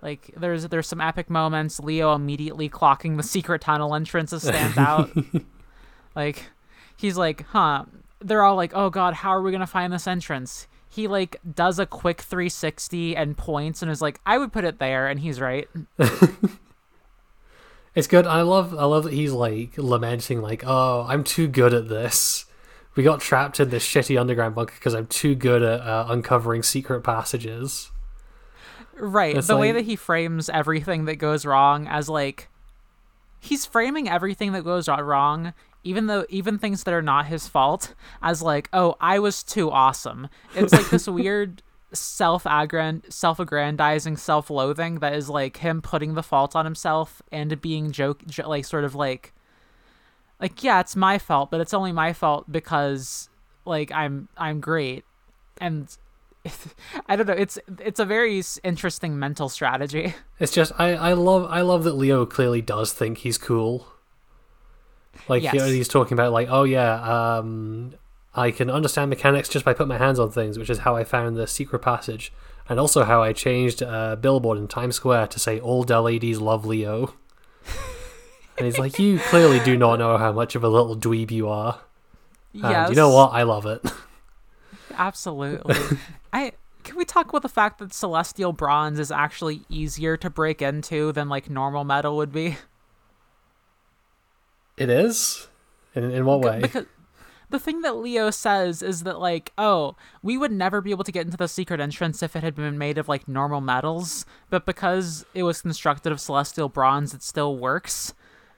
like 0.00 0.30
there's 0.36 0.66
there's 0.68 0.86
some 0.86 1.00
epic 1.00 1.28
moments. 1.28 1.78
Leo 1.78 2.14
immediately 2.14 2.68
clocking 2.70 3.16
the 3.16 3.22
secret 3.36 3.60
tunnel 3.60 3.94
entrances 3.94 4.42
stands 4.42 4.78
out. 4.78 5.10
like 6.16 6.44
he's 6.96 7.18
like, 7.18 7.42
huh? 7.48 7.84
They're 8.20 8.42
all 8.42 8.56
like, 8.56 8.72
oh 8.74 8.88
god, 8.88 9.14
how 9.14 9.30
are 9.30 9.42
we 9.42 9.52
gonna 9.52 9.66
find 9.66 9.92
this 9.92 10.06
entrance? 10.06 10.66
He 10.88 11.08
like 11.08 11.36
does 11.54 11.78
a 11.78 11.84
quick 11.84 12.22
360 12.22 13.14
and 13.14 13.36
points 13.36 13.82
and 13.82 13.90
is 13.90 14.00
like, 14.00 14.18
I 14.24 14.38
would 14.38 14.52
put 14.52 14.64
it 14.64 14.78
there, 14.78 15.06
and 15.06 15.20
he's 15.20 15.40
right. 15.40 15.68
It's 17.96 18.06
good. 18.06 18.26
I 18.26 18.42
love. 18.42 18.74
I 18.78 18.84
love 18.84 19.04
that 19.04 19.14
he's 19.14 19.32
like 19.32 19.72
lamenting, 19.78 20.42
like, 20.42 20.62
"Oh, 20.66 21.06
I'm 21.08 21.24
too 21.24 21.48
good 21.48 21.72
at 21.72 21.88
this. 21.88 22.44
We 22.94 23.02
got 23.02 23.20
trapped 23.20 23.58
in 23.58 23.70
this 23.70 23.86
shitty 23.86 24.20
underground 24.20 24.54
bunker 24.54 24.74
because 24.74 24.94
I'm 24.94 25.06
too 25.06 25.34
good 25.34 25.62
at 25.62 25.80
uh, 25.80 26.06
uncovering 26.10 26.62
secret 26.62 27.00
passages." 27.00 27.90
Right. 28.98 29.34
It's 29.34 29.46
the 29.46 29.56
way 29.56 29.72
that 29.72 29.84
he 29.84 29.96
frames 29.96 30.48
everything 30.50 31.06
that 31.06 31.16
goes 31.16 31.44
wrong 31.46 31.86
as 31.88 32.08
like 32.08 32.48
he's 33.40 33.64
framing 33.66 34.08
everything 34.08 34.52
that 34.52 34.64
goes 34.64 34.88
wrong 34.88 35.52
even 35.86 36.06
though 36.06 36.26
even 36.28 36.58
things 36.58 36.82
that 36.82 36.92
are 36.92 37.02
not 37.02 37.26
his 37.26 37.46
fault 37.48 37.94
as 38.22 38.42
like, 38.42 38.68
"Oh, 38.72 38.96
I 39.00 39.18
was 39.20 39.42
too 39.42 39.70
awesome." 39.70 40.28
It's 40.54 40.72
like 40.72 40.90
this 40.90 41.08
weird 41.08 41.62
self-aggrand 41.92 43.10
self-aggrandizing 43.12 44.16
self-loathing 44.16 44.96
that 44.98 45.14
is 45.14 45.28
like 45.28 45.58
him 45.58 45.80
putting 45.80 46.14
the 46.14 46.22
fault 46.22 46.56
on 46.56 46.64
himself 46.64 47.22
and 47.30 47.60
being 47.60 47.92
joke 47.92 48.24
jo- 48.26 48.48
like 48.48 48.64
sort 48.64 48.84
of 48.84 48.94
like 48.94 49.32
like 50.40 50.62
yeah, 50.62 50.80
it's 50.80 50.94
my 50.94 51.16
fault, 51.18 51.50
but 51.50 51.60
it's 51.62 51.72
only 51.72 51.92
my 51.92 52.12
fault 52.12 52.44
because 52.50 53.30
like 53.64 53.90
I'm 53.92 54.28
I'm 54.36 54.60
great. 54.60 55.04
And 55.60 55.88
I 57.08 57.16
don't 57.16 57.26
know. 57.26 57.32
It's 57.32 57.58
it's 57.80 57.98
a 58.00 58.04
very 58.04 58.42
interesting 58.62 59.18
mental 59.18 59.48
strategy. 59.48 60.14
It's 60.38 60.52
just 60.52 60.72
I, 60.78 60.92
I 60.94 61.12
love 61.14 61.50
I 61.50 61.62
love 61.62 61.84
that 61.84 61.94
Leo 61.94 62.26
clearly 62.26 62.60
does 62.60 62.92
think 62.92 63.18
he's 63.18 63.38
cool. 63.38 63.86
Like 65.28 65.42
Yes. 65.42 65.54
he's 65.70 65.88
talking 65.88 66.12
about 66.12 66.32
like, 66.32 66.48
oh 66.50 66.64
yeah, 66.64 67.36
um, 67.38 67.94
I 68.36 68.50
can 68.50 68.70
understand 68.70 69.08
mechanics 69.08 69.48
just 69.48 69.64
by 69.64 69.72
putting 69.72 69.88
my 69.88 69.98
hands 69.98 70.18
on 70.18 70.30
things, 70.30 70.58
which 70.58 70.68
is 70.68 70.78
how 70.78 70.94
I 70.94 71.04
found 71.04 71.36
the 71.36 71.46
secret 71.46 71.80
passage, 71.80 72.32
and 72.68 72.78
also 72.78 73.04
how 73.04 73.22
I 73.22 73.32
changed 73.32 73.80
a 73.80 74.18
billboard 74.20 74.58
in 74.58 74.68
Times 74.68 74.96
Square 74.96 75.28
to 75.28 75.40
say 75.40 75.58
"All 75.58 75.82
ladies 75.82 76.38
love 76.38 76.66
Leo." 76.66 77.14
and 78.58 78.66
he's 78.66 78.78
like, 78.78 78.98
you 78.98 79.18
clearly 79.18 79.58
do 79.60 79.76
not 79.76 79.98
know 79.98 80.18
how 80.18 80.32
much 80.32 80.54
of 80.54 80.62
a 80.62 80.68
little 80.68 80.96
dweeb 80.96 81.30
you 81.30 81.48
are. 81.48 81.80
And 82.52 82.62
yes, 82.62 82.90
you 82.90 82.96
know 82.96 83.10
what? 83.10 83.32
I 83.32 83.42
love 83.42 83.66
it. 83.66 83.84
Absolutely. 84.98 85.98
I 86.32 86.52
can 86.84 86.96
we 86.96 87.04
talk 87.04 87.28
about 87.28 87.42
the 87.42 87.48
fact 87.48 87.78
that 87.78 87.92
celestial 87.92 88.52
bronze 88.52 88.98
is 88.98 89.10
actually 89.10 89.62
easier 89.68 90.16
to 90.18 90.30
break 90.30 90.62
into 90.62 91.12
than 91.12 91.28
like 91.28 91.50
normal 91.50 91.84
metal 91.84 92.16
would 92.16 92.32
be? 92.32 92.56
it 94.76 94.90
is. 94.90 95.48
In 95.94 96.10
in 96.10 96.26
what 96.26 96.40
way? 96.40 96.60
Because 96.60 96.86
the 97.50 97.58
thing 97.58 97.82
that 97.82 97.96
Leo 97.96 98.30
says 98.30 98.82
is 98.82 99.04
that 99.04 99.20
like, 99.20 99.52
oh, 99.56 99.96
we 100.22 100.36
would 100.36 100.52
never 100.52 100.80
be 100.80 100.90
able 100.90 101.04
to 101.04 101.12
get 101.12 101.26
into 101.26 101.36
the 101.36 101.48
secret 101.48 101.80
entrance 101.80 102.22
if 102.22 102.34
it 102.34 102.42
had 102.42 102.54
been 102.54 102.78
made 102.78 102.98
of 102.98 103.08
like 103.08 103.28
normal 103.28 103.60
metals, 103.60 104.26
but 104.50 104.66
because 104.66 105.24
it 105.34 105.44
was 105.44 105.62
constructed 105.62 106.12
of 106.12 106.20
celestial 106.20 106.68
bronze, 106.68 107.14
it 107.14 107.22
still 107.22 107.56
works. 107.56 108.14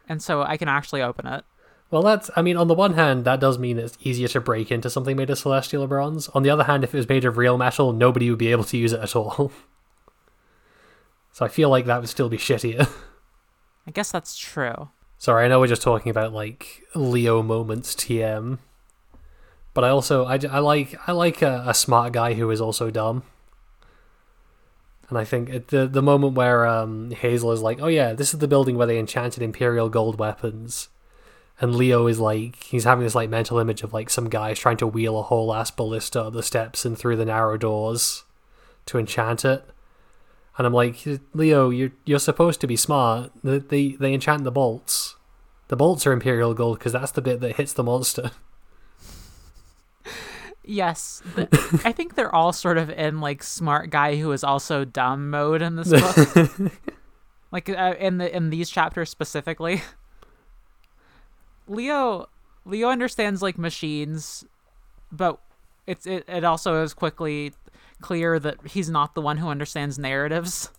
And 0.09 0.23
so 0.23 0.43
I 0.43 0.57
can 0.57 0.69
actually 0.69 1.03
open 1.03 1.27
it. 1.27 1.45
Well, 1.91 2.03
that's, 2.03 2.31
I 2.37 2.43
mean, 2.43 2.57
on 2.57 2.69
the 2.69 2.75
one 2.75 2.95
hand, 2.95 3.25
that 3.25 3.41
does 3.41 3.59
mean 3.59 3.79
it's 3.79 3.97
easier 4.01 4.29
to 4.29 4.41
break 4.41 4.71
into 4.71 4.91
something 4.91 5.17
made 5.17 5.31
of 5.31 5.39
celestial 5.39 5.87
bronze. 5.87 6.29
On 6.29 6.43
the 6.43 6.51
other 6.51 6.65
hand, 6.65 6.85
if 6.85 6.95
it 6.95 6.99
was 6.99 7.09
made 7.09 7.25
of 7.25 7.39
real 7.39 7.57
metal, 7.57 7.93
nobody 7.93 8.29
would 8.29 8.39
be 8.39 8.53
able 8.53 8.65
to 8.65 8.77
use 8.77 8.93
it 8.93 9.01
at 9.01 9.17
all. 9.17 9.51
so 11.33 11.47
I 11.47 11.49
feel 11.49 11.71
like 11.71 11.87
that 11.87 12.01
would 12.01 12.11
still 12.11 12.29
be 12.29 12.37
shittier. 12.37 12.89
I 13.87 13.91
guess 13.91 14.13
that's 14.13 14.37
true. 14.37 14.91
Sorry, 15.17 15.45
I 15.45 15.49
know 15.49 15.61
we're 15.61 15.67
just 15.67 15.83
talking 15.83 16.11
about 16.11 16.33
like 16.33 16.85
Leo 16.95 17.43
moments 17.43 17.95
TM, 17.95 18.59
but 19.79 19.85
I 19.85 19.91
also 19.91 20.25
I, 20.25 20.41
I 20.51 20.59
like 20.59 20.97
I 21.09 21.13
like 21.13 21.41
a, 21.41 21.63
a 21.65 21.73
smart 21.73 22.13
guy 22.13 22.35
who 22.35 22.51
is 22.51 22.61
also 22.61 22.91
dumb. 22.91 23.23
And 25.09 25.17
I 25.17 25.23
think 25.23 25.51
at 25.51 25.69
the 25.69 25.87
the 25.87 26.03
moment 26.03 26.35
where 26.35 26.67
um, 26.67 27.13
Hazel 27.13 27.53
is 27.53 27.63
like, 27.63 27.79
"Oh 27.81 27.87
yeah, 27.87 28.13
this 28.13 28.35
is 28.35 28.41
the 28.41 28.49
building 28.49 28.77
where 28.77 28.89
they 28.89 28.99
enchanted 28.99 29.41
Imperial 29.41 29.89
gold 29.89 30.19
weapons," 30.19 30.89
and 31.61 31.77
Leo 31.77 32.09
is 32.09 32.19
like, 32.19 32.57
he's 32.65 32.83
having 32.83 33.05
this 33.05 33.15
like 33.15 33.31
mental 33.31 33.61
image 33.61 33.85
of 33.85 33.93
like 33.93 34.11
some 34.11 34.29
guys 34.29 34.59
trying 34.59 34.79
to 34.79 34.87
wheel 34.89 35.17
a 35.17 35.23
whole 35.23 35.55
ass 35.55 35.71
ballista 35.71 36.23
up 36.23 36.33
the 36.33 36.43
steps 36.43 36.85
and 36.85 36.99
through 36.99 37.15
the 37.15 37.25
narrow 37.25 37.57
doors 37.57 38.25
to 38.87 38.99
enchant 38.99 39.45
it. 39.45 39.65
And 40.57 40.67
I'm 40.67 40.75
like, 40.75 40.97
Leo, 41.35 41.71
you're 41.71 41.93
you're 42.05 42.19
supposed 42.19 42.61
to 42.63 42.67
be 42.67 42.75
smart. 42.75 43.31
They 43.45 43.59
they, 43.59 43.89
they 43.91 44.13
enchant 44.13 44.43
the 44.43 44.51
bolts. 44.51 45.15
The 45.69 45.77
bolts 45.77 46.05
are 46.05 46.13
Imperial 46.13 46.53
gold 46.53 46.81
because 46.81 46.95
that's 46.95 47.13
the 47.13 47.23
bit 47.23 47.39
that 47.43 47.55
hits 47.59 47.75
the 47.75 47.85
monster. 47.85 48.33
Yes, 50.71 51.23
th- 51.35 51.49
I 51.85 51.93
think 51.93 52.15
they're 52.15 52.35
all 52.35 52.53
sort 52.53 52.77
of 52.77 52.91
in 52.91 53.21
like 53.23 53.43
smart 53.43 53.89
guy 53.89 54.17
who 54.17 54.31
is 54.33 54.45
also 54.45 54.85
dumb 54.85 55.31
mode 55.31 55.63
in 55.63 55.77
this 55.77 55.89
book. 56.59 56.73
like 57.51 57.71
uh, 57.71 57.95
in 57.99 58.19
the 58.19 58.35
in 58.37 58.51
these 58.51 58.69
chapters 58.69 59.09
specifically. 59.09 59.81
Leo 61.67 62.29
Leo 62.67 62.89
understands 62.91 63.41
like 63.41 63.57
machines, 63.57 64.45
but 65.11 65.41
it's 65.87 66.07
it, 66.07 66.25
it 66.29 66.45
also 66.45 66.83
is 66.83 66.93
quickly 66.93 67.55
clear 68.03 68.39
that 68.39 68.57
he's 68.69 68.91
not 68.91 69.15
the 69.15 69.23
one 69.23 69.39
who 69.39 69.49
understands 69.49 69.99
narratives. 69.99 70.71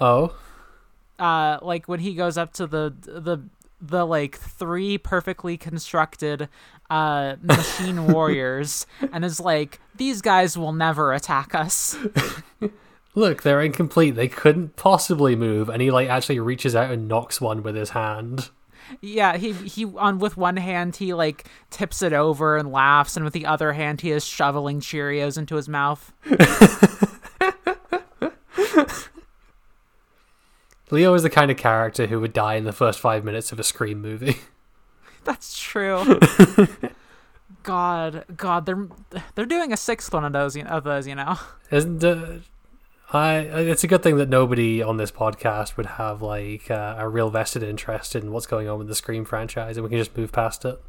Oh, 0.00 0.34
uh 1.18 1.58
like 1.62 1.86
when 1.88 2.00
he 2.00 2.14
goes 2.14 2.38
up 2.38 2.54
to 2.54 2.66
the 2.66 2.92
the 3.04 3.38
the 3.86 4.06
like 4.06 4.36
three 4.38 4.96
perfectly 4.96 5.56
constructed 5.58 6.48
uh 6.88 7.36
machine 7.42 8.06
warriors 8.12 8.86
and 9.12 9.24
is 9.24 9.38
like 9.40 9.78
these 9.96 10.22
guys 10.22 10.56
will 10.56 10.72
never 10.72 11.12
attack 11.12 11.54
us 11.54 11.96
look, 13.14 13.42
they're 13.42 13.62
incomplete. 13.62 14.16
They 14.16 14.26
couldn't 14.28 14.74
possibly 14.76 15.36
move, 15.36 15.68
and 15.68 15.80
he 15.80 15.90
like 15.90 16.08
actually 16.08 16.40
reaches 16.40 16.74
out 16.74 16.90
and 16.90 17.06
knocks 17.06 17.40
one 17.40 17.62
with 17.62 17.76
his 17.76 17.90
hand. 17.90 18.50
yeah 19.00 19.36
he 19.36 19.52
he 19.52 19.84
on 19.84 20.18
with 20.18 20.36
one 20.36 20.56
hand 20.58 20.96
he 20.96 21.14
like 21.14 21.48
tips 21.70 22.02
it 22.02 22.12
over 22.12 22.56
and 22.58 22.70
laughs 22.70 23.16
and 23.16 23.24
with 23.24 23.32
the 23.32 23.46
other 23.46 23.72
hand 23.72 24.00
he 24.02 24.10
is 24.10 24.24
shoveling 24.24 24.78
cheerios 24.80 25.38
into 25.38 25.54
his 25.56 25.68
mouth 25.70 26.12
Leo 30.94 31.12
is 31.14 31.22
the 31.22 31.30
kind 31.30 31.50
of 31.50 31.56
character 31.56 32.06
who 32.06 32.20
would 32.20 32.32
die 32.32 32.54
in 32.54 32.64
the 32.64 32.72
first 32.72 33.00
five 33.00 33.24
minutes 33.24 33.52
of 33.52 33.58
a 33.58 33.64
Scream 33.64 34.00
movie. 34.00 34.36
That's 35.24 35.58
true. 35.58 36.18
God, 37.62 38.24
God, 38.36 38.66
they're 38.66 38.88
they're 39.34 39.46
doing 39.46 39.72
a 39.72 39.76
sixth 39.76 40.12
one 40.12 40.24
of 40.24 40.32
those, 40.32 40.56
you- 40.56 40.64
of 40.64 40.84
those, 40.84 41.06
you 41.06 41.14
know. 41.14 41.36
Isn't 41.70 42.04
uh, 42.04 42.38
I? 43.12 43.36
It's 43.38 43.84
a 43.84 43.86
good 43.86 44.02
thing 44.02 44.16
that 44.18 44.28
nobody 44.28 44.82
on 44.82 44.96
this 44.98 45.10
podcast 45.10 45.76
would 45.76 45.86
have 45.86 46.20
like 46.22 46.70
uh, 46.70 46.96
a 46.98 47.08
real 47.08 47.30
vested 47.30 47.62
interest 47.62 48.14
in 48.14 48.32
what's 48.32 48.46
going 48.46 48.68
on 48.68 48.78
with 48.78 48.88
the 48.88 48.94
Scream 48.94 49.24
franchise, 49.24 49.76
and 49.76 49.84
we 49.84 49.90
can 49.90 49.98
just 49.98 50.16
move 50.16 50.32
past 50.32 50.64
it. 50.64 50.80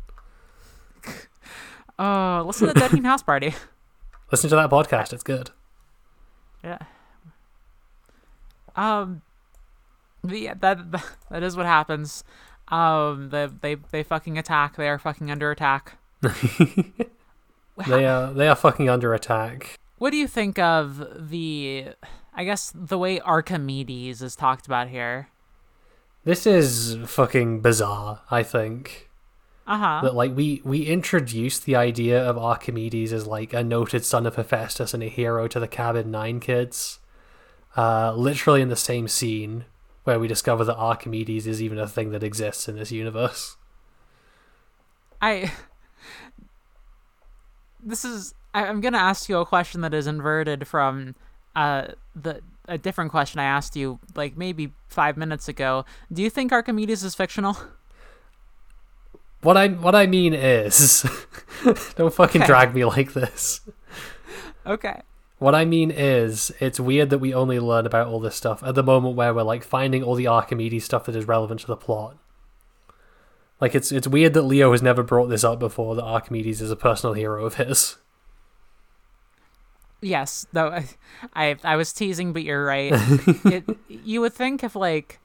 Oh, 1.97 2.43
listen 2.45 2.67
to 2.67 2.73
Dead 2.73 2.91
Teen 2.91 3.05
House 3.05 3.23
Party. 3.23 3.55
Listen 4.29 4.49
to 4.49 4.55
that 4.57 4.69
podcast; 4.69 5.13
it's 5.13 5.23
good. 5.23 5.51
Yeah. 6.61 6.79
Um. 8.75 9.21
But 10.25 10.39
yeah, 10.39 10.53
that 10.59 10.91
that- 11.29 11.43
is 11.43 11.55
what 11.55 11.65
happens. 11.65 12.23
Um. 12.69 13.29
They 13.29 13.47
they 13.61 13.75
they 13.91 14.03
fucking 14.03 14.37
attack. 14.37 14.75
They 14.75 14.89
are 14.89 14.97
fucking 14.99 15.29
under 15.31 15.51
attack. 15.51 15.97
They 17.87 18.05
are 18.05 18.31
they 18.33 18.47
are 18.47 18.55
fucking 18.55 18.89
under 18.89 19.13
attack. 19.13 19.77
What 19.97 20.11
do 20.11 20.17
you 20.17 20.27
think 20.27 20.57
of 20.57 21.29
the? 21.29 21.87
I 22.33 22.43
guess 22.45 22.71
the 22.73 22.97
way 22.97 23.19
Archimedes 23.19 24.21
is 24.21 24.35
talked 24.35 24.65
about 24.65 24.87
here. 24.89 25.27
This 26.23 26.47
is 26.47 26.97
fucking 27.05 27.59
bizarre. 27.61 28.21
I 28.31 28.43
think 28.43 29.09
Uh 29.67 29.77
huh. 29.77 29.99
that 30.03 30.15
like 30.15 30.35
we 30.35 30.61
we 30.63 30.83
introduced 30.85 31.65
the 31.65 31.75
idea 31.75 32.23
of 32.23 32.37
Archimedes 32.37 33.11
as 33.11 33.27
like 33.27 33.53
a 33.53 33.63
noted 33.63 34.05
son 34.05 34.25
of 34.25 34.35
Hephaestus 34.35 34.93
and 34.93 35.03
a 35.03 35.09
hero 35.09 35.47
to 35.49 35.59
the 35.59 35.67
Cabin 35.67 36.09
Nine 36.11 36.39
kids, 36.39 36.99
uh, 37.75 38.13
literally 38.15 38.61
in 38.61 38.69
the 38.69 38.75
same 38.77 39.07
scene 39.09 39.65
where 40.05 40.19
we 40.19 40.27
discover 40.27 40.63
that 40.63 40.75
Archimedes 40.77 41.45
is 41.45 41.61
even 41.61 41.77
a 41.77 41.87
thing 41.87 42.11
that 42.11 42.23
exists 42.23 42.67
in 42.67 42.77
this 42.77 42.91
universe. 42.91 43.57
I. 45.21 45.51
This 47.83 48.05
is. 48.05 48.33
I, 48.53 48.65
I'm 48.67 48.81
gonna 48.81 48.97
ask 48.97 49.27
you 49.29 49.37
a 49.39 49.45
question 49.45 49.81
that 49.81 49.93
is 49.93 50.07
inverted 50.07 50.67
from, 50.67 51.15
uh, 51.55 51.87
the 52.15 52.41
a 52.67 52.77
different 52.77 53.11
question 53.11 53.39
I 53.39 53.43
asked 53.43 53.75
you 53.75 53.99
like 54.15 54.37
maybe 54.37 54.71
five 54.87 55.17
minutes 55.17 55.47
ago. 55.47 55.85
Do 56.11 56.21
you 56.23 56.29
think 56.29 56.51
Archimedes 56.51 57.03
is 57.03 57.13
fictional? 57.15 57.57
What 59.41 59.57
I 59.57 59.67
what 59.67 59.93
I 59.93 60.07
mean 60.07 60.33
is, 60.33 61.05
don't 61.95 62.13
fucking 62.13 62.41
Okay. 62.41 62.47
drag 62.47 62.73
me 62.73 62.85
like 62.85 63.13
this. 63.13 63.61
Okay. 64.65 65.01
What 65.37 65.53
I 65.53 65.65
mean 65.65 65.91
is, 65.91 66.51
it's 66.59 66.79
weird 66.79 67.09
that 67.09 67.17
we 67.19 67.33
only 67.33 67.59
learn 67.59 67.85
about 67.85 68.07
all 68.07 68.19
this 68.19 68.35
stuff 68.35 68.63
at 68.63 68.75
the 68.75 68.83
moment 68.83 69.15
where 69.15 69.33
we're 69.33 69.43
like 69.43 69.63
finding 69.63 70.01
all 70.01 70.15
the 70.15 70.27
Archimedes 70.27 70.85
stuff 70.85 71.05
that 71.05 71.15
is 71.15 71.27
relevant 71.27 71.59
to 71.61 71.67
the 71.67 71.75
plot. 71.75 72.17
Like 73.59 73.75
it's 73.75 73.91
it's 73.91 74.07
weird 74.07 74.33
that 74.33 74.43
Leo 74.43 74.71
has 74.71 74.81
never 74.81 75.03
brought 75.03 75.27
this 75.27 75.43
up 75.43 75.59
before 75.59 75.95
that 75.95 76.03
Archimedes 76.03 76.61
is 76.61 76.71
a 76.71 76.75
personal 76.75 77.13
hero 77.13 77.45
of 77.45 77.55
his. 77.55 77.97
Yes, 80.01 80.45
though 80.53 80.67
I, 80.67 80.85
I, 81.33 81.55
I 81.63 81.75
was 81.77 81.91
teasing, 81.91 82.31
but 82.31 82.43
you're 82.43 82.63
right. 82.63 82.91
it, 83.45 83.63
you 83.87 84.21
would 84.21 84.33
think 84.33 84.63
if 84.63 84.75
like, 84.75 85.19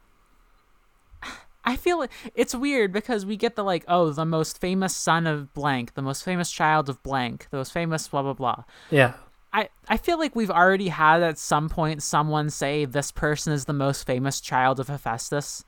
I 1.64 1.76
feel 1.76 2.06
it's 2.34 2.54
weird 2.54 2.92
because 2.92 3.26
we 3.26 3.36
get 3.36 3.56
the 3.56 3.64
like, 3.64 3.84
oh, 3.88 4.11
the 4.11 4.24
most 4.24 4.61
famous 4.61 4.96
son 4.96 5.26
of 5.26 5.52
blank, 5.52 5.94
the 5.94 6.02
most 6.02 6.24
famous 6.24 6.50
child 6.50 6.88
of 6.88 7.02
blank, 7.02 7.48
the 7.50 7.58
most 7.58 7.72
famous 7.72 8.08
blah 8.08 8.22
blah 8.22 8.32
blah. 8.32 8.64
Yeah. 8.90 9.14
I, 9.53 9.68
I 9.88 9.96
feel 9.96 10.18
like 10.18 10.36
we've 10.36 10.51
already 10.51 10.88
had 10.88 11.22
at 11.22 11.38
some 11.38 11.68
point 11.68 12.03
someone 12.03 12.51
say 12.51 12.84
this 12.84 13.11
person 13.11 13.53
is 13.53 13.64
the 13.64 13.72
most 13.72 14.07
famous 14.07 14.40
child 14.40 14.78
of 14.78 14.88
Hephaestus. 14.88 15.64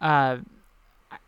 Uh, 0.00 0.38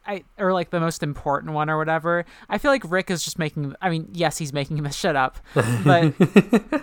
I 0.06 0.24
or 0.38 0.52
like 0.52 0.70
the 0.70 0.80
most 0.80 1.02
important 1.02 1.52
one 1.54 1.68
or 1.68 1.76
whatever. 1.76 2.24
I 2.48 2.58
feel 2.58 2.70
like 2.70 2.82
Rick 2.90 3.10
is 3.10 3.24
just 3.24 3.38
making. 3.38 3.74
I 3.80 3.90
mean, 3.90 4.08
yes, 4.12 4.38
he's 4.38 4.52
making 4.52 4.82
this 4.82 4.96
shit 4.96 5.16
up, 5.16 5.38
but 5.54 6.14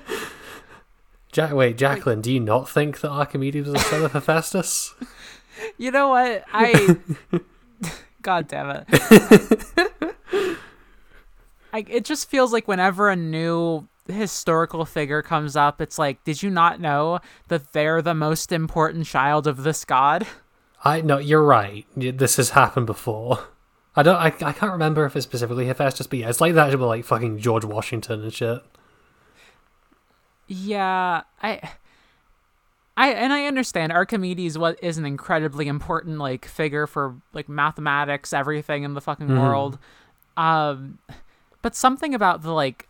Ja- 1.36 1.53
wait, 1.53 1.78
Jacqueline, 1.78 2.22
do 2.22 2.32
you 2.32 2.39
not 2.39 2.70
think 2.70 3.01
that 3.01 3.09
Archimedes 3.09 3.68
was 3.68 3.82
a 3.82 3.86
son 3.86 4.05
of 4.05 4.13
Hephaestus? 4.13 4.95
you 5.78 5.91
know 5.91 6.09
what? 6.09 6.45
I. 6.53 6.97
God 8.22 8.47
damn 8.47 8.70
it. 8.70 9.76
I, 11.74 11.86
it 11.89 12.05
just 12.05 12.30
feels 12.30 12.53
like 12.53 12.68
whenever 12.68 13.09
a 13.09 13.16
new 13.16 13.88
historical 14.08 14.86
figure 14.86 15.22
comes 15.22 15.56
up, 15.56 15.82
it's 15.82 15.97
like, 15.97 16.24
did 16.24 16.43
you 16.43 16.49
not 16.49 16.80
know 16.80 17.20
that 17.47 17.74
they're 17.74 18.01
the 18.01 18.14
most 18.14 18.51
important 18.51 19.06
child 19.06 19.47
of 19.47 19.64
this 19.64 19.84
god? 19.86 20.28
I 20.84 21.01
no, 21.01 21.18
you're 21.18 21.41
right. 21.43 21.86
This 21.95 22.36
has 22.38 22.51
happened 22.51 22.86
before. 22.86 23.39
I 23.95 24.03
don't. 24.03 24.18
I, 24.18 24.28
I 24.28 24.51
can't 24.51 24.72
remember 24.74 25.06
if 25.06 25.16
it's 25.16 25.24
specifically 25.26 25.66
Hephaestus, 25.68 26.06
but 26.08 26.20
yeah, 26.20 26.30
it's 26.30 26.41
like 26.41 26.53
that 26.53 26.70
with 26.72 26.82
like 26.82 27.06
fucking 27.06 27.39
George 27.39 27.64
Washington 27.66 28.22
and 28.24 28.34
shit. 28.34 28.62
Yeah, 30.47 31.22
I, 31.41 31.60
I, 32.95 33.10
and 33.14 33.34
I 33.34 33.45
understand 33.45 33.91
Archimedes 33.91 34.58
what 34.58 34.78
is 34.84 34.97
an 34.97 35.06
incredibly 35.06 35.68
important 35.68 36.20
like 36.20 36.45
figure 36.45 36.86
for 36.86 37.16
like 37.34 37.49
mathematics, 37.49 38.32
everything 38.32 38.84
in 38.84 38.93
the 38.93 39.01
fucking 39.01 39.28
Mhm. 39.30 39.39
world. 39.39 39.80
Um, 40.38 40.99
but 41.64 41.76
something 41.76 42.14
about 42.14 42.43
the 42.43 42.51
like 42.51 42.88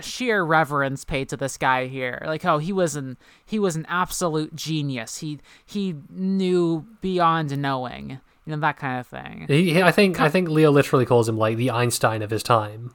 sheer 0.00 0.44
reverence 0.44 1.04
paid 1.04 1.28
to 1.28 1.36
this 1.36 1.56
guy 1.56 1.86
here, 1.86 2.22
like 2.26 2.44
oh 2.44 2.58
he 2.58 2.72
was 2.72 2.96
an 2.96 3.16
he 3.44 3.58
was 3.58 3.76
an 3.76 3.86
absolute 3.88 4.54
genius. 4.54 5.18
He 5.18 5.38
he 5.64 5.96
knew 6.10 6.86
beyond 7.00 7.56
knowing, 7.58 8.10
you 8.44 8.52
know 8.52 8.56
that 8.56 8.76
kind 8.76 9.00
of 9.00 9.06
thing. 9.06 9.46
He, 9.48 9.82
I 9.82 9.90
think 9.92 10.20
I 10.20 10.28
think 10.28 10.48
Leo 10.48 10.70
literally 10.70 11.06
calls 11.06 11.28
him 11.28 11.38
like 11.38 11.56
the 11.56 11.70
Einstein 11.70 12.22
of 12.22 12.30
his 12.30 12.42
time. 12.42 12.94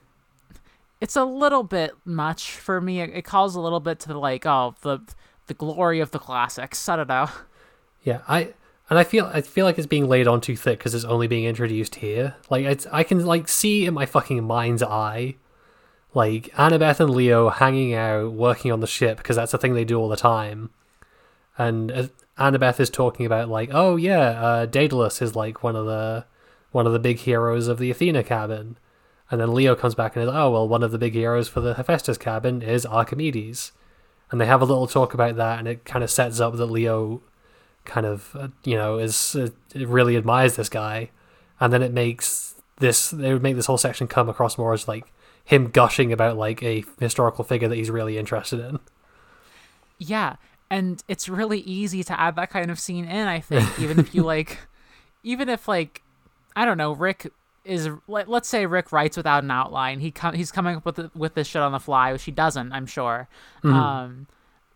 it's 1.00 1.16
a 1.16 1.24
little 1.24 1.62
bit 1.62 1.92
much 2.04 2.52
for 2.52 2.80
me. 2.80 3.00
It, 3.00 3.10
it 3.14 3.24
calls 3.24 3.54
a 3.54 3.60
little 3.60 3.80
bit 3.80 4.00
to 4.00 4.18
like, 4.18 4.46
oh, 4.46 4.74
the 4.82 5.00
the 5.46 5.54
glory 5.54 6.00
of 6.00 6.10
the 6.12 6.18
classics. 6.18 6.88
I 6.88 6.96
don't 6.96 7.08
know. 7.08 7.28
Yeah, 8.02 8.20
I 8.28 8.54
and 8.88 8.98
I 8.98 9.04
feel 9.04 9.30
I 9.32 9.40
feel 9.40 9.64
like 9.64 9.78
it's 9.78 9.86
being 9.86 10.08
laid 10.08 10.26
on 10.26 10.40
too 10.40 10.56
thick 10.56 10.78
because 10.78 10.94
it's 10.94 11.04
only 11.04 11.26
being 11.26 11.44
introduced 11.44 11.96
here. 11.96 12.34
Like 12.48 12.64
it's 12.64 12.86
I 12.92 13.02
can 13.02 13.24
like 13.26 13.48
see 13.48 13.86
in 13.86 13.94
my 13.94 14.06
fucking 14.06 14.42
mind's 14.44 14.82
eye, 14.82 15.36
like 16.14 16.52
Annabeth 16.54 17.00
and 17.00 17.10
Leo 17.10 17.50
hanging 17.50 17.94
out, 17.94 18.32
working 18.32 18.72
on 18.72 18.80
the 18.80 18.86
ship 18.86 19.18
because 19.18 19.36
that's 19.36 19.54
a 19.54 19.58
thing 19.58 19.74
they 19.74 19.84
do 19.84 19.98
all 19.98 20.08
the 20.08 20.16
time, 20.16 20.70
and 21.56 21.92
uh, 21.92 22.06
Annabeth 22.38 22.80
is 22.80 22.90
talking 22.90 23.26
about 23.26 23.48
like, 23.48 23.70
oh 23.72 23.96
yeah, 23.96 24.42
uh, 24.42 24.66
Daedalus 24.66 25.22
is 25.22 25.36
like 25.36 25.62
one 25.62 25.76
of 25.76 25.86
the 25.86 26.24
one 26.72 26.86
of 26.86 26.92
the 26.92 26.98
big 26.98 27.18
heroes 27.18 27.68
of 27.68 27.78
the 27.78 27.90
Athena 27.90 28.22
cabin, 28.22 28.76
and 29.30 29.40
then 29.40 29.54
Leo 29.54 29.74
comes 29.74 29.94
back 29.94 30.16
and 30.16 30.22
is 30.22 30.30
oh 30.32 30.50
well, 30.50 30.68
one 30.68 30.82
of 30.82 30.90
the 30.90 30.98
big 30.98 31.12
heroes 31.12 31.48
for 31.48 31.60
the 31.60 31.74
Hephaestus 31.74 32.18
cabin 32.18 32.62
is 32.62 32.86
Archimedes, 32.86 33.72
and 34.30 34.40
they 34.40 34.46
have 34.46 34.62
a 34.62 34.66
little 34.66 34.86
talk 34.86 35.14
about 35.14 35.36
that, 35.36 35.58
and 35.58 35.68
it 35.68 35.84
kind 35.84 36.02
of 36.02 36.10
sets 36.10 36.40
up 36.40 36.56
that 36.56 36.66
Leo 36.66 37.22
kind 37.84 38.06
of 38.06 38.36
uh, 38.38 38.48
you 38.64 38.76
know 38.76 38.98
is 38.98 39.36
uh, 39.36 39.48
really 39.74 40.16
admires 40.16 40.56
this 40.56 40.68
guy. 40.68 41.10
And 41.62 41.72
then 41.72 41.82
it 41.82 41.92
makes 41.92 42.54
this 42.78 43.10
they 43.10 43.32
would 43.32 43.42
make 43.42 43.56
this 43.56 43.66
whole 43.66 43.78
section 43.78 44.06
come 44.08 44.28
across 44.28 44.56
more 44.56 44.72
as 44.72 44.88
like 44.88 45.12
him 45.44 45.68
gushing 45.68 46.12
about 46.12 46.36
like 46.36 46.62
a 46.62 46.84
historical 46.98 47.44
figure 47.44 47.68
that 47.68 47.76
he's 47.76 47.90
really 47.90 48.18
interested 48.18 48.60
in 48.60 48.78
Yeah, 49.98 50.36
and 50.70 51.02
it's 51.08 51.28
really 51.28 51.60
easy 51.60 52.04
to 52.04 52.18
add 52.18 52.36
that 52.36 52.50
kind 52.50 52.70
of 52.70 52.78
scene 52.78 53.04
in. 53.04 53.26
I 53.26 53.40
think 53.40 53.68
even 53.80 53.98
if 53.98 54.14
you 54.14 54.22
like, 54.22 54.58
even 55.22 55.48
if 55.48 55.66
like, 55.66 56.02
I 56.54 56.64
don't 56.64 56.78
know, 56.78 56.92
Rick 56.92 57.32
is 57.64 57.88
let, 58.08 58.28
let's 58.28 58.48
say 58.48 58.66
Rick 58.66 58.92
writes 58.92 59.16
without 59.16 59.44
an 59.44 59.50
outline. 59.50 60.00
He 60.00 60.10
com- 60.10 60.34
he's 60.34 60.52
coming 60.52 60.76
up 60.76 60.84
with 60.84 60.96
the, 60.96 61.10
with 61.14 61.34
this 61.34 61.46
shit 61.46 61.60
on 61.62 61.72
the 61.72 61.80
fly, 61.80 62.12
which 62.12 62.24
he 62.24 62.30
doesn't. 62.30 62.72
I'm 62.72 62.86
sure. 62.86 63.28
Um, 63.74 64.26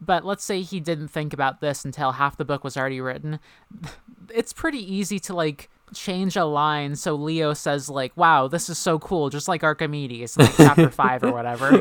but 0.01 0.25
let's 0.25 0.45
say 0.45 0.61
he 0.63 0.81
didn't 0.81 1.09
think 1.09 1.33
about 1.33 1.61
this 1.61 1.85
until 1.85 2.13
half 2.13 2.37
the 2.37 2.45
book 2.45 2.65
was 2.65 2.77
already 2.77 3.01
written. 3.01 3.41
It's 4.33 4.55
pretty 4.55 4.79
easy 4.79 5.21
to 5.21 5.35
like 5.35 5.69
change 5.95 6.37
a 6.37 6.45
line 6.45 6.97
so 6.97 7.15
Leo 7.15 7.55
says 7.55 7.89
like, 7.89 8.17
"Wow, 8.17 8.49
this 8.49 8.69
is 8.69 8.79
so 8.79 8.99
cool," 8.99 9.31
just 9.31 9.49
like 9.49 9.63
Archimedes, 9.65 10.37
like 10.37 10.55
chapter 10.57 10.91
five 11.03 11.23
or 11.23 11.33
whatever. 11.33 11.81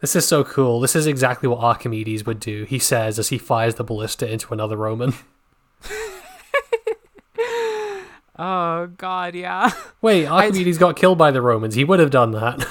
this 0.00 0.16
is 0.16 0.26
so 0.26 0.42
cool 0.44 0.80
this 0.80 0.96
is 0.96 1.06
exactly 1.06 1.46
what 1.48 1.58
archimedes 1.58 2.24
would 2.24 2.40
do 2.40 2.64
he 2.64 2.78
says 2.78 3.18
as 3.18 3.28
he 3.28 3.36
fires 3.36 3.74
the 3.74 3.84
ballista 3.84 4.26
into 4.30 4.50
another 4.54 4.74
roman 4.76 5.12
oh 8.38 8.86
God, 8.96 9.34
yeah. 9.34 9.70
wait 10.00 10.26
archimedes 10.26 10.78
got 10.78 10.96
killed 10.96 11.18
by 11.18 11.30
the 11.30 11.42
romans 11.42 11.74
he 11.74 11.84
would 11.84 12.00
have 12.00 12.10
done 12.10 12.30
that 12.30 12.66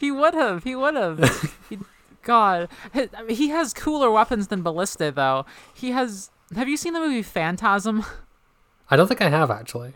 He 0.00 0.10
would 0.10 0.32
have. 0.32 0.64
He 0.64 0.74
would 0.74 0.94
have. 0.94 1.54
He- 1.68 1.78
God, 2.22 2.68
I 2.94 3.08
he 3.28 3.48
has 3.50 3.74
cooler 3.74 4.10
weapons 4.10 4.46
than 4.48 4.62
Ballista, 4.62 5.10
though. 5.12 5.44
He 5.74 5.90
has. 5.90 6.30
Have 6.56 6.68
you 6.68 6.76
seen 6.78 6.94
the 6.94 7.00
movie 7.00 7.22
Phantasm? 7.22 8.04
I 8.90 8.96
don't 8.96 9.06
think 9.08 9.22
i 9.22 9.28
have 9.28 9.50
actually 9.50 9.92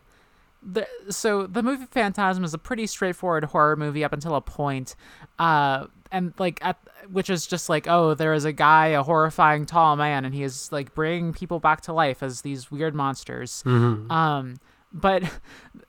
The, 0.62 0.86
so 1.10 1.46
the 1.46 1.62
movie 1.62 1.84
Phantasm 1.90 2.42
is 2.42 2.54
a 2.54 2.58
pretty 2.58 2.86
straightforward 2.86 3.44
horror 3.44 3.76
movie 3.76 4.02
up 4.02 4.14
until 4.14 4.34
a 4.34 4.40
point, 4.40 4.96
uh, 5.38 5.86
and 6.10 6.32
like 6.38 6.58
at 6.64 6.78
which 7.12 7.28
is 7.28 7.46
just 7.46 7.68
like, 7.68 7.86
oh, 7.86 8.14
there 8.14 8.32
is 8.32 8.46
a 8.46 8.52
guy, 8.52 8.86
a 8.96 9.02
horrifying 9.02 9.66
tall 9.66 9.94
man, 9.96 10.24
and 10.24 10.34
he 10.34 10.42
is 10.42 10.72
like 10.72 10.94
bringing 10.94 11.34
people 11.34 11.60
back 11.60 11.82
to 11.82 11.92
life 11.92 12.22
as 12.22 12.40
these 12.40 12.70
weird 12.70 12.94
monsters. 12.94 13.62
Um, 14.10 14.56
but 14.90 15.22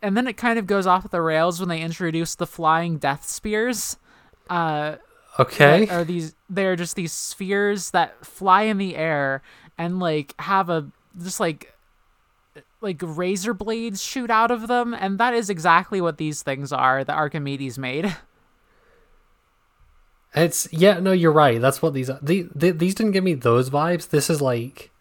and 0.01 0.17
then 0.17 0.27
it 0.27 0.35
kind 0.35 0.59
of 0.59 0.67
goes 0.67 0.85
off 0.85 1.09
the 1.09 1.21
rails 1.21 1.61
when 1.61 1.69
they 1.69 1.79
introduce 1.79 2.35
the 2.35 2.45
flying 2.47 2.97
death 2.97 3.23
spears. 3.29 3.95
Uh, 4.49 4.97
Okay. 5.39 5.87
are 5.89 6.03
these 6.03 6.35
they're 6.49 6.75
just 6.75 6.95
these 6.97 7.13
spheres 7.13 7.91
that 7.91 8.25
fly 8.25 8.63
in 8.63 8.77
the 8.77 8.95
air 8.97 9.41
and 9.77 9.99
like 10.01 10.33
have 10.39 10.69
a 10.69 10.87
just 11.23 11.39
like 11.39 11.71
like 12.85 12.99
razor 13.01 13.53
blades 13.53 14.01
shoot 14.01 14.31
out 14.31 14.51
of 14.51 14.69
them 14.69 14.93
and 14.93 15.17
that 15.17 15.33
is 15.33 15.49
exactly 15.49 15.99
what 15.99 16.17
these 16.17 16.41
things 16.41 16.71
are 16.71 17.03
that 17.03 17.15
Archimedes 17.15 17.77
made. 17.77 18.15
It's 20.35 20.67
yeah, 20.71 20.99
no, 20.99 21.13
you're 21.13 21.31
right. 21.31 21.61
That's 21.61 21.81
what 21.81 21.93
these 21.93 22.09
are. 22.09 22.19
The, 22.21 22.49
the, 22.53 22.71
these 22.71 22.93
didn't 22.93 23.13
give 23.13 23.23
me 23.23 23.35
those 23.35 23.69
vibes. 23.69 24.09
This 24.09 24.29
is 24.29 24.41
like 24.41 24.91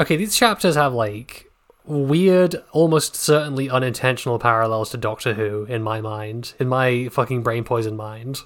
okay. 0.00 0.16
These 0.16 0.34
chapters 0.34 0.76
have 0.76 0.94
like 0.94 1.50
weird, 1.84 2.56
almost 2.72 3.14
certainly 3.14 3.68
unintentional 3.68 4.38
parallels 4.38 4.90
to 4.90 4.96
Doctor 4.96 5.34
Who 5.34 5.64
in 5.64 5.82
my 5.82 6.00
mind, 6.00 6.54
in 6.58 6.68
my 6.68 7.08
fucking 7.08 7.42
brain 7.42 7.64
poison 7.64 7.96
mind. 7.96 8.40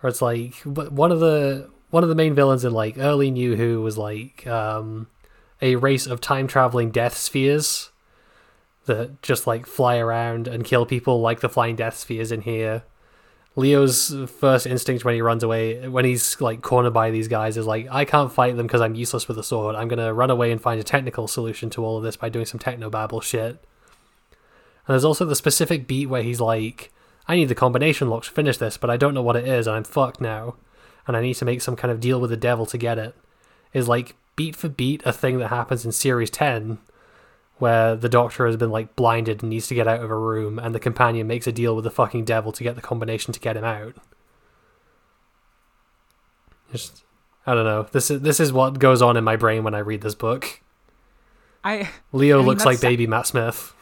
Where 0.00 0.10
it's 0.10 0.22
like 0.22 0.54
one 0.62 1.10
of 1.10 1.18
the 1.18 1.68
one 1.90 2.04
of 2.04 2.08
the 2.08 2.14
main 2.14 2.34
villains 2.34 2.64
in 2.64 2.72
like 2.72 2.96
early 2.98 3.30
New 3.32 3.56
Who 3.56 3.82
was 3.82 3.98
like 3.98 4.46
um, 4.46 5.08
a 5.64 5.76
race 5.76 6.06
of 6.06 6.20
time 6.20 6.46
traveling 6.46 6.90
death 6.90 7.16
spheres 7.16 7.90
that 8.84 9.22
just 9.22 9.46
like 9.46 9.64
fly 9.64 9.96
around 9.96 10.46
and 10.46 10.62
kill 10.62 10.84
people 10.84 11.22
like 11.22 11.40
the 11.40 11.48
flying 11.48 11.74
death 11.74 11.96
spheres 11.96 12.30
in 12.30 12.42
here. 12.42 12.82
Leo's 13.56 14.14
first 14.38 14.66
instinct 14.66 15.06
when 15.06 15.14
he 15.14 15.22
runs 15.22 15.42
away, 15.42 15.88
when 15.88 16.04
he's 16.04 16.38
like 16.38 16.60
cornered 16.60 16.92
by 16.92 17.10
these 17.10 17.28
guys, 17.28 17.56
is 17.56 17.66
like, 17.66 17.88
I 17.90 18.04
can't 18.04 18.30
fight 18.30 18.56
them 18.56 18.66
because 18.66 18.82
I'm 18.82 18.94
useless 18.94 19.26
with 19.26 19.38
a 19.38 19.42
sword. 19.42 19.74
I'm 19.74 19.88
gonna 19.88 20.12
run 20.12 20.30
away 20.30 20.52
and 20.52 20.60
find 20.60 20.78
a 20.78 20.84
technical 20.84 21.26
solution 21.26 21.70
to 21.70 21.84
all 21.84 21.96
of 21.96 22.02
this 22.02 22.16
by 22.16 22.28
doing 22.28 22.44
some 22.44 22.58
techno 22.58 22.90
babble 22.90 23.22
shit. 23.22 23.64
And 24.86 24.92
there's 24.92 25.04
also 25.04 25.24
the 25.24 25.34
specific 25.34 25.86
beat 25.86 26.10
where 26.10 26.22
he's 26.22 26.42
like, 26.42 26.92
I 27.26 27.36
need 27.36 27.48
the 27.48 27.54
combination 27.54 28.10
lock 28.10 28.24
to 28.24 28.30
finish 28.30 28.58
this, 28.58 28.76
but 28.76 28.90
I 28.90 28.98
don't 28.98 29.14
know 29.14 29.22
what 29.22 29.36
it 29.36 29.48
is, 29.48 29.66
and 29.66 29.76
I'm 29.76 29.84
fucked 29.84 30.20
now, 30.20 30.56
and 31.06 31.16
I 31.16 31.22
need 31.22 31.34
to 31.34 31.46
make 31.46 31.62
some 31.62 31.76
kind 31.76 31.90
of 31.90 32.00
deal 32.00 32.20
with 32.20 32.28
the 32.28 32.36
devil 32.36 32.66
to 32.66 32.76
get 32.76 32.98
it. 32.98 33.14
Is 33.72 33.88
like 33.88 34.14
beat 34.36 34.56
for 34.56 34.68
beat 34.68 35.02
a 35.04 35.12
thing 35.12 35.38
that 35.38 35.48
happens 35.48 35.84
in 35.84 35.92
series 35.92 36.30
ten, 36.30 36.78
where 37.58 37.94
the 37.96 38.08
doctor 38.08 38.46
has 38.46 38.56
been 38.56 38.70
like 38.70 38.96
blinded 38.96 39.42
and 39.42 39.50
needs 39.50 39.68
to 39.68 39.74
get 39.74 39.88
out 39.88 40.00
of 40.00 40.10
a 40.10 40.18
room 40.18 40.58
and 40.58 40.74
the 40.74 40.80
companion 40.80 41.26
makes 41.26 41.46
a 41.46 41.52
deal 41.52 41.74
with 41.74 41.84
the 41.84 41.90
fucking 41.90 42.24
devil 42.24 42.52
to 42.52 42.62
get 42.62 42.74
the 42.74 42.82
combination 42.82 43.32
to 43.32 43.40
get 43.40 43.56
him 43.56 43.64
out 43.64 43.94
just 46.72 47.04
i 47.46 47.54
don't 47.54 47.64
know 47.64 47.84
this 47.92 48.10
is 48.10 48.20
this 48.22 48.40
is 48.40 48.52
what 48.52 48.78
goes 48.78 49.00
on 49.00 49.16
in 49.16 49.22
my 49.22 49.36
brain 49.36 49.62
when 49.62 49.74
i 49.74 49.78
read 49.78 50.00
this 50.00 50.14
book 50.14 50.60
I 51.62 51.88
leo 52.12 52.36
I 52.36 52.38
mean, 52.40 52.46
looks 52.48 52.64
like 52.64 52.80
baby 52.80 53.06
matt 53.06 53.26
smith 53.26 53.72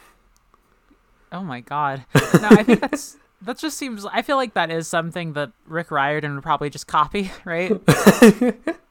oh 1.33 1.43
my 1.43 1.61
god. 1.61 2.05
No, 2.15 2.49
I 2.49 2.63
think 2.63 2.81
that's 2.81 3.17
that 3.43 3.59
just 3.59 3.77
seems 3.77 4.05
I 4.05 4.23
feel 4.23 4.37
like 4.37 4.55
that 4.55 4.71
is 4.71 4.87
something 4.89 5.33
that 5.35 5.53
Rick 5.67 5.91
Riordan 5.91 6.35
would 6.35 6.43
probably 6.43 6.71
just 6.71 6.87
copy, 6.87 7.31
right? 7.45 7.73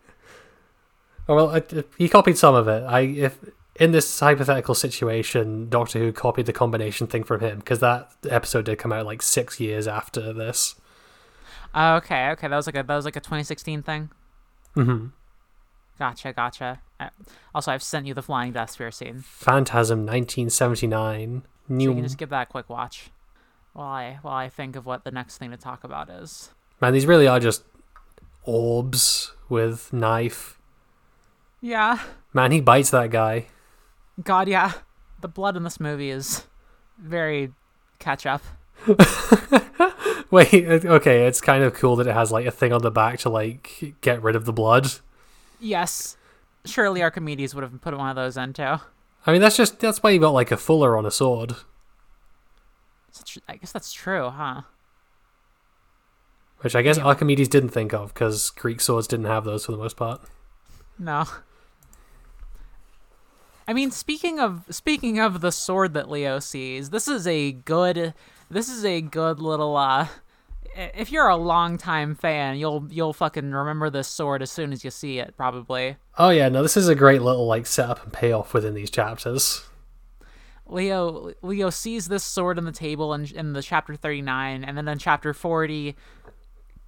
well 1.35 1.55
I, 1.55 1.63
he 1.97 2.07
copied 2.09 2.37
some 2.37 2.55
of 2.55 2.67
it 2.67 2.83
i 2.83 3.01
if 3.01 3.37
in 3.75 3.91
this 3.91 4.19
hypothetical 4.19 4.75
situation 4.75 5.69
doctor 5.69 5.97
who 5.99 6.11
copied 6.11 6.45
the 6.45 6.53
combination 6.53 7.07
thing 7.07 7.23
from 7.23 7.39
him 7.41 7.59
because 7.59 7.79
that 7.79 8.11
episode 8.29 8.65
did 8.65 8.77
come 8.77 8.91
out 8.91 9.05
like 9.05 9.21
six 9.21 9.59
years 9.59 9.87
after 9.87 10.33
this 10.33 10.75
Oh, 11.73 11.95
okay, 11.95 12.31
okay. 12.31 12.49
That 12.49 12.55
was 12.57 12.65
like 12.67 12.75
a 12.75 12.83
that 12.83 12.95
was 12.95 13.05
like 13.05 13.15
a 13.15 13.21
2016 13.21 13.81
thing. 13.81 14.09
hmm 14.73 15.05
Gotcha, 15.97 16.33
gotcha. 16.33 16.81
Uh, 16.99 17.09
Also, 17.55 17.71
I've 17.71 17.81
sent 17.81 18.05
you 18.07 18.13
the 18.13 18.21
flying 18.21 18.51
death 18.51 18.71
sphere 18.71 18.91
scene. 18.91 19.21
phantasm 19.25 19.99
1979 19.99 21.43
So 21.69 21.73
new 21.73 21.89
you 21.91 21.93
can 21.95 22.03
just 22.03 22.17
give 22.17 22.27
that 22.29 22.41
a 22.49 22.51
quick 22.51 22.69
watch 22.69 23.09
while 23.71 23.87
I 23.87 24.19
while 24.21 24.33
I 24.35 24.49
think 24.49 24.75
of 24.75 24.85
what 24.85 25.05
the 25.05 25.11
next 25.11 25.37
thing 25.37 25.49
to 25.51 25.55
talk 25.57 25.85
about 25.85 26.09
is. 26.09 26.49
Man, 26.81 26.91
these 26.91 27.05
really 27.05 27.25
are 27.25 27.39
just 27.39 27.63
orbs 28.43 29.31
with 29.47 29.93
knife. 29.93 30.57
Yeah. 31.61 31.99
Man, 32.33 32.51
he 32.51 32.59
bites 32.61 32.89
that 32.89 33.11
guy. 33.11 33.47
God, 34.23 34.47
yeah. 34.47 34.73
The 35.21 35.27
blood 35.27 35.55
in 35.55 35.63
this 35.63 35.79
movie 35.79 36.09
is 36.09 36.43
very 36.97 37.51
catch 37.99 38.25
up. 38.25 38.41
Wait, 40.31 40.53
okay, 40.85 41.27
it's 41.27 41.41
kind 41.41 41.63
of 41.63 41.73
cool 41.73 41.95
that 41.97 42.07
it 42.07 42.13
has 42.13 42.31
like 42.31 42.45
a 42.45 42.51
thing 42.51 42.71
on 42.73 42.81
the 42.81 42.89
back 42.91 43.19
to 43.19 43.29
like 43.29 43.95
get 44.01 44.23
rid 44.23 44.35
of 44.35 44.45
the 44.45 44.53
blood. 44.53 44.87
Yes. 45.59 46.17
Surely 46.65 47.03
Archimedes 47.03 47.53
would 47.53 47.63
have 47.63 47.79
put 47.81 47.95
one 47.97 48.09
of 48.09 48.15
those 48.15 48.37
in 48.37 48.53
too. 48.53 48.77
I 49.27 49.31
mean, 49.31 49.41
that's 49.41 49.57
just 49.57 49.79
that's 49.79 50.01
why 50.01 50.09
you 50.11 50.19
got 50.19 50.31
like 50.33 50.51
a 50.51 50.57
fuller 50.57 50.97
on 50.97 51.05
a 51.05 51.11
sword, 51.11 51.55
I 53.47 53.57
guess 53.57 53.71
that's 53.71 53.93
true, 53.93 54.29
huh? 54.29 54.61
which 56.61 56.75
I 56.75 56.81
guess 56.81 56.97
Yeah. 56.97 57.05
Archimedes 57.05 57.47
didn't 57.49 57.69
think 57.69 57.93
of 57.93 58.13
because 58.13 58.51
Greek 58.51 58.79
swords 58.81 59.07
didn't 59.07 59.25
have 59.25 59.43
those 59.43 59.65
for 59.65 59.71
the 59.71 59.77
most 59.79 59.97
part. 59.97 60.21
No. 60.97 61.25
I 63.71 63.73
mean, 63.73 63.91
speaking 63.91 64.37
of 64.37 64.65
speaking 64.69 65.17
of 65.21 65.39
the 65.39 65.49
sword 65.49 65.93
that 65.93 66.11
Leo 66.11 66.39
sees, 66.39 66.89
this 66.89 67.07
is 67.07 67.25
a 67.25 67.53
good 67.53 68.13
this 68.49 68.67
is 68.67 68.83
a 68.83 68.99
good 68.99 69.39
little 69.39 69.77
uh 69.77 70.09
if 70.75 71.09
you're 71.09 71.29
a 71.29 71.37
longtime 71.37 72.15
fan, 72.15 72.57
you'll 72.57 72.85
you'll 72.89 73.13
fucking 73.13 73.49
remember 73.49 73.89
this 73.89 74.09
sword 74.09 74.41
as 74.41 74.51
soon 74.51 74.73
as 74.73 74.83
you 74.83 74.91
see 74.91 75.19
it, 75.19 75.37
probably. 75.37 75.95
Oh 76.17 76.31
yeah, 76.31 76.49
no, 76.49 76.61
this 76.61 76.75
is 76.75 76.89
a 76.89 76.95
great 76.95 77.21
little 77.21 77.45
like 77.45 77.65
setup 77.65 78.03
and 78.03 78.11
payoff 78.11 78.53
within 78.53 78.73
these 78.73 78.91
chapters. 78.91 79.63
Leo 80.65 81.31
Leo 81.41 81.69
sees 81.69 82.09
this 82.09 82.25
sword 82.25 82.57
on 82.57 82.65
the 82.65 82.73
table 82.73 83.13
in 83.13 83.23
in 83.27 83.53
the 83.53 83.61
chapter 83.61 83.95
39 83.95 84.65
and 84.65 84.77
then 84.77 84.89
in 84.89 84.97
chapter 84.97 85.33
40 85.33 85.95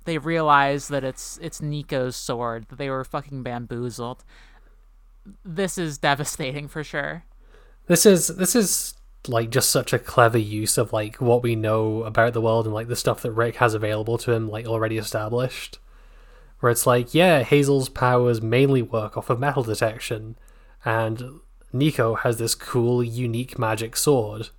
they 0.04 0.18
realize 0.18 0.90
that 0.90 1.06
it's 1.06 1.40
it's 1.42 1.62
Nico's 1.62 2.18
sword 2.18 2.66
that 2.68 2.78
they 2.78 2.90
were 2.90 3.06
fucking 3.06 3.42
bamboozled. 3.42 4.26
This 5.46 5.78
is 5.78 5.98
devastating 5.98 6.68
for 6.68 6.84
sure. 6.84 7.24
This 7.88 8.06
is 8.06 8.28
this 8.28 8.56
is 8.56 8.96
like 9.28 9.50
just 9.50 9.70
such 9.70 9.94
a 9.94 10.00
clever 10.00 10.38
use 10.38 10.78
of 10.78 10.92
like 10.92 11.22
what 11.22 11.44
we 11.44 11.56
know 11.56 12.04
about 12.04 12.34
the 12.34 12.42
world 12.42 12.66
and 12.66 12.74
like 12.74 12.88
the 12.88 12.96
stuff 12.96 13.22
that 13.22 13.32
Rick 13.32 13.56
has 13.56 13.74
available 13.74 14.18
to 14.20 14.32
him 14.32 14.50
like 14.50 14.66
already 14.66 14.98
established. 14.98 15.80
Where 16.60 16.72
it's 16.72 16.88
like, 16.88 17.14
yeah, 17.14 17.44
Hazel's 17.44 17.90
powers 17.90 18.42
mainly 18.42 18.82
work 18.82 19.18
off 19.18 19.30
of 19.30 19.40
metal 19.40 19.64
detection 19.64 20.38
and 20.86 21.40
Nico 21.72 22.16
has 22.16 22.38
this 22.38 22.56
cool 22.56 23.04
unique 23.04 23.58
magic 23.58 23.96
sword. 23.96 24.50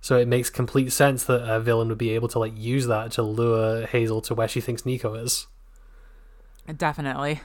So 0.00 0.16
it 0.16 0.28
makes 0.28 0.50
complete 0.50 0.92
sense 0.92 1.24
that 1.24 1.48
a 1.48 1.60
villain 1.60 1.88
would 1.88 1.98
be 1.98 2.10
able 2.10 2.28
to 2.28 2.38
like 2.38 2.56
use 2.56 2.86
that 2.88 3.12
to 3.12 3.22
lure 3.22 3.86
Hazel 3.86 4.20
to 4.22 4.34
where 4.34 4.48
she 4.48 4.60
thinks 4.60 4.84
Nico 4.84 5.14
is. 5.14 5.46
Definitely. 6.76 7.40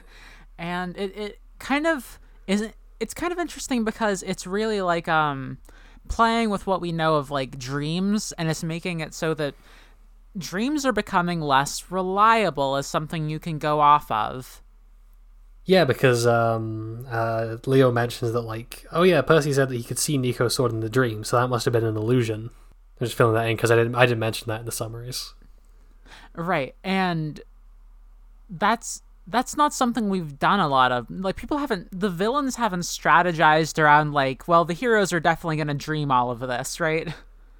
And 0.58 0.96
it, 0.96 1.16
it 1.16 1.40
kind 1.58 1.86
of 1.86 2.18
isn't 2.48 2.74
it's 2.98 3.14
kind 3.14 3.32
of 3.32 3.38
interesting 3.38 3.84
because 3.84 4.24
it's 4.24 4.44
really 4.46 4.80
like 4.80 5.06
um 5.06 5.58
playing 6.08 6.50
with 6.50 6.66
what 6.66 6.80
we 6.80 6.90
know 6.90 7.16
of 7.16 7.30
like 7.30 7.58
dreams 7.58 8.32
and 8.32 8.48
it's 8.48 8.64
making 8.64 9.00
it 9.00 9.14
so 9.14 9.34
that 9.34 9.54
dreams 10.36 10.84
are 10.84 10.92
becoming 10.92 11.40
less 11.40 11.90
reliable 11.90 12.76
as 12.76 12.86
something 12.86 13.28
you 13.28 13.38
can 13.38 13.58
go 13.58 13.80
off 13.80 14.10
of. 14.10 14.62
Yeah, 15.64 15.84
because 15.84 16.26
um, 16.26 17.06
uh, 17.10 17.58
Leo 17.66 17.92
mentions 17.92 18.32
that, 18.32 18.40
like, 18.40 18.86
oh 18.90 19.02
yeah, 19.02 19.20
Percy 19.20 19.52
said 19.52 19.68
that 19.68 19.76
he 19.76 19.82
could 19.82 19.98
see 19.98 20.16
Nico's 20.16 20.54
sword 20.54 20.72
in 20.72 20.80
the 20.80 20.88
dream, 20.88 21.24
so 21.24 21.38
that 21.38 21.48
must 21.48 21.66
have 21.66 21.72
been 21.72 21.84
an 21.84 21.96
illusion. 21.96 22.48
I'm 22.98 23.06
just 23.06 23.16
filling 23.16 23.34
that 23.34 23.46
in 23.48 23.56
because 23.56 23.70
I 23.70 23.76
didn't, 23.76 23.94
I 23.94 24.06
didn't 24.06 24.18
mention 24.18 24.48
that 24.48 24.60
in 24.60 24.66
the 24.66 24.72
summaries. 24.72 25.34
Right. 26.34 26.74
And 26.82 27.42
that's 28.48 29.02
that's 29.28 29.56
not 29.56 29.74
something 29.74 30.08
we've 30.08 30.38
done 30.38 30.60
a 30.60 30.68
lot 30.68 30.90
of. 30.90 31.06
Like 31.10 31.36
people 31.36 31.58
haven't 31.58 31.88
the 31.98 32.10
villains 32.10 32.56
haven't 32.56 32.80
strategized 32.80 33.78
around 33.78 34.12
like, 34.12 34.48
well, 34.48 34.64
the 34.64 34.74
heroes 34.74 35.12
are 35.12 35.20
definitely 35.20 35.56
going 35.56 35.68
to 35.68 35.74
dream 35.74 36.10
all 36.10 36.30
of 36.30 36.40
this, 36.40 36.80
right? 36.80 37.12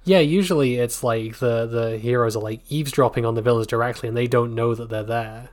Yeah, 0.03 0.19
usually 0.19 0.75
it's 0.75 1.03
like 1.03 1.37
the 1.37 1.67
the 1.67 1.97
heroes 1.97 2.35
are 2.35 2.41
like 2.41 2.61
eavesdropping 2.69 3.25
on 3.25 3.35
the 3.35 3.41
villains 3.41 3.67
directly, 3.67 4.07
and 4.09 4.17
they 4.17 4.27
don't 4.27 4.55
know 4.55 4.73
that 4.73 4.89
they're 4.89 5.03
there. 5.03 5.49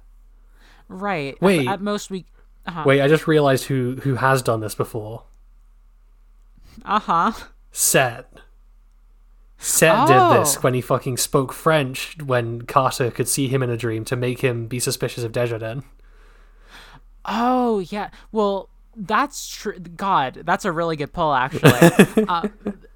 Right. 0.88 1.34
At- 1.34 1.42
Wait. 1.42 1.68
At, 1.68 1.80
most 1.80 2.10
we 2.10 2.24
uh-huh. 2.66 2.84
Wait, 2.86 3.00
I 3.00 3.08
just 3.08 3.26
realized 3.26 3.64
who 3.64 3.96
who 4.02 4.14
has 4.16 4.42
done 4.42 4.60
this 4.60 4.74
before. 4.74 5.24
Uh-huh. 6.84 7.32
Set. 7.70 8.32
Set 9.58 9.94
Oh. 9.96 10.06
did 10.06 10.40
this 10.40 10.62
when 10.62 10.74
he 10.74 10.80
fucking 10.80 11.16
spoke 11.16 11.52
French 11.52 12.16
when 12.22 12.62
Carter 12.62 13.10
could 13.10 13.28
see 13.28 13.48
him 13.48 13.62
in 13.62 13.70
a 13.70 13.76
dream 13.76 14.04
to 14.06 14.16
make 14.16 14.40
him 14.40 14.66
be 14.66 14.78
suspicious 14.78 15.24
of 15.24 15.32
Desjardins. 15.32 15.84
Oh, 17.26 17.80
yeah. 17.80 18.10
Well, 18.32 18.68
that's 18.96 19.48
true. 19.48 19.78
God, 19.78 20.42
that's 20.44 20.64
a 20.64 20.72
really 20.72 20.96
good 20.96 21.12
pull, 21.12 21.34
actually. 21.34 22.24
uh, 22.28 22.48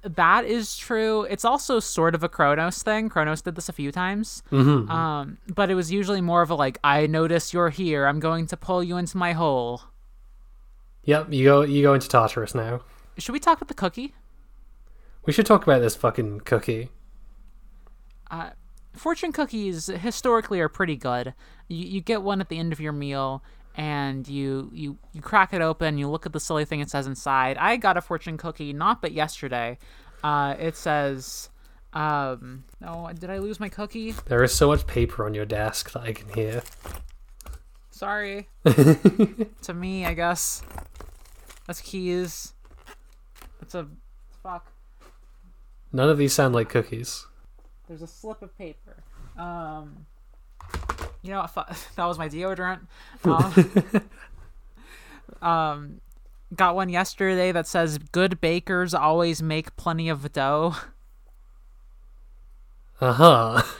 that 0.03 0.45
is 0.45 0.75
true. 0.75 1.23
It's 1.23 1.45
also 1.45 1.79
sort 1.79 2.15
of 2.15 2.23
a 2.23 2.29
Kronos 2.29 2.81
thing. 2.81 3.09
Kronos 3.09 3.41
did 3.41 3.55
this 3.55 3.69
a 3.69 3.73
few 3.73 3.91
times. 3.91 4.41
Mm-hmm. 4.51 4.89
Um, 4.89 5.37
but 5.53 5.69
it 5.69 5.75
was 5.75 5.91
usually 5.91 6.21
more 6.21 6.41
of 6.41 6.49
a 6.49 6.55
like, 6.55 6.79
I 6.83 7.05
notice 7.05 7.53
you're 7.53 7.69
here. 7.69 8.07
I'm 8.07 8.19
going 8.19 8.47
to 8.47 8.57
pull 8.57 8.83
you 8.83 8.97
into 8.97 9.17
my 9.17 9.33
hole. 9.33 9.83
Yep, 11.03 11.33
you 11.33 11.45
go 11.45 11.61
you 11.61 11.81
go 11.81 11.93
into 11.95 12.07
Tartarus 12.07 12.53
now. 12.53 12.81
Should 13.17 13.33
we 13.33 13.39
talk 13.39 13.57
about 13.57 13.67
the 13.67 13.73
cookie? 13.73 14.13
We 15.25 15.33
should 15.33 15.45
talk 15.45 15.63
about 15.63 15.79
this 15.79 15.95
fucking 15.95 16.41
cookie. 16.41 16.89
Uh, 18.29 18.51
fortune 18.93 19.31
cookies 19.31 19.87
historically 19.87 20.59
are 20.59 20.69
pretty 20.69 20.95
good. 20.95 21.33
You 21.67 21.87
you 21.87 22.01
get 22.01 22.21
one 22.21 22.39
at 22.39 22.49
the 22.49 22.59
end 22.59 22.71
of 22.71 22.79
your 22.79 22.93
meal 22.93 23.43
and 23.75 24.27
you 24.27 24.69
you 24.73 24.97
you 25.13 25.21
crack 25.21 25.53
it 25.53 25.61
open, 25.61 25.97
you 25.97 26.09
look 26.09 26.25
at 26.25 26.33
the 26.33 26.39
silly 26.39 26.65
thing 26.65 26.79
it 26.79 26.89
says 26.89 27.07
inside. 27.07 27.57
I 27.57 27.77
got 27.77 27.97
a 27.97 28.01
fortune 28.01 28.37
cookie 28.37 28.73
not 28.73 29.01
but 29.01 29.11
yesterday. 29.11 29.77
Uh, 30.23 30.55
it 30.59 30.75
says 30.75 31.49
um 31.93 32.63
no, 32.79 33.09
did 33.17 33.29
I 33.29 33.37
lose 33.37 33.59
my 33.59 33.69
cookie? 33.69 34.11
There 34.25 34.43
is 34.43 34.53
so 34.53 34.67
much 34.67 34.87
paper 34.87 35.25
on 35.25 35.33
your 35.33 35.45
desk 35.45 35.91
that 35.91 36.03
I 36.03 36.13
can 36.13 36.29
hear. 36.33 36.63
Sorry. 37.89 38.47
to 38.65 39.73
me, 39.73 40.05
I 40.05 40.13
guess. 40.13 40.63
That's 41.67 41.81
keys. 41.81 42.53
It's 43.61 43.75
a 43.75 43.87
fuck. 44.41 44.71
None 45.93 46.09
of 46.09 46.17
these 46.17 46.33
sound 46.33 46.55
like 46.55 46.69
cookies. 46.69 47.27
There's 47.87 48.01
a 48.01 48.07
slip 48.07 48.41
of 48.41 48.57
paper. 48.57 49.03
Um, 49.37 50.05
you 51.21 51.31
know, 51.31 51.45
that 51.95 52.05
was 52.05 52.17
my 52.17 52.29
deodorant. 52.29 52.81
Um, 55.41 55.47
um, 55.47 56.01
got 56.55 56.75
one 56.75 56.89
yesterday 56.89 57.51
that 57.51 57.65
says 57.67 57.97
"Good 57.97 58.39
bakers 58.41 58.93
always 58.93 59.41
make 59.41 59.75
plenty 59.75 60.09
of 60.09 60.31
dough." 60.33 60.75
Uh 62.99 63.13
huh. 63.13 63.61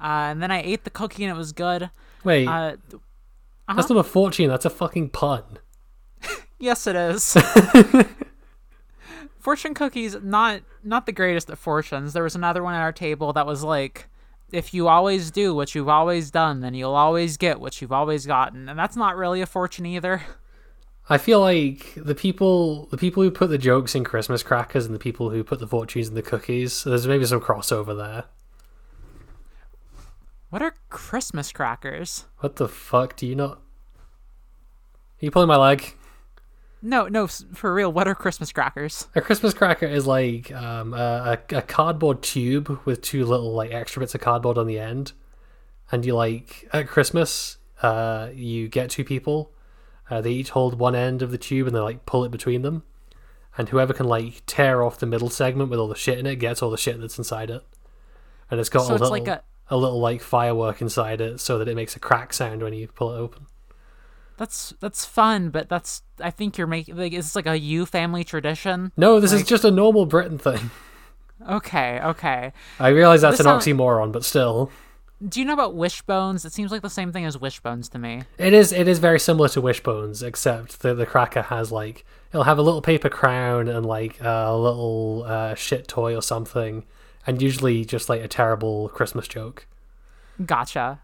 Uh, 0.00 0.30
and 0.30 0.40
then 0.40 0.52
I 0.52 0.62
ate 0.62 0.84
the 0.84 0.90
cookie 0.90 1.24
and 1.24 1.34
it 1.34 1.36
was 1.36 1.50
good. 1.50 1.90
Wait, 2.22 2.46
Uh, 2.46 2.76
that's 3.66 3.90
not 3.90 3.98
a 3.98 4.04
fortune. 4.04 4.48
That's 4.48 4.64
a 4.64 4.70
fucking 4.70 5.08
pun. 5.10 5.42
yes, 6.60 6.86
it 6.86 6.94
is. 6.94 7.36
Fortune 9.40 9.74
cookies 9.74 10.16
not 10.22 10.60
not 10.84 11.06
the 11.06 11.10
greatest 11.12 11.50
at 11.50 11.58
fortunes. 11.58 12.12
There 12.12 12.22
was 12.22 12.36
another 12.36 12.62
one 12.62 12.74
at 12.74 12.80
our 12.80 12.92
table 12.92 13.32
that 13.32 13.44
was 13.44 13.64
like, 13.64 14.06
if 14.52 14.72
you 14.72 14.88
always 14.88 15.30
do 15.30 15.54
what 15.54 15.74
you've 15.74 15.88
always 15.88 16.30
done, 16.30 16.60
then 16.60 16.74
you'll 16.74 16.94
always 16.94 17.36
get 17.36 17.60
what 17.60 17.80
you've 17.80 17.92
always 17.92 18.26
gotten, 18.26 18.68
and 18.68 18.78
that's 18.78 18.96
not 18.96 19.16
really 19.16 19.40
a 19.40 19.46
fortune 19.46 19.86
either. 19.86 20.22
I 21.10 21.16
feel 21.18 21.40
like 21.40 21.94
the 21.96 22.14
people, 22.14 22.86
the 22.86 22.98
people 22.98 23.22
who 23.22 23.30
put 23.30 23.48
the 23.48 23.58
jokes 23.58 23.94
in 23.94 24.04
Christmas 24.04 24.42
crackers, 24.42 24.84
and 24.84 24.94
the 24.94 24.98
people 24.98 25.30
who 25.30 25.42
put 25.42 25.58
the 25.58 25.66
fortunes 25.66 26.08
in 26.08 26.14
the 26.14 26.22
cookies. 26.22 26.84
There's 26.84 27.06
maybe 27.06 27.24
some 27.24 27.40
crossover 27.40 27.96
there. 27.96 28.24
What 30.50 30.62
are 30.62 30.74
Christmas 30.88 31.52
crackers? 31.52 32.24
What 32.38 32.56
the 32.56 32.68
fuck? 32.68 33.16
Do 33.16 33.26
you 33.26 33.34
not? 33.34 33.58
Are 33.58 35.24
you 35.24 35.30
pulling 35.30 35.48
my 35.48 35.56
leg? 35.56 35.94
No, 36.80 37.08
no, 37.08 37.26
for 37.26 37.74
real. 37.74 37.92
What 37.92 38.06
are 38.06 38.14
Christmas 38.14 38.52
crackers? 38.52 39.08
A 39.14 39.20
Christmas 39.20 39.52
cracker 39.52 39.86
is 39.86 40.06
like 40.06 40.52
um, 40.52 40.94
a, 40.94 41.38
a 41.50 41.62
cardboard 41.62 42.22
tube 42.22 42.80
with 42.84 43.02
two 43.02 43.24
little 43.24 43.52
like 43.52 43.72
extra 43.72 44.00
bits 44.00 44.14
of 44.14 44.20
cardboard 44.20 44.56
on 44.58 44.66
the 44.66 44.78
end, 44.78 45.12
and 45.90 46.06
you 46.06 46.14
like 46.14 46.68
at 46.72 46.86
Christmas, 46.86 47.58
uh, 47.82 48.28
you 48.32 48.68
get 48.68 48.90
two 48.90 49.04
people, 49.04 49.52
uh, 50.08 50.20
they 50.20 50.30
each 50.30 50.50
hold 50.50 50.78
one 50.78 50.94
end 50.94 51.20
of 51.20 51.30
the 51.30 51.38
tube 51.38 51.66
and 51.66 51.74
they 51.74 51.80
like 51.80 52.06
pull 52.06 52.24
it 52.24 52.30
between 52.30 52.62
them, 52.62 52.84
and 53.56 53.70
whoever 53.70 53.92
can 53.92 54.06
like 54.06 54.42
tear 54.46 54.82
off 54.84 54.98
the 54.98 55.06
middle 55.06 55.30
segment 55.30 55.70
with 55.70 55.80
all 55.80 55.88
the 55.88 55.96
shit 55.96 56.18
in 56.18 56.26
it 56.26 56.36
gets 56.36 56.62
all 56.62 56.70
the 56.70 56.78
shit 56.78 57.00
that's 57.00 57.18
inside 57.18 57.50
it, 57.50 57.62
and 58.50 58.60
it's 58.60 58.68
got 58.68 58.84
So 58.86 58.92
a 58.92 58.94
it's 58.94 59.02
little 59.02 59.18
like 59.18 59.26
a 59.26 59.42
a 59.70 59.76
little 59.76 60.00
like 60.00 60.22
firework 60.22 60.80
inside 60.80 61.20
it 61.20 61.40
so 61.40 61.58
that 61.58 61.68
it 61.68 61.74
makes 61.74 61.94
a 61.96 62.00
crack 62.00 62.32
sound 62.32 62.62
when 62.62 62.72
you 62.72 62.88
pull 62.88 63.12
it 63.14 63.18
open. 63.18 63.46
That's 64.38 64.72
that's 64.80 65.04
fun, 65.04 65.50
but 65.50 65.68
that's 65.68 66.02
I 66.20 66.30
think 66.30 66.56
you're 66.56 66.66
making 66.66 66.96
like 66.96 67.12
is 67.12 67.26
this 67.26 67.36
like 67.36 67.46
a 67.46 67.58
you 67.58 67.84
family 67.84 68.24
tradition? 68.24 68.92
No, 68.96 69.20
this 69.20 69.32
is 69.32 69.44
just 69.44 69.64
a 69.64 69.70
normal 69.70 70.06
Britain 70.06 70.38
thing. 70.38 70.70
Okay, 71.48 72.00
okay. 72.02 72.52
I 72.80 72.88
realize 72.88 73.20
that's 73.20 73.38
This 73.38 73.46
an 73.46 73.52
oxymoron, 73.52 74.10
but 74.10 74.24
still. 74.24 74.72
Do 75.26 75.40
you 75.40 75.46
know 75.46 75.52
about 75.52 75.74
wishbones? 75.74 76.44
It 76.44 76.52
seems 76.52 76.70
like 76.70 76.82
the 76.82 76.90
same 76.90 77.12
thing 77.12 77.24
as 77.24 77.38
wishbones 77.38 77.88
to 77.90 77.98
me. 77.98 78.22
It 78.38 78.52
is 78.52 78.72
it 78.72 78.88
is 78.88 78.98
very 78.98 79.20
similar 79.20 79.48
to 79.50 79.60
Wishbones, 79.60 80.22
except 80.22 80.80
that 80.80 80.94
the 80.94 81.06
cracker 81.06 81.42
has 81.42 81.70
like 81.70 82.04
it'll 82.32 82.44
have 82.44 82.58
a 82.58 82.62
little 82.62 82.82
paper 82.82 83.08
crown 83.08 83.68
and 83.68 83.86
like 83.86 84.20
a 84.20 84.56
little 84.56 85.24
uh, 85.26 85.54
shit 85.54 85.88
toy 85.88 86.14
or 86.16 86.22
something, 86.22 86.84
and 87.26 87.40
usually 87.40 87.84
just 87.84 88.08
like 88.08 88.20
a 88.20 88.28
terrible 88.28 88.88
Christmas 88.90 89.26
joke. 89.26 89.66
Gotcha. 90.44 91.00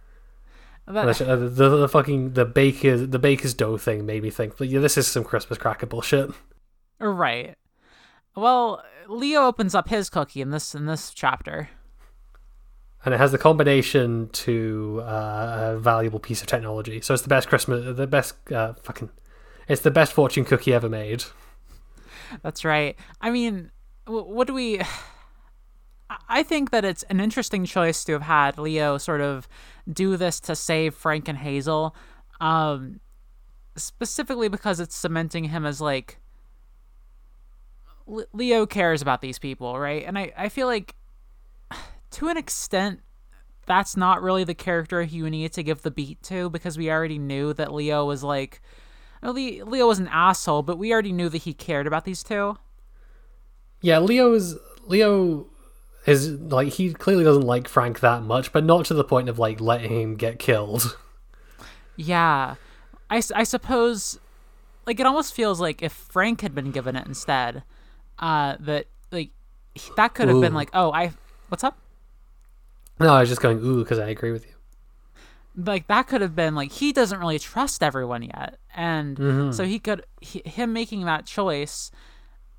That, 0.87 1.21
uh, 1.23 1.37
the, 1.37 1.49
the, 1.49 1.69
the 1.77 1.89
fucking 1.89 2.35
the 2.35 2.45
baker 2.45 2.99
the 2.99 3.19
baker's 3.19 3.55
dough 3.55 3.79
thing 3.79 4.05
made 4.05 4.23
me 4.23 4.31
think, 4.31 4.55
yeah, 4.59 4.81
this 4.81 4.99
is 4.99 5.07
some 5.07 5.25
Christmas 5.25 5.59
cracker 5.59 5.87
bullshit. 5.87 6.31
right. 7.01 7.55
Well, 8.37 8.83
Leo 9.09 9.43
opens 9.43 9.75
up 9.75 9.89
his 9.89 10.11
cookie 10.11 10.41
in 10.41 10.51
this 10.51 10.75
in 10.75 10.87
this 10.87 11.11
chapter. 11.11 11.71
And 13.05 13.13
it 13.13 13.19
has 13.19 13.33
the 13.33 13.39
combination 13.39 14.31
to 14.33 15.03
uh, 15.05 15.75
a 15.75 15.79
valuable 15.79 16.19
piece 16.19 16.41
of 16.41 16.47
technology. 16.47 17.03
So 17.03 17.13
it's 17.13 17.23
the 17.23 17.29
best 17.29 17.49
Christmas, 17.49 17.97
the 17.97 18.07
best 18.07 18.35
uh, 18.51 18.73
fucking, 18.83 19.11
it's 19.69 19.83
the 19.83 19.91
best 19.91 20.15
fortune 20.15 20.47
cookie 20.47 20.73
ever 20.73 20.89
made. 20.89 21.25
That's 22.43 22.65
right. 22.65 22.97
I 23.21 23.31
mean, 23.31 23.71
what 24.07 24.47
do 24.47 24.55
we? 24.55 24.81
I- 26.29 26.43
think 26.43 26.71
that 26.71 26.85
it's 26.85 27.03
an 27.05 27.21
interesting 27.21 27.65
choice 27.65 28.05
to 28.05 28.13
have 28.13 28.23
had 28.23 28.59
Leo 28.59 28.99
sort 28.99 29.21
of 29.21 29.49
do 29.91 30.17
this 30.17 30.41
to 30.41 30.55
save 30.55 30.95
Frank 30.95 31.29
and 31.29 31.39
Hazel, 31.39 31.95
um, 32.41 33.01
specifically 33.77 34.49
because 34.49 34.81
it's 34.81 34.95
cementing 34.95 35.45
him 35.45 35.65
as 35.65 35.81
like 35.81 36.19
Le- 38.07 38.27
Leo 38.33 38.67
cares 38.67 39.01
about 39.03 39.21
these 39.23 39.39
people, 39.39 39.79
right? 39.79 40.05
And 40.07 40.19
I 40.19 40.33
I 40.37 40.49
feel 40.49 40.67
like 40.67 40.95
to 42.13 42.29
an 42.29 42.37
extent 42.37 43.01
that's 43.67 43.97
not 43.97 44.23
really 44.23 44.45
the 44.45 44.55
character 44.55 45.01
you 45.01 45.31
need 45.31 45.53
to 45.55 45.63
give 45.63 45.83
the 45.83 45.91
beat 45.91 46.23
to 46.25 46.51
because 46.51 46.77
we 46.77 46.91
already 46.91 47.19
knew 47.19 47.53
that 47.55 47.73
Leo 47.73 48.05
was 48.05 48.23
like. 48.23 48.61
Leo 49.23 49.87
was 49.87 49.99
an 49.99 50.09
asshole, 50.09 50.63
but 50.63 50.77
we 50.77 50.93
already 50.93 51.11
knew 51.13 51.31
that 51.31 51.39
he 51.39 51.55
cared 51.55 51.87
about 51.87 52.05
these 52.05 52.23
two. 52.23 52.59
Yeah, 53.81 53.99
Leo's 54.01 54.59
Leo 54.87 55.47
is 56.07 56.33
like 56.33 56.75
he 56.75 56.93
clearly 56.93 57.25
doesn't 57.25 57.47
like 57.47 57.69
Frank 57.69 58.01
that 58.01 58.23
much, 58.23 58.53
but 58.53 58.65
not 58.65 58.87
to 58.87 58.95
the 58.95 59.05
point 59.05 59.29
of 59.29 59.39
like 59.39 59.61
letting 59.61 59.93
him 59.93 60.17
get 60.17 60.39
killed. 60.39 60.99
Yeah. 61.97 62.57
I, 63.11 63.23
I 63.35 63.45
suppose, 63.45 64.19
like, 64.87 64.99
it 64.99 65.07
almost 65.07 65.35
feels 65.35 65.61
like 65.61 65.83
if 65.83 65.93
Frank 65.93 66.41
had 66.41 66.55
been 66.55 66.71
given 66.71 66.97
it 66.97 67.07
instead, 67.07 67.63
uh, 68.19 68.57
that, 68.61 68.87
like, 69.13 69.31
that 69.97 70.15
could 70.15 70.29
have 70.29 70.41
been 70.41 70.55
like, 70.55 70.71
oh, 70.73 70.91
I, 70.91 71.13
what's 71.49 71.63
up? 71.63 71.79
No, 72.99 73.13
I 73.13 73.21
was 73.21 73.29
just 73.29 73.43
going 73.43 73.59
ooh 73.59 73.83
because 73.83 73.99
I 73.99 74.09
agree 74.09 74.33
with 74.33 74.47
you. 74.47 74.53
Like, 75.55 75.87
that 75.89 76.09
could 76.09 76.23
have 76.23 76.35
been 76.35 76.55
like, 76.55 76.73
he 76.73 76.93
doesn't 76.93 77.21
really 77.21 77.39
trust 77.39 77.83
everyone 77.83 78.23
yet. 78.23 78.59
And 78.75 79.55
so 79.55 79.65
he 79.65 79.79
could, 79.79 80.05
he, 80.21 80.43
him 80.45 80.73
making 80.73 81.05
that 81.05 81.27
choice, 81.27 81.91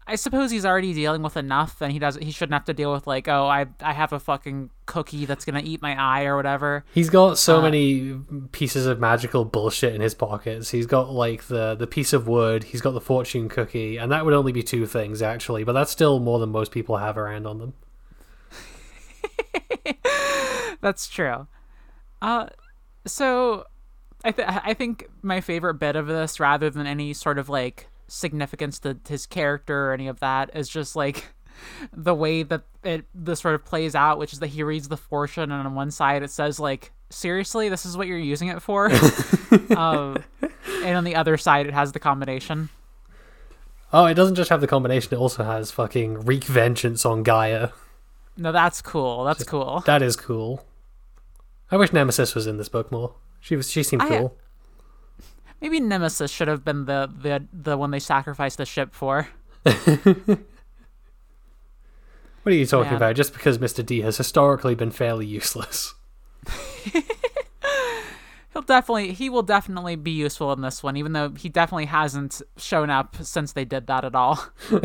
I 0.07 0.15
suppose 0.15 0.51
he's 0.51 0.65
already 0.67 0.93
dealing 0.93 1.23
with 1.23 1.35
enough 1.35 1.81
and 1.81 1.91
he 1.91 1.97
doesn't, 1.97 2.21
he 2.21 2.29
shouldn't 2.31 2.53
have 2.53 2.65
to 2.65 2.73
deal 2.75 2.93
with, 2.93 3.07
like, 3.07 3.27
oh, 3.27 3.47
I, 3.47 3.65
I 3.81 3.91
have 3.93 4.13
a 4.13 4.19
fucking 4.19 4.69
cookie 4.85 5.25
that's 5.25 5.45
gonna 5.45 5.63
eat 5.63 5.81
my 5.81 5.99
eye 5.99 6.25
or 6.25 6.35
whatever. 6.35 6.85
He's 6.93 7.09
got 7.09 7.39
so 7.39 7.57
Uh, 7.57 7.61
many 7.63 8.13
pieces 8.51 8.85
of 8.85 8.99
magical 8.99 9.45
bullshit 9.45 9.95
in 9.95 10.01
his 10.01 10.13
pockets. 10.13 10.69
He's 10.69 10.85
got 10.85 11.09
like 11.11 11.45
the 11.45 11.73
the 11.73 11.87
piece 11.87 12.13
of 12.13 12.27
wood. 12.27 12.65
He's 12.65 12.81
got 12.81 12.91
the 12.91 13.01
fortune 13.01 13.49
cookie, 13.49 13.97
and 13.97 14.11
that 14.11 14.25
would 14.25 14.35
only 14.35 14.51
be 14.51 14.61
two 14.61 14.85
things 14.85 15.23
actually, 15.23 15.63
but 15.63 15.73
that's 15.73 15.89
still 15.91 16.19
more 16.19 16.37
than 16.37 16.49
most 16.51 16.71
people 16.71 16.97
have 16.97 17.17
around 17.17 17.47
on 17.47 17.57
them. 17.57 17.73
That's 20.81 21.07
true. 21.07 21.47
Uh, 22.21 22.47
so 23.05 23.65
I 24.23 24.31
th- 24.31 24.47
I 24.47 24.73
think 24.73 25.09
my 25.21 25.41
favorite 25.41 25.75
bit 25.75 25.95
of 25.95 26.07
this, 26.07 26.39
rather 26.39 26.69
than 26.69 26.85
any 26.85 27.13
sort 27.13 27.37
of 27.39 27.49
like 27.49 27.87
significance 28.07 28.79
to 28.79 28.97
his 29.07 29.25
character 29.25 29.89
or 29.89 29.93
any 29.93 30.07
of 30.07 30.19
that, 30.19 30.55
is 30.55 30.69
just 30.69 30.95
like 30.95 31.25
the 31.93 32.13
way 32.13 32.43
that 32.43 32.63
it 32.83 33.05
this 33.13 33.39
sort 33.41 33.55
of 33.55 33.65
plays 33.65 33.95
out, 33.95 34.17
which 34.19 34.33
is 34.33 34.39
that 34.39 34.47
he 34.47 34.63
reads 34.63 34.87
the 34.87 34.97
fortune, 34.97 35.51
and 35.51 35.65
on 35.67 35.75
one 35.75 35.91
side 35.91 36.23
it 36.23 36.31
says 36.31 36.59
like, 36.59 36.91
"Seriously, 37.09 37.69
this 37.69 37.85
is 37.85 37.97
what 37.97 38.07
you're 38.07 38.17
using 38.17 38.47
it 38.49 38.61
for," 38.61 38.91
um, 39.75 40.23
and 40.83 40.97
on 40.97 41.03
the 41.03 41.15
other 41.15 41.37
side 41.37 41.67
it 41.67 41.73
has 41.73 41.91
the 41.91 41.99
combination. 41.99 42.69
Oh, 43.93 44.05
it 44.05 44.15
doesn't 44.15 44.35
just 44.35 44.49
have 44.49 44.61
the 44.61 44.67
combination; 44.67 45.13
it 45.13 45.17
also 45.17 45.43
has 45.43 45.71
fucking 45.71 46.25
wreak 46.25 46.43
vengeance 46.43 47.05
on 47.05 47.23
Gaia. 47.23 47.69
No, 48.37 48.51
that's 48.51 48.81
cool. 48.81 49.23
That's 49.23 49.43
cool. 49.43 49.81
That 49.85 50.01
is 50.01 50.15
cool. 50.15 50.65
I 51.71 51.77
wish 51.77 51.93
Nemesis 51.93 52.35
was 52.35 52.47
in 52.47 52.57
this 52.57 52.69
book 52.69 52.91
more. 52.91 53.15
She 53.39 53.55
was. 53.55 53.71
She 53.71 53.83
seemed 53.83 54.01
I- 54.03 54.09
cool. 54.09 54.37
Maybe 55.61 55.79
Nemesis 55.79 56.31
should 56.31 56.47
have 56.47 56.63
been 56.63 56.85
the 56.85 57.09
the 57.21 57.45
the 57.51 57.77
one 57.77 57.91
they 57.91 57.99
sacrificed 57.99 58.57
the 58.57 58.65
ship 58.65 58.93
for. 58.93 59.29
What 62.45 62.53
are 62.53 62.57
you 62.57 62.67
talking 62.67 62.91
Man. 62.91 62.97
about? 62.97 63.15
Just 63.15 63.33
because 63.33 63.57
Mr. 63.57 63.83
D 63.83 64.01
has 64.01 64.17
historically 64.17 64.75
been 64.75 64.91
fairly 64.91 65.25
useless. 65.25 65.95
He'll 68.53 68.61
definitely 68.61 69.13
he 69.13 69.31
will 69.31 69.41
definitely 69.41 69.95
be 69.95 70.11
useful 70.11 70.53
in 70.53 70.61
this 70.61 70.83
one, 70.83 70.95
even 70.95 71.13
though 71.13 71.31
he 71.31 71.49
definitely 71.49 71.87
hasn't 71.87 72.43
shown 72.55 72.91
up 72.91 73.15
since 73.19 73.53
they 73.53 73.65
did 73.65 73.87
that 73.87 74.05
at 74.05 74.13
all. 74.13 74.45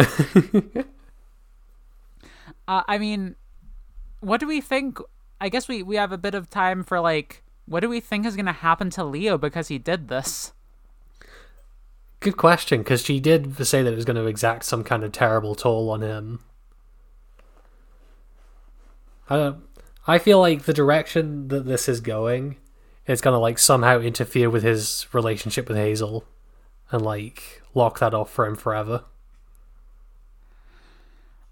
Uh, 2.68 2.85
I 2.87 2.99
mean, 2.99 3.35
what 4.21 4.39
do 4.39 4.47
we 4.47 4.61
think? 4.61 4.99
I 5.41 5.49
guess 5.49 5.66
we 5.66 5.83
we 5.83 5.97
have 5.97 6.12
a 6.12 6.18
bit 6.18 6.37
of 6.37 6.49
time 6.49 6.85
for 6.85 7.01
like, 7.01 7.43
what 7.66 7.81
do 7.81 7.89
we 7.89 7.99
think 7.99 8.25
is 8.25 8.37
gonna 8.37 8.53
happen 8.53 8.91
to 8.91 9.03
Leo 9.03 9.37
because 9.37 9.66
he 9.66 9.77
did 9.77 10.07
this? 10.07 10.53
Good 12.21 12.37
question, 12.37 12.81
because 12.81 13.03
she 13.03 13.18
did 13.18 13.57
say 13.66 13.83
that 13.83 13.93
it 13.93 13.97
was 13.97 14.05
going 14.05 14.16
to 14.16 14.27
exact 14.27 14.64
some 14.64 14.85
kind 14.85 15.03
of 15.03 15.11
terrible 15.11 15.55
toll 15.55 15.89
on 15.89 16.03
him. 16.03 16.41
I 19.31 19.37
don't. 19.37 19.62
I 20.07 20.18
feel 20.18 20.39
like 20.39 20.64
the 20.64 20.75
direction 20.75 21.49
that 21.49 21.64
this 21.64 21.89
is 21.89 22.01
going, 22.01 22.57
it's 23.07 23.23
going 23.23 23.35
to 23.35 23.39
like 23.39 23.59
somehow 23.59 24.01
interfere 24.01 24.51
with 24.51 24.62
his 24.62 25.07
relationship 25.12 25.68
with 25.68 25.79
Hazel, 25.79 26.27
and 26.91 27.01
like 27.01 27.62
lock 27.75 28.01
that 28.01 28.12
off 28.12 28.31
for 28.31 28.45
him 28.45 28.57
forever. 28.57 29.05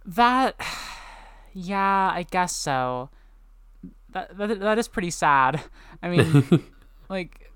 That, 0.05 0.61
yeah, 1.55 2.11
I 2.13 2.27
guess 2.31 2.55
so. 2.55 3.09
That 4.11 4.37
that, 4.37 4.61
that 4.61 4.79
is 4.79 4.89
pretty 4.89 5.11
sad. 5.11 5.63
I 6.03 6.11
mean, 6.11 6.65
like 7.09 7.48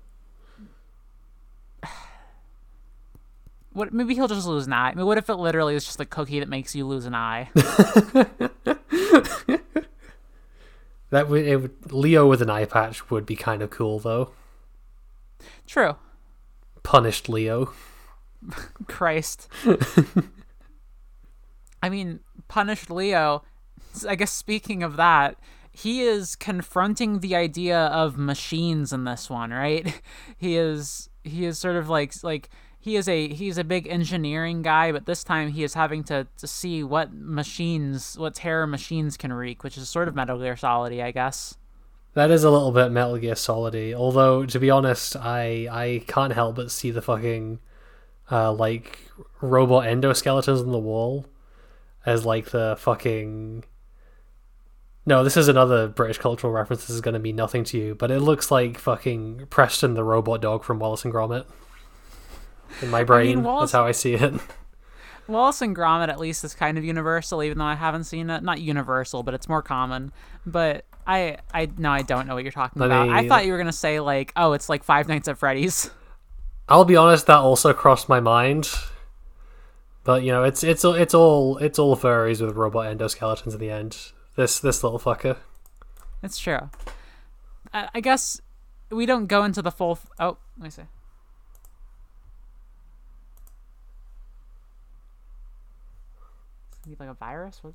What? 3.73 3.93
Maybe 3.93 4.15
he'll 4.15 4.27
just 4.27 4.47
lose 4.47 4.67
an 4.67 4.73
eye. 4.73 4.89
I 4.89 4.95
mean, 4.95 5.05
what 5.05 5.17
if 5.17 5.29
it 5.29 5.35
literally 5.35 5.75
is 5.75 5.85
just 5.85 5.99
a 5.99 6.05
cookie 6.05 6.39
that 6.39 6.49
makes 6.49 6.75
you 6.75 6.85
lose 6.87 7.05
an 7.05 7.15
eye? 7.15 7.49
that 11.09 11.27
would, 11.27 11.45
it 11.45 11.61
would 11.61 11.91
Leo 11.91 12.27
with 12.27 12.41
an 12.41 12.49
eye 12.49 12.65
patch 12.65 13.09
would 13.09 13.25
be 13.25 13.35
kind 13.35 13.61
of 13.61 13.69
cool, 13.69 13.99
though. 13.99 14.31
True. 15.67 15.95
Punished 16.83 17.29
Leo. 17.29 17.73
Christ. 18.87 19.47
I 21.81 21.89
mean, 21.89 22.21
punished 22.47 22.89
Leo. 22.89 23.43
I 24.07 24.15
guess 24.15 24.31
speaking 24.31 24.83
of 24.83 24.95
that, 24.95 25.37
he 25.71 26.01
is 26.01 26.35
confronting 26.35 27.19
the 27.19 27.35
idea 27.35 27.77
of 27.77 28.17
machines 28.17 28.93
in 28.93 29.03
this 29.03 29.29
one, 29.29 29.51
right? 29.51 30.01
He 30.37 30.55
is 30.57 31.09
he 31.23 31.45
is 31.45 31.57
sort 31.57 31.77
of 31.77 31.89
like 31.89 32.13
like 32.21 32.49
he 32.83 32.97
is 32.97 33.07
a 33.07 33.29
he's 33.29 33.57
a 33.57 33.63
big 33.63 33.87
engineering 33.87 34.61
guy, 34.61 34.91
but 34.91 35.05
this 35.05 35.23
time 35.23 35.51
he 35.51 35.63
is 35.63 35.73
having 35.73 36.03
to, 36.03 36.27
to 36.37 36.45
see 36.45 36.83
what 36.83 37.13
machines, 37.13 38.17
what 38.17 38.35
terror 38.35 38.67
machines 38.67 39.15
can 39.15 39.31
wreak, 39.31 39.63
which 39.63 39.77
is 39.77 39.87
sort 39.87 40.09
of 40.09 40.15
Metal 40.15 40.37
Gear 40.37 40.57
Solid, 40.57 40.91
I 40.99 41.11
guess. 41.11 41.55
That 42.13 42.29
is 42.29 42.43
a 42.43 42.51
little 42.51 42.73
bit 42.73 42.91
Metal 42.91 43.17
Gear 43.17 43.35
Solid. 43.35 43.73
Although 43.93 44.45
to 44.45 44.59
be 44.59 44.69
honest, 44.69 45.15
I 45.15 45.69
I 45.71 46.03
can't 46.07 46.33
help 46.33 46.57
but 46.57 46.71
see 46.71 46.91
the 46.91 47.01
fucking 47.01 47.59
uh, 48.29 48.51
like 48.51 48.99
robot 49.39 49.85
endoskeletons 49.85 50.59
on 50.59 50.73
the 50.73 50.77
wall 50.77 51.25
as 52.05 52.25
like 52.25 52.47
the 52.47 52.75
fucking. 52.77 53.63
No, 55.05 55.23
this 55.23 55.37
is 55.37 55.47
another 55.47 55.87
British 55.87 56.17
cultural 56.17 56.51
reference. 56.51 56.81
This 56.81 56.95
is 56.95 57.01
going 57.01 57.13
to 57.13 57.19
mean 57.19 57.37
nothing 57.37 57.63
to 57.65 57.77
you, 57.77 57.95
but 57.95 58.11
it 58.11 58.19
looks 58.19 58.51
like 58.51 58.77
fucking 58.77 59.47
Preston 59.49 59.93
the 59.93 60.03
robot 60.03 60.41
dog 60.41 60.65
from 60.65 60.79
Wallace 60.79 61.05
and 61.05 61.13
Gromit 61.13 61.45
in 62.81 62.89
my 62.89 63.03
brain. 63.03 63.31
I 63.31 63.35
mean, 63.35 63.43
Wallace, 63.43 63.71
That's 63.71 63.79
how 63.79 63.85
I 63.85 63.91
see 63.91 64.13
it. 64.13 64.33
Wallace 65.27 65.61
and 65.61 65.75
Gromit 65.75 66.09
at 66.09 66.19
least 66.19 66.43
is 66.43 66.53
kind 66.53 66.77
of 66.77 66.83
universal, 66.83 67.43
even 67.43 67.57
though 67.57 67.65
I 67.65 67.75
haven't 67.75 68.03
seen 68.05 68.29
it. 68.29 68.43
Not 68.43 68.59
universal, 68.59 69.23
but 69.23 69.33
it's 69.33 69.47
more 69.47 69.61
common. 69.61 70.11
But 70.45 70.85
I, 71.07 71.37
I 71.53 71.69
no, 71.77 71.91
I 71.91 72.01
don't 72.01 72.27
know 72.27 72.35
what 72.35 72.43
you're 72.43 72.51
talking 72.51 72.81
Let 72.81 72.87
about. 72.87 73.07
Me, 73.07 73.13
I 73.13 73.27
thought 73.27 73.45
you 73.45 73.51
were 73.51 73.57
gonna 73.57 73.71
say 73.71 73.99
like, 73.99 74.33
oh, 74.35 74.53
it's 74.53 74.69
like 74.69 74.83
Five 74.83 75.07
Nights 75.07 75.27
at 75.27 75.37
Freddy's. 75.37 75.89
I'll 76.67 76.85
be 76.85 76.95
honest, 76.95 77.27
that 77.27 77.37
also 77.37 77.73
crossed 77.73 78.09
my 78.09 78.19
mind. 78.19 78.69
But 80.03 80.23
you 80.23 80.31
know, 80.31 80.43
it's 80.43 80.63
it's 80.63 80.83
it's 80.83 81.13
all 81.13 81.57
it's 81.57 81.79
all 81.79 81.95
furries 81.95 82.41
with 82.45 82.55
robot 82.55 82.95
endoskeletons 82.95 83.53
in 83.53 83.59
the 83.59 83.69
end. 83.69 83.97
This 84.35 84.59
this 84.59 84.83
little 84.83 84.99
fucker. 84.99 85.37
It's 86.21 86.37
true. 86.37 86.69
I, 87.73 87.89
I 87.95 87.99
guess 88.01 88.41
we 88.89 89.05
don't 89.05 89.27
go 89.27 89.43
into 89.43 89.61
the 89.61 89.71
full. 89.71 89.93
F- 89.93 90.07
oh, 90.19 90.37
let 90.57 90.63
me 90.63 90.69
see. 90.69 90.83
He 96.91 96.95
like 96.99 97.09
a 97.09 97.13
virus? 97.13 97.59
What? 97.61 97.73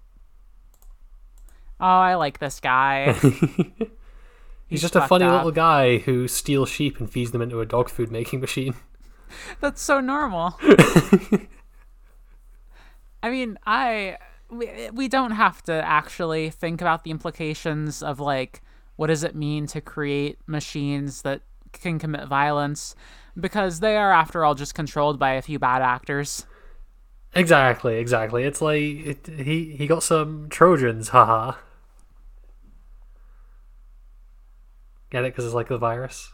Oh, 1.80 1.86
I 1.86 2.14
like 2.16 2.38
this 2.38 2.60
guy. 2.60 3.12
He's, 3.22 3.32
He's 4.68 4.80
just 4.82 4.96
a 4.96 5.06
funny 5.06 5.24
up. 5.24 5.32
little 5.32 5.52
guy 5.52 5.98
who 5.98 6.28
steals 6.28 6.68
sheep 6.68 7.00
and 7.00 7.10
feeds 7.10 7.30
them 7.30 7.40
into 7.40 7.60
a 7.60 7.66
dog 7.66 7.88
food 7.88 8.10
making 8.10 8.40
machine. 8.40 8.74
That's 9.60 9.80
so 9.80 10.00
normal. 10.00 10.58
I 13.22 13.30
mean, 13.30 13.58
I 13.66 14.18
we, 14.50 14.90
we 14.92 15.08
don't 15.08 15.32
have 15.32 15.62
to 15.64 15.72
actually 15.72 16.50
think 16.50 16.80
about 16.80 17.04
the 17.04 17.10
implications 17.10 18.02
of 18.02 18.20
like 18.20 18.62
what 18.96 19.06
does 19.08 19.22
it 19.22 19.34
mean 19.34 19.66
to 19.68 19.80
create 19.80 20.38
machines 20.46 21.22
that 21.22 21.42
can 21.72 21.98
commit 21.98 22.26
violence 22.26 22.94
because 23.38 23.80
they 23.80 23.96
are 23.96 24.12
after 24.12 24.44
all 24.44 24.54
just 24.54 24.74
controlled 24.74 25.18
by 25.18 25.32
a 25.32 25.42
few 25.42 25.58
bad 25.58 25.82
actors. 25.82 26.46
Exactly, 27.38 27.98
exactly. 27.98 28.42
It's 28.42 28.60
like 28.60 28.82
it, 28.82 29.26
he 29.26 29.76
he 29.76 29.86
got 29.86 30.02
some 30.02 30.48
Trojans, 30.50 31.10
haha. 31.10 31.52
Get 35.10 35.24
it? 35.24 35.32
Because 35.32 35.44
it's 35.44 35.54
like 35.54 35.68
the 35.68 35.78
virus. 35.78 36.32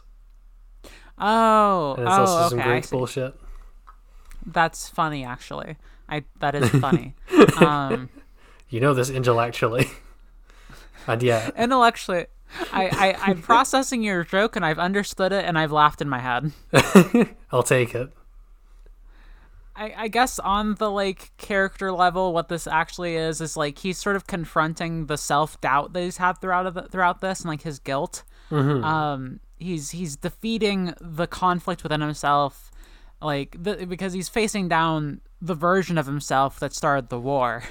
Oh, 1.19 1.93
and 1.93 2.07
it's 2.07 2.17
oh, 2.17 2.21
also 2.21 2.39
okay, 2.39 2.49
some 2.49 2.71
Greek 2.71 2.89
bullshit. 2.89 3.35
That's 4.47 4.89
funny, 4.89 5.23
actually. 5.23 5.77
I 6.09 6.23
that 6.39 6.55
is 6.55 6.69
funny. 6.81 7.13
um, 7.59 8.09
you 8.69 8.79
know 8.79 8.95
this 8.95 9.11
intellectually, 9.11 9.87
and 11.07 11.21
yeah, 11.21 11.51
intellectually, 11.55 12.25
I, 12.73 12.87
I 12.87 13.29
I'm 13.29 13.41
processing 13.43 14.01
your 14.01 14.23
joke 14.23 14.55
and 14.55 14.65
I've 14.65 14.79
understood 14.79 15.31
it 15.31 15.45
and 15.45 15.55
I've 15.55 15.71
laughed 15.71 16.01
in 16.01 16.09
my 16.09 16.19
head. 16.19 16.51
I'll 17.51 17.61
take 17.61 17.93
it. 17.93 18.11
I, 19.75 19.93
I 19.97 20.07
guess 20.07 20.39
on 20.39 20.75
the 20.75 20.89
like 20.89 21.35
character 21.37 21.91
level, 21.91 22.33
what 22.33 22.47
this 22.47 22.65
actually 22.65 23.15
is 23.15 23.41
is 23.41 23.57
like 23.57 23.79
he's 23.79 23.97
sort 23.97 24.15
of 24.15 24.25
confronting 24.25 25.07
the 25.07 25.17
self 25.17 25.59
doubt 25.61 25.93
that 25.93 26.01
he's 26.01 26.17
had 26.17 26.39
throughout 26.39 26.65
of 26.65 26.73
the, 26.75 26.83
throughout 26.83 27.21
this 27.21 27.41
and 27.41 27.49
like 27.49 27.63
his 27.63 27.79
guilt. 27.79 28.23
Mm-hmm. 28.49 28.83
Um, 28.83 29.39
he's 29.57 29.91
he's 29.91 30.15
defeating 30.15 30.93
the 31.01 31.27
conflict 31.27 31.83
within 31.83 32.01
himself, 32.01 32.71
like 33.21 33.55
the, 33.61 33.85
because 33.85 34.13
he's 34.13 34.29
facing 34.29 34.69
down 34.69 35.21
the 35.41 35.55
version 35.55 35.97
of 35.97 36.05
himself 36.05 36.59
that 36.59 36.73
started 36.73 37.09
the 37.09 37.19
war. 37.19 37.63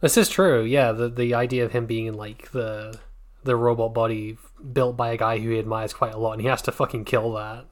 This 0.00 0.16
is 0.16 0.28
true. 0.28 0.62
Yeah, 0.62 0.92
the 0.92 1.08
the 1.08 1.34
idea 1.34 1.64
of 1.64 1.72
him 1.72 1.86
being 1.86 2.06
in 2.06 2.14
like 2.14 2.50
the 2.50 2.98
the 3.44 3.54
robot 3.54 3.94
body 3.94 4.36
built 4.72 4.96
by 4.96 5.12
a 5.12 5.16
guy 5.16 5.38
who 5.38 5.50
he 5.50 5.58
admires 5.60 5.92
quite 5.92 6.14
a 6.14 6.18
lot, 6.18 6.32
and 6.32 6.42
he 6.42 6.48
has 6.48 6.62
to 6.62 6.72
fucking 6.72 7.04
kill 7.04 7.32
that 7.34 7.66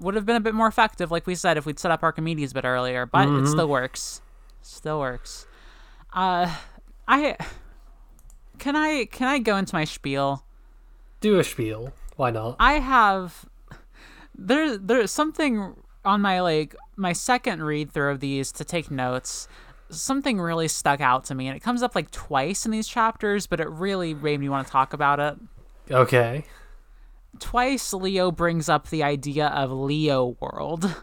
would 0.00 0.14
have 0.14 0.26
been 0.26 0.36
a 0.36 0.40
bit 0.40 0.54
more 0.54 0.66
effective, 0.66 1.10
like 1.10 1.26
we 1.26 1.34
said, 1.34 1.56
if 1.56 1.66
we'd 1.66 1.78
set 1.78 1.90
up 1.90 2.02
Archimedes 2.02 2.52
a 2.52 2.54
bit 2.54 2.64
earlier. 2.64 3.06
But 3.06 3.26
mm-hmm. 3.26 3.44
it 3.44 3.48
still 3.48 3.68
works. 3.68 4.20
Still 4.62 5.00
works. 5.00 5.46
Uh, 6.12 6.54
I 7.06 7.36
can 8.58 8.76
I 8.76 9.06
can 9.06 9.28
I 9.28 9.38
go 9.38 9.56
into 9.56 9.74
my 9.74 9.84
spiel? 9.84 10.44
Do 11.20 11.38
a 11.38 11.44
spiel. 11.44 11.92
Why 12.16 12.30
not? 12.30 12.56
I 12.58 12.74
have 12.74 13.46
there 14.34 14.76
there's 14.76 15.10
something 15.10 15.74
on 16.04 16.20
my 16.20 16.40
like 16.40 16.74
my 16.96 17.12
second 17.12 17.62
read 17.62 17.92
through 17.92 18.10
of 18.10 18.20
these 18.20 18.52
to 18.52 18.64
take 18.64 18.90
notes. 18.90 19.48
Something 19.88 20.40
really 20.40 20.66
stuck 20.66 21.00
out 21.00 21.24
to 21.26 21.34
me, 21.34 21.46
and 21.46 21.56
it 21.56 21.60
comes 21.60 21.82
up 21.82 21.94
like 21.94 22.10
twice 22.10 22.66
in 22.66 22.72
these 22.72 22.88
chapters, 22.88 23.46
but 23.46 23.60
it 23.60 23.68
really 23.68 24.14
made 24.14 24.40
me 24.40 24.48
want 24.48 24.66
to 24.66 24.72
talk 24.72 24.92
about 24.92 25.20
it. 25.20 25.36
Okay 25.92 26.44
twice 27.40 27.92
Leo 27.92 28.30
brings 28.30 28.68
up 28.68 28.88
the 28.88 29.02
idea 29.02 29.48
of 29.48 29.70
Leo 29.70 30.36
World. 30.40 30.94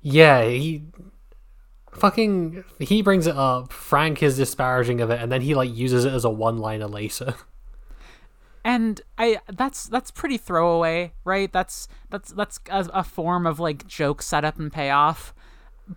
Yeah, 0.00 0.44
he 0.44 0.82
fucking 1.92 2.64
he 2.80 3.02
brings 3.02 3.26
it 3.26 3.36
up. 3.36 3.72
Frank 3.72 4.22
is 4.22 4.36
disparaging 4.36 5.00
of 5.00 5.10
it, 5.10 5.20
and 5.20 5.30
then 5.30 5.42
he 5.42 5.54
like 5.54 5.74
uses 5.74 6.04
it 6.04 6.12
as 6.12 6.24
a 6.24 6.30
one-liner 6.30 6.86
later. 6.86 7.34
And 8.64 9.00
I 9.18 9.40
that's 9.48 9.88
that's 9.88 10.12
pretty 10.12 10.36
throwaway, 10.38 11.14
right? 11.24 11.52
That's 11.52 11.88
that's 12.10 12.30
that's 12.30 12.60
a, 12.70 12.88
a 12.94 13.02
form 13.02 13.44
of 13.44 13.58
like 13.58 13.88
joke 13.88 14.22
setup 14.22 14.56
and 14.56 14.72
payoff, 14.72 15.34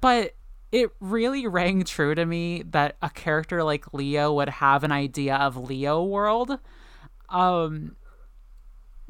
but 0.02 0.34
it 0.72 0.90
really 1.00 1.46
rang 1.46 1.84
true 1.84 2.16
to 2.16 2.26
me 2.26 2.64
that 2.72 2.98
a 3.02 3.10
character 3.10 3.64
like 3.64 3.94
Leo 3.94 4.34
would 4.34 4.50
have 4.50 4.84
an 4.84 4.92
idea 4.92 5.36
of 5.36 5.56
Leo 5.56 6.04
world. 6.04 6.58
Um, 7.30 7.96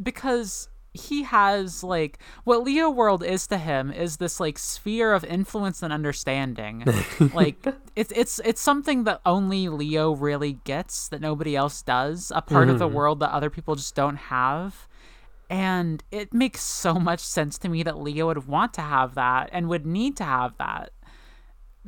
because 0.02 0.70
he 0.96 1.24
has 1.24 1.84
like 1.84 2.20
what 2.46 2.64
Leo 2.64 2.90
World 2.90 3.24
is 3.24 3.48
to 3.48 3.58
him 3.58 3.92
is 3.92 4.18
this 4.18 4.40
like 4.40 4.58
sphere 4.58 5.14
of 5.14 5.24
influence 5.26 5.84
and 5.84 5.92
understanding. 5.92 6.86
like 7.34 7.58
it's 7.96 8.12
it's 8.16 8.40
it's 8.44 8.62
something 8.62 9.04
that 9.04 9.22
only 9.26 9.68
Leo 9.70 10.16
really 10.16 10.54
gets 10.64 11.10
that 11.10 11.22
nobody 11.22 11.56
else 11.56 11.82
does, 11.82 12.32
a 12.34 12.42
part 12.42 12.64
mm-hmm. 12.64 12.72
of 12.72 12.80
the 12.80 12.88
mm-hmm. 12.88 12.96
world 12.96 13.20
that 13.20 13.32
other 13.32 13.50
people 13.50 13.76
just 13.76 13.96
don't 13.96 14.16
have. 14.16 14.88
And 15.50 16.04
it 16.12 16.34
makes 16.34 16.62
so 16.62 16.96
much 16.96 17.20
sense 17.20 17.60
to 17.60 17.70
me 17.70 17.84
that 17.84 18.00
Leo 18.00 18.28
would 18.28 18.48
want 18.48 18.74
to 18.76 18.82
have 18.82 19.14
that 19.16 19.50
and 19.52 19.70
would 19.70 19.86
need 19.86 20.18
to 20.18 20.24
have 20.24 20.58
that. 20.58 20.92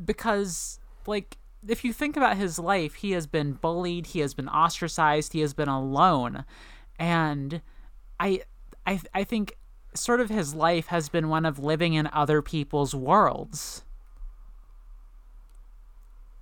because 0.03 0.79
like 1.07 1.37
if 1.67 1.83
you 1.83 1.91
think 1.91 2.15
about 2.15 2.37
his 2.37 2.59
life, 2.59 2.95
he 2.95 3.11
has 3.11 3.25
been 3.25 3.53
bullied, 3.53 4.07
he 4.07 4.19
has 4.19 4.33
been 4.33 4.47
ostracized, 4.47 5.33
he 5.33 5.39
has 5.39 5.53
been 5.53 5.67
alone. 5.67 6.45
And 6.99 7.61
I 8.19 8.41
I 8.85 9.01
I 9.13 9.23
think 9.23 9.57
sort 9.93 10.21
of 10.21 10.29
his 10.29 10.53
life 10.53 10.87
has 10.87 11.09
been 11.09 11.29
one 11.29 11.45
of 11.45 11.59
living 11.59 11.93
in 11.93 12.09
other 12.13 12.41
people's 12.41 12.93
worlds. 12.93 13.83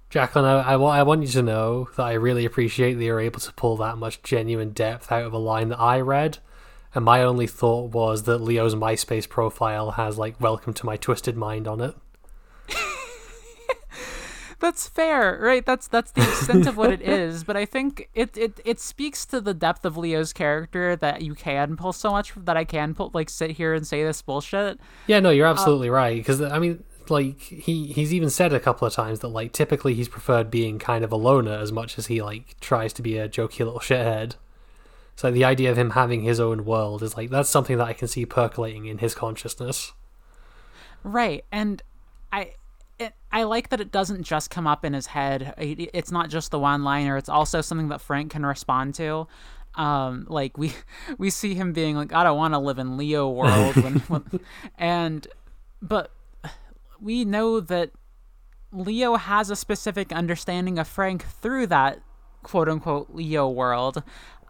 Jacqueline, 0.09 0.45
I, 0.45 0.73
I, 0.73 0.75
wa- 0.77 0.91
I 0.91 1.03
want 1.03 1.23
you 1.23 1.27
to 1.29 1.41
know 1.41 1.89
that 1.97 2.03
I 2.03 2.13
really 2.13 2.45
appreciate 2.45 2.93
that 2.93 3.03
you're 3.03 3.19
able 3.19 3.39
to 3.39 3.53
pull 3.53 3.75
that 3.77 3.97
much 3.97 4.23
genuine 4.23 4.69
depth 4.69 5.11
out 5.11 5.23
of 5.23 5.33
a 5.33 5.37
line 5.37 5.69
that 5.69 5.79
I 5.79 5.99
read. 5.99 6.37
And 6.93 7.03
my 7.03 7.23
only 7.23 7.47
thought 7.47 7.91
was 7.91 8.23
that 8.23 8.37
Leo's 8.37 8.75
MySpace 8.75 9.27
profile 9.27 9.91
has, 9.91 10.17
like, 10.17 10.39
welcome 10.39 10.73
to 10.75 10.85
my 10.85 10.95
twisted 10.95 11.35
mind 11.35 11.67
on 11.67 11.81
it. 11.81 11.95
That's 14.65 14.87
fair, 14.87 15.37
right? 15.43 15.63
That's 15.63 15.87
that's 15.87 16.11
the 16.11 16.23
extent 16.23 16.65
of 16.65 16.75
what 16.75 16.91
it 16.91 17.03
is. 17.03 17.43
But 17.43 17.55
I 17.55 17.65
think 17.65 18.09
it, 18.15 18.35
it 18.35 18.59
it 18.65 18.79
speaks 18.79 19.23
to 19.27 19.39
the 19.39 19.53
depth 19.53 19.85
of 19.85 19.95
Leo's 19.95 20.33
character 20.33 20.95
that 20.95 21.21
you 21.21 21.35
can 21.35 21.77
pull 21.77 21.93
so 21.93 22.09
much 22.09 22.33
that 22.35 22.57
I 22.57 22.63
can 22.63 22.95
pull 22.95 23.11
like 23.13 23.29
sit 23.29 23.51
here 23.51 23.75
and 23.75 23.85
say 23.85 24.03
this 24.03 24.23
bullshit. 24.23 24.79
Yeah, 25.05 25.19
no, 25.19 25.29
you're 25.29 25.45
uh, 25.45 25.51
absolutely 25.51 25.91
right. 25.91 26.17
Because, 26.17 26.41
I 26.41 26.57
mean, 26.57 26.83
like, 27.09 27.39
he, 27.39 27.93
he's 27.93 28.11
even 28.11 28.31
said 28.31 28.53
a 28.53 28.59
couple 28.59 28.87
of 28.87 28.93
times 28.95 29.19
that, 29.19 29.27
like, 29.27 29.51
typically 29.51 29.93
he's 29.93 30.09
preferred 30.09 30.49
being 30.49 30.79
kind 30.79 31.03
of 31.03 31.11
a 31.11 31.15
loner 31.15 31.53
as 31.53 31.71
much 31.71 31.99
as 31.99 32.07
he, 32.07 32.23
like, 32.23 32.59
tries 32.59 32.91
to 32.93 33.03
be 33.03 33.19
a 33.19 33.29
jokey 33.29 33.59
little 33.59 33.79
shithead. 33.79 34.33
So 35.15 35.29
the 35.29 35.45
idea 35.45 35.69
of 35.69 35.77
him 35.77 35.91
having 35.91 36.23
his 36.23 36.39
own 36.39 36.65
world 36.65 37.03
is, 37.03 37.15
like, 37.15 37.29
that's 37.29 37.49
something 37.49 37.77
that 37.77 37.87
I 37.87 37.93
can 37.93 38.07
see 38.07 38.25
percolating 38.25 38.87
in 38.87 38.97
his 38.97 39.13
consciousness. 39.13 39.93
Right, 41.03 41.45
and 41.51 41.83
I 42.33 42.55
it, 42.99 43.13
I 43.31 43.43
like 43.43 43.69
that 43.69 43.81
it 43.81 43.91
doesn't 43.91 44.23
just 44.23 44.49
come 44.49 44.67
up 44.67 44.85
in 44.85 44.93
his 44.93 45.07
head. 45.07 45.53
It- 45.57 45.89
It's 45.93 46.11
not 46.11 46.29
just 46.29 46.51
the 46.51 46.59
one 46.59 46.83
liner. 46.83 47.17
It's 47.17 47.29
also 47.29 47.61
something 47.61 47.89
that 47.89 48.01
Frank 48.01 48.31
can 48.31 48.45
respond 48.45 48.95
to. 48.95 49.27
Um, 49.75 50.25
like 50.29 50.57
we 50.57 50.71
we 51.17 51.29
see 51.29 51.53
him 51.55 51.73
being 51.73 51.95
like, 51.97 52.13
I 52.13 52.23
don't 52.23 52.37
want 52.37 52.53
to 52.53 52.59
live 52.59 52.79
in 52.79 52.95
Leo 52.97 53.29
world, 53.39 53.75
when, 53.75 53.95
when, 54.07 54.39
and 54.77 55.27
but 55.81 56.11
we 57.01 57.25
know 57.25 57.59
that 57.59 57.91
Leo 58.71 59.15
has 59.15 59.49
a 59.49 59.55
specific 59.55 60.11
understanding 60.13 60.79
of 60.79 60.87
Frank 60.87 61.25
through 61.25 61.67
that 61.67 61.99
quote 62.43 62.69
unquote 62.69 63.09
Leo 63.13 63.49
world. 63.49 64.01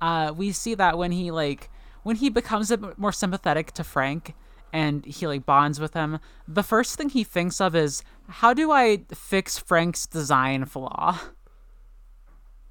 Uh, 0.01 0.31
we 0.35 0.51
see 0.51 0.75
that 0.75 0.97
when 0.97 1.11
he 1.11 1.31
like 1.31 1.69
when 2.03 2.17
he 2.17 2.29
becomes 2.29 2.69
a 2.69 2.77
bit 2.77 2.97
more 2.99 3.11
sympathetic 3.11 3.71
to 3.71 3.83
Frank 3.83 4.35
and 4.73 5.05
he 5.05 5.27
like 5.27 5.45
bonds 5.45 5.79
with 5.79 5.93
him, 5.93 6.19
the 6.47 6.63
first 6.63 6.95
thing 6.97 7.09
he 7.09 7.23
thinks 7.23 7.61
of 7.61 7.75
is 7.75 8.03
how 8.27 8.53
do 8.53 8.71
I 8.71 9.03
fix 9.13 9.57
Frank's 9.57 10.05
design 10.05 10.65
flaw? 10.65 11.19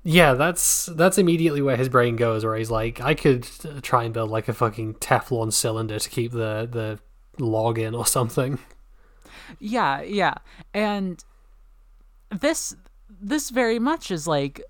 Yeah, 0.02 0.34
that's 0.34 0.86
that's 0.86 1.16
immediately 1.16 1.62
where 1.62 1.76
his 1.76 1.88
brain 1.88 2.16
goes. 2.16 2.44
Where 2.44 2.56
he's 2.56 2.70
like, 2.70 3.00
I 3.00 3.14
could 3.14 3.48
uh, 3.64 3.80
try 3.80 4.04
and 4.04 4.12
build 4.12 4.30
like 4.30 4.48
a 4.48 4.52
fucking 4.52 4.94
Teflon 4.94 5.52
cylinder 5.52 5.98
to 5.98 6.10
keep 6.10 6.32
the 6.32 6.68
the 6.70 6.98
log 7.42 7.78
in 7.78 7.94
or 7.94 8.06
something. 8.06 8.58
Yeah, 9.58 10.02
yeah. 10.02 10.34
And 10.72 11.24
this 12.30 12.76
this 13.08 13.50
very 13.50 13.78
much 13.78 14.10
is 14.10 14.26
like 14.26 14.60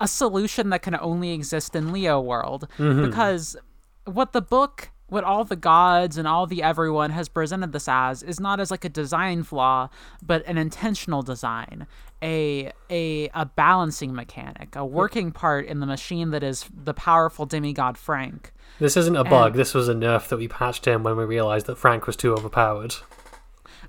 a 0.00 0.06
solution 0.06 0.70
that 0.70 0.82
can 0.82 0.96
only 1.00 1.32
exist 1.32 1.74
in 1.74 1.92
Leo 1.92 2.20
world 2.20 2.68
because 2.76 3.56
what 4.04 4.32
the 4.32 4.42
book 4.42 4.90
what 5.08 5.24
all 5.24 5.44
the 5.44 5.56
gods 5.56 6.16
and 6.18 6.28
all 6.28 6.46
the 6.46 6.62
everyone 6.62 7.10
has 7.10 7.28
presented 7.28 7.72
this 7.72 7.88
as 7.88 8.22
is 8.22 8.38
not 8.38 8.60
as 8.60 8.70
like 8.70 8.84
a 8.84 8.88
design 8.88 9.42
flaw 9.42 9.88
but 10.22 10.44
an 10.46 10.58
intentional 10.58 11.22
design 11.22 11.86
a 12.22 12.72
a 12.90 13.28
a 13.34 13.46
balancing 13.46 14.14
mechanic 14.14 14.74
a 14.76 14.84
working 14.84 15.30
part 15.32 15.66
in 15.66 15.80
the 15.80 15.86
machine 15.86 16.30
that 16.30 16.42
is 16.42 16.66
the 16.84 16.94
powerful 16.94 17.46
demigod 17.46 17.96
frank 17.96 18.52
This 18.78 18.96
isn't 18.96 19.16
a 19.16 19.24
bug. 19.24 19.54
This 19.54 19.74
was 19.74 19.88
a 19.88 19.94
nerf 19.94 20.28
that 20.28 20.36
we 20.36 20.46
patched 20.46 20.86
in 20.86 21.02
when 21.02 21.16
we 21.16 21.24
realized 21.24 21.66
that 21.66 21.78
Frank 21.78 22.06
was 22.06 22.14
too 22.16 22.32
overpowered. 22.32 22.94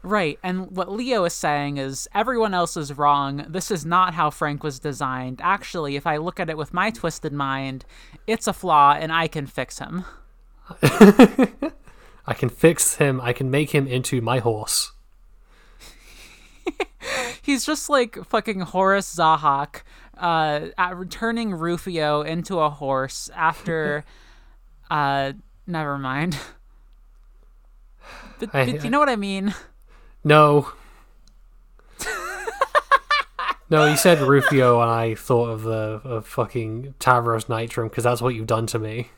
Right, 0.01 0.39
and 0.41 0.71
what 0.71 0.91
Leo 0.91 1.25
is 1.25 1.33
saying 1.33 1.77
is 1.77 2.07
everyone 2.15 2.53
else 2.53 2.77
is 2.77 2.97
wrong. 2.97 3.45
This 3.49 3.69
is 3.69 3.85
not 3.85 4.13
how 4.13 4.29
Frank 4.29 4.63
was 4.63 4.79
designed. 4.79 5.41
Actually, 5.43 5.95
if 5.95 6.07
I 6.07 6.17
look 6.17 6.39
at 6.39 6.49
it 6.49 6.57
with 6.57 6.73
my 6.73 6.89
twisted 6.89 7.33
mind, 7.33 7.83
it's 8.25 8.47
a 8.47 8.53
flaw 8.53 8.93
and 8.93 9.11
I 9.11 9.27
can 9.27 9.45
fix 9.45 9.79
him. 9.79 10.05
I 10.81 12.33
can 12.35 12.49
fix 12.49 12.95
him. 12.95 13.19
I 13.21 13.33
can 13.33 13.49
make 13.49 13.71
him 13.71 13.87
into 13.87 14.21
my 14.21 14.39
horse. 14.39 14.91
He's 17.41 17.65
just 17.65 17.89
like 17.89 18.23
fucking 18.25 18.59
Horuss 18.61 19.15
Zahhak, 19.15 19.81
uh, 20.17 20.67
at 20.77 20.95
returning 20.97 21.51
Rufioh 21.53 22.21
into 22.21 22.59
a 22.59 22.69
horse 22.69 23.29
after. 23.35 24.03
uh, 24.91 25.33
never 25.65 25.97
mind. 25.97 26.37
But, 28.39 28.53
I- 28.53 28.71
but 28.71 28.83
you 28.83 28.89
know 28.89 28.99
what 28.99 29.09
I 29.09 29.15
mean? 29.15 29.53
No. 30.23 30.71
no, 33.69 33.85
you 33.89 33.95
said 33.97 34.19
Rufioh, 34.19 34.81
and 34.81 34.89
I 34.89 35.15
thought 35.15 35.49
of 35.49 35.63
the 35.63 36.01
of 36.03 36.27
fucking 36.27 36.95
Tavros 36.99 37.45
Nitram 37.47 37.89
because 37.89 38.03
that's 38.03 38.21
what 38.21 38.35
you've 38.35 38.47
done 38.47 38.67
to 38.67 38.79
me. 38.79 39.09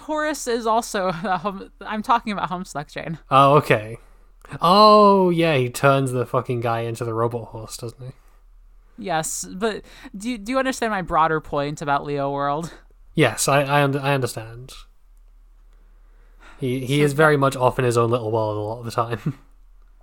Horuss 0.00 0.46
is 0.48 0.66
also. 0.66 1.08
A 1.24 1.38
hom- 1.38 1.70
I'm 1.80 2.02
talking 2.02 2.32
about 2.32 2.50
Homestuck 2.50 2.90
Jane. 2.92 3.18
Oh, 3.30 3.54
okay. 3.56 3.98
Oh, 4.60 5.30
yeah, 5.30 5.56
he 5.56 5.68
turns 5.70 6.10
the 6.12 6.26
fucking 6.26 6.60
guy 6.60 6.80
into 6.80 7.04
the 7.04 7.14
robot 7.14 7.48
horse, 7.48 7.76
doesn't 7.76 8.02
he? 8.04 8.12
Yes, 8.98 9.46
but 9.50 9.82
do 10.16 10.28
you, 10.30 10.38
do 10.38 10.52
you 10.52 10.58
understand 10.58 10.90
my 10.90 11.02
broader 11.02 11.40
point 11.40 11.80
about 11.80 12.04
Leo 12.04 12.30
World? 12.30 12.72
Yes, 13.14 13.48
I 13.48 13.62
I, 13.62 13.82
und- 13.82 13.96
I 13.96 14.12
understand. 14.14 14.72
He 16.58 16.84
he 16.84 17.00
is 17.00 17.12
very 17.14 17.36
much 17.36 17.56
off 17.56 17.78
in 17.78 17.84
his 17.84 17.96
own 17.96 18.10
little 18.10 18.30
world 18.30 18.56
a 18.56 18.60
lot 18.60 18.78
of 18.80 18.84
the 18.84 18.90
time. 18.90 19.38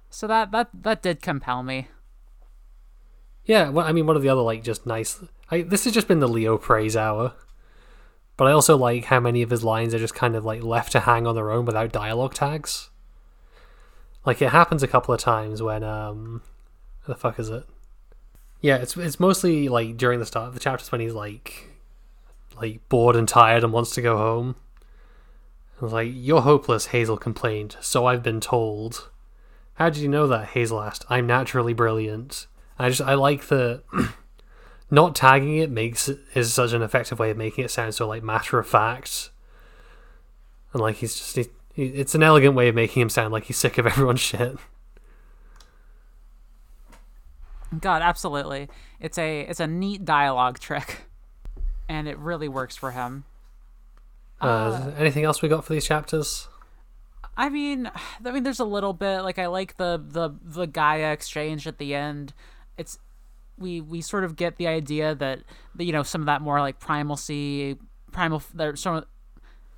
So 0.10 0.26
that 0.26 0.52
that 0.52 0.70
that 0.74 1.02
did 1.02 1.22
compel 1.22 1.64
me. 1.64 1.90
yeah, 3.44 3.68
well, 3.70 3.86
I 3.86 3.92
mean, 3.92 4.08
one 4.08 4.16
of 4.16 4.22
the 4.22 4.30
other 4.30 4.42
like 4.42 4.64
just 4.64 4.86
nice. 4.86 5.20
I, 5.52 5.62
this 5.64 5.84
has 5.84 5.94
just 5.94 6.08
been 6.08 6.22
the 6.22 6.30
Leo 6.30 6.58
praise 6.58 6.96
hour, 6.96 7.34
but 8.38 8.48
I 8.48 8.52
also 8.52 8.78
like 8.78 9.06
how 9.06 9.20
many 9.20 9.42
of 9.42 9.50
his 9.50 9.64
lines 9.64 9.94
are 9.94 10.00
just 10.00 10.16
kind 10.16 10.36
of 10.36 10.46
like 10.46 10.64
left 10.64 10.92
to 10.92 11.02
hang 11.02 11.26
on 11.26 11.36
their 11.36 11.52
own 11.52 11.66
without 11.66 11.92
dialogue 11.92 12.36
tags. 12.36 12.90
Like 14.26 14.42
it 14.42 14.50
happens 14.50 14.84
a 14.84 14.88
couple 14.88 15.14
of 15.14 15.20
times 15.20 15.62
when 15.62 15.84
um, 15.84 16.44
the 17.08 17.16
fuck 17.16 17.40
is 17.40 17.50
it? 17.50 17.66
Yeah, 18.62 18.76
it's 18.78 18.96
it's 18.96 19.20
mostly 19.20 19.70
like 19.70 19.98
during 19.98 20.20
the 20.20 20.26
start 20.26 20.48
of 20.48 20.54
the 20.54 20.60
chapters 20.60 20.92
when 20.92 21.02
he's 21.02 21.14
like, 21.14 21.70
like 22.62 22.88
bored 22.90 23.16
and 23.16 23.28
tired 23.28 23.64
and 23.64 23.74
wants 23.74 23.92
to 23.96 24.02
go 24.02 24.18
home. 24.18 24.56
And 25.80 25.92
like, 25.92 26.10
you're 26.12 26.42
hopeless, 26.42 26.88
Hazel 26.88 27.18
complained. 27.18 27.78
So 27.82 28.06
I've 28.06 28.24
been 28.24 28.42
told. 28.42 29.10
How 29.76 29.90
did 29.90 30.02
you 30.02 30.10
know 30.10 30.28
that? 30.28 30.50
Hazel 30.50 30.82
asked. 30.82 31.06
I'm 31.08 31.28
naturally 31.28 31.74
brilliant. 31.74 32.48
I 32.80 32.90
just 32.90 33.02
I 33.02 33.14
like 33.14 33.48
the 33.48 33.84
not 34.90 35.16
tagging 35.16 35.58
it 35.58 35.70
makes 35.70 36.08
it 36.08 36.20
is 36.34 36.54
such 36.54 36.74
an 36.74 36.82
effective 36.82 37.20
way 37.20 37.30
of 37.30 37.38
making 37.38 37.66
it 37.66 37.72
sound 37.72 37.94
so 37.94 38.08
like 38.08 38.24
matter 38.24 38.60
of 38.60 38.68
fact. 38.68 39.32
And 40.74 40.82
like 40.82 40.98
he's 40.98 41.16
just 41.16 41.36
he, 41.74 41.86
it's 41.86 42.16
an 42.16 42.24
elegant 42.24 42.56
way 42.56 42.70
of 42.70 42.76
making 42.76 43.02
him 43.02 43.10
sound 43.10 43.34
like 43.34 43.46
he's 43.46 43.58
sick 43.58 43.78
of 43.78 43.86
everyone's 43.88 44.20
shit. 44.20 44.58
God, 47.80 48.02
absolutely. 48.02 48.70
It's 49.00 49.18
a 49.18 49.42
it's 49.42 49.60
a 49.60 49.68
neat 49.68 50.06
dialogue 50.06 50.60
trick, 50.60 51.02
and 51.90 52.08
it 52.08 52.18
really 52.18 52.48
works 52.48 52.76
for 52.76 52.92
him. 52.92 53.26
Uh, 54.40 54.92
anything 54.98 55.24
else 55.24 55.42
we 55.42 55.50
got 55.50 55.66
for 55.66 55.74
these 55.74 55.86
chapters? 55.86 56.48
I 57.36 57.50
mean, 57.50 57.92
I 58.26 58.32
mean, 58.32 58.44
there's 58.44 58.60
a 58.60 58.66
little 58.66 58.94
bit 58.94 59.22
like 59.22 59.38
I 59.40 59.48
like 59.48 59.78
the 59.78 60.02
the 60.04 60.32
the 60.42 60.66
Gaia 60.66 61.12
exchange 61.12 61.68
at 61.68 61.78
the 61.78 61.94
end. 61.94 62.34
It's 62.78 63.00
we 63.58 63.82
we 63.82 64.02
sort 64.02 64.24
of 64.24 64.36
get 64.36 64.58
the 64.58 64.68
idea 64.68 65.16
that, 65.16 65.40
you 65.78 65.92
know 65.92 66.04
some 66.04 66.22
of 66.22 66.28
that 66.28 66.42
more 66.42 66.60
like 66.60 66.80
primalcy, 66.80 67.78
primal 68.12 68.42
there's 68.54 68.82
some 68.82 69.06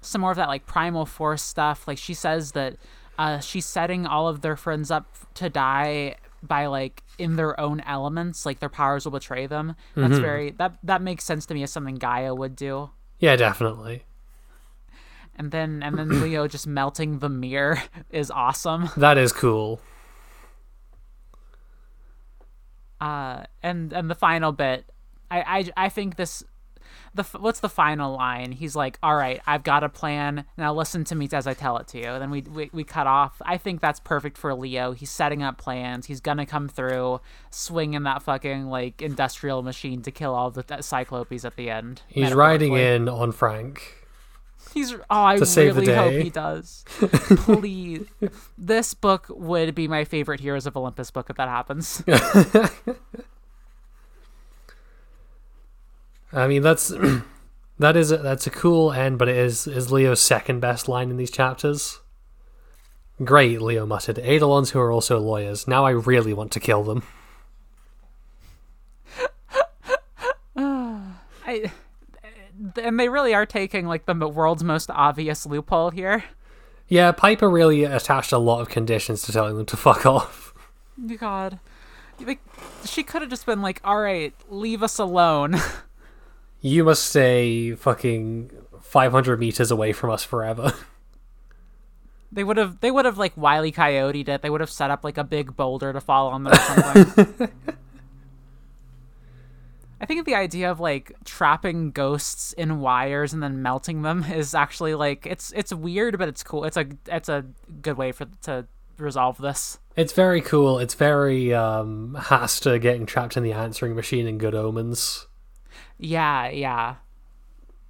some 0.02 0.22
more 0.22 0.32
of 0.32 0.38
that 0.38 0.48
like 0.48 0.66
primal 0.66 1.06
force 1.06 1.42
stuff. 1.42 1.88
Like 1.88 1.98
she 1.98 2.14
says 2.14 2.54
that 2.54 2.78
uh, 3.18 3.40
she's 3.40 3.66
setting 3.66 4.06
all 4.06 4.28
of 4.28 4.42
their 4.42 4.56
friends 4.56 4.92
up 4.92 5.06
to 5.36 5.50
die 5.50 6.16
by 6.42 6.68
like 6.68 7.04
in 7.18 7.36
their 7.36 7.60
own 7.60 7.82
elements, 7.82 8.46
like 8.46 8.60
their 8.60 8.70
powers 8.70 9.06
will 9.06 9.12
betray 9.12 9.46
them. 9.46 9.76
That's 9.96 10.20
very 10.20 10.52
that 10.52 10.78
that 10.84 11.02
makes 11.02 11.24
sense 11.24 11.46
to 11.48 11.54
me 11.54 11.64
as 11.64 11.72
something 11.72 11.96
Gaia 11.96 12.34
would 12.34 12.56
do. 12.56 12.92
Yeah, 13.20 13.36
definitely. 13.36 14.04
And 15.36 15.52
then 15.52 15.84
and 15.84 15.98
then 15.98 16.22
Leo 16.22 16.48
just 16.48 16.68
melting 16.68 17.20
the 17.20 17.30
mirror 17.30 17.82
is 18.10 18.32
awesome. 18.32 18.90
That 18.98 19.18
is 19.18 19.32
cool. 19.32 19.82
Uh 23.02 23.44
and 23.64 23.94
and 23.94 24.10
the 24.10 24.16
final 24.16 24.52
bit 24.52 24.86
i 25.32 25.42
i, 25.78 25.86
I 25.86 25.90
think 25.90 26.16
this 26.16 26.44
the 27.14 27.24
what's 27.40 27.60
the 27.60 27.70
final 27.70 28.16
line? 28.16 28.52
He's 28.52 28.76
like, 28.76 29.00
"All 29.02 29.16
right, 29.16 29.42
I've 29.48 29.64
got 29.64 29.84
a 29.84 29.90
plan. 29.90 30.46
Now 30.58 30.74
listen 30.74 31.04
to 31.06 31.16
me 31.16 31.28
as 31.32 31.48
I 31.48 31.54
tell 31.54 31.78
it 31.78 31.88
to 31.90 31.98
you." 31.98 32.20
Then 32.20 32.32
we 32.32 32.42
we, 32.42 32.70
we 32.72 32.84
cut 32.84 33.08
off. 33.08 33.42
I 33.46 33.58
think 33.58 33.82
that's 33.82 34.00
perfect 34.00 34.38
for 34.38 34.54
Leo. 34.54 34.92
He's 34.92 35.10
setting 35.10 35.44
up 35.44 35.58
plans. 35.58 36.06
He's 36.06 36.22
gonna 36.22 36.46
come 36.46 36.68
through, 36.68 37.22
swinging 37.50 38.04
that 38.04 38.22
fucking 38.24 38.68
like 38.68 39.02
industrial 39.02 39.62
machine 39.64 40.02
to 40.04 40.12
kill 40.12 40.34
all 40.34 40.52
the 40.52 40.64
th- 40.64 40.84
Cyclopes 40.84 41.46
at 41.46 41.56
the 41.56 41.70
end. 41.70 42.02
He's 42.08 42.34
riding 42.34 42.76
in 42.76 43.10
on 43.10 43.32
Frank. 43.32 43.99
He's 44.74 44.94
oh, 44.94 45.04
I 45.10 45.38
to 45.38 45.46
save 45.46 45.76
the 45.76 45.82
really 45.82 45.96
hope 45.96 46.12
he 46.12 46.30
does. 46.30 46.84
Please, 46.88 48.08
this 48.58 48.94
book 48.94 49.26
would 49.30 49.74
be 49.74 49.88
my 49.88 50.04
favorite 50.04 50.40
Heroes 50.42 50.66
of 50.66 50.78
Olympus 50.78 51.12
book 51.12 51.30
if 51.30 51.38
that 51.38 51.48
happens. 51.50 52.04
I 56.32 56.48
mean, 56.48 56.62
that's 56.62 56.94
that 57.80 57.98
is 57.98 58.12
a, 58.12 58.18
that's 58.18 58.46
a 58.46 58.52
cool 58.52 58.92
end, 58.92 59.18
but 59.18 59.28
it 59.28 59.38
is 59.38 59.66
is 59.66 59.92
Leo's 59.92 60.22
second 60.22 60.60
best 60.60 60.88
line 60.88 61.10
in 61.10 61.18
these 61.18 61.32
chapters. 61.32 62.00
Great, 63.24 63.62
Leo 63.62 63.86
muttered. 63.86 64.18
Eidolons 64.20 64.70
who 64.72 64.80
are 64.80 64.92
also 64.92 65.20
lawyers. 65.20 65.68
Now 65.68 65.86
I 65.86 65.90
really 65.90 66.34
want 66.34 66.52
to 66.54 66.60
kill 66.60 66.84
them. 66.84 67.04
I, 70.56 71.72
and 72.82 73.00
they 73.00 73.10
really 73.10 73.34
are 73.34 73.46
taking 73.46 73.86
like 73.86 74.06
the 74.06 74.14
world's 74.16 74.64
most 74.64 74.90
obvious 74.92 75.46
loophole 75.46 75.92
here. 75.92 76.24
Yeah, 76.88 77.12
Piper 77.12 77.50
really 77.50 77.84
attached 77.84 78.32
a 78.32 78.38
lot 78.38 78.62
of 78.62 78.70
conditions 78.70 79.22
to 79.24 79.32
telling 79.32 79.58
them 79.58 79.66
to 79.68 79.78
fuck 79.78 80.06
off. 80.06 80.54
God, 81.18 81.60
like 82.20 82.40
she 82.84 83.04
could 83.04 83.22
have 83.22 83.30
just 83.30 83.46
been 83.46 83.62
like, 83.62 83.80
"All 83.84 84.02
right, 84.02 84.34
leave 84.50 84.84
us 84.84 84.98
alone." 85.00 85.60
You 86.62 86.84
must 86.84 87.06
stay 87.06 87.74
fucking 87.74 88.52
500 88.82 89.40
meters 89.40 89.72
away 89.72 89.94
from 89.94 90.10
us 90.10 90.24
forever. 90.26 90.74
They 92.32 92.44
would 92.44 92.58
have 92.58 92.80
they 92.82 92.92
would 92.92 93.06
have 93.06 93.18
like 93.18 93.36
wily 93.36 93.72
coyote 93.72 94.22
it. 94.22 94.44
They 94.44 94.52
would 94.52 94.62
have 94.62 94.70
set 94.70 94.92
up 94.92 95.04
like 95.04 95.18
a 95.18 95.24
big 95.24 95.56
boulder 95.56 95.92
to 95.94 96.00
fall 96.00 96.28
on 96.28 96.44
them 96.44 96.54
or 96.54 96.58
something. 96.58 97.50
I 100.02 100.06
think 100.06 100.26
the 100.26 100.36
idea 100.36 100.72
of 100.72 100.80
like 100.80 101.14
trapping 101.26 101.92
ghosts 101.92 102.54
in 102.54 102.80
wires 102.80 103.34
and 103.34 103.44
then 103.44 103.62
melting 103.62 104.02
them 104.02 104.24
is 104.32 104.54
actually 104.56 104.96
like 104.96 105.26
it's 105.26 105.52
it's 105.56 105.74
weird, 105.74 106.18
but 106.18 106.28
it's 106.28 106.44
cool. 106.44 106.64
It's 106.64 106.78
a 106.78 106.88
it's 107.08 107.30
a 107.30 107.46
good 107.82 107.98
way 107.98 108.12
for 108.12 108.28
to 108.44 108.66
resolve 108.98 109.38
this. 109.38 109.80
It's 109.96 110.14
very 110.14 110.42
cool. 110.42 110.80
It's 110.80 110.94
very 110.94 111.54
um 111.54 112.16
Hastur 112.20 112.80
getting 112.82 113.06
trapped 113.06 113.38
in 113.38 113.44
the 113.44 113.54
answering 113.54 113.96
machine 113.96 114.28
in 114.28 114.38
Good 114.38 114.56
Omens. 114.56 115.28
Yeah, 115.98 116.50
yeah. 116.50 116.96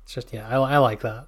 It's 0.03 0.13
just 0.15 0.33
yeah, 0.33 0.47
I, 0.47 0.55
I 0.55 0.77
like 0.77 1.01
that. 1.01 1.27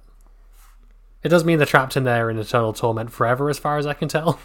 It 1.22 1.28
does 1.28 1.44
mean 1.44 1.58
they're 1.58 1.66
trapped 1.66 1.96
in 1.96 2.02
there 2.02 2.28
in 2.30 2.38
eternal 2.38 2.72
torment 2.72 3.12
forever, 3.12 3.48
as 3.48 3.58
far 3.58 3.78
as 3.78 3.86
I 3.86 3.94
can 3.94 4.08
tell. 4.08 4.40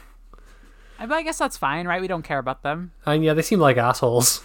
I, 0.99 1.07
but 1.07 1.15
I 1.15 1.23
guess 1.23 1.39
that's 1.39 1.57
fine, 1.57 1.88
right? 1.88 2.01
We 2.01 2.07
don't 2.07 2.21
care 2.23 2.39
about 2.39 2.61
them, 2.63 2.91
And 3.05 3.23
yeah, 3.23 3.33
they 3.33 3.41
seem 3.41 3.59
like 3.59 3.77
assholes. 3.77 4.43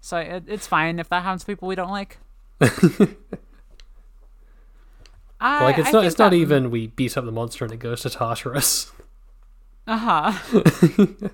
So 0.00 0.18
it, 0.18 0.44
it's 0.46 0.66
fine 0.66 0.98
if 0.98 1.08
that 1.08 1.22
happens 1.22 1.42
to 1.42 1.46
people 1.46 1.68
we 1.68 1.74
don't 1.74 1.90
like. 1.90 2.18
I, 5.40 5.64
like 5.64 5.78
it's 5.78 5.88
I 5.88 5.92
not 5.92 6.04
it's 6.04 6.18
not 6.18 6.32
even 6.32 6.70
we 6.70 6.86
beat 6.88 7.16
up 7.16 7.24
the 7.24 7.32
monster 7.32 7.64
and 7.64 7.72
it 7.72 7.78
goes 7.78 8.02
to 8.02 8.10
Tartarus. 8.10 8.92
Uh-huh. 9.88 10.32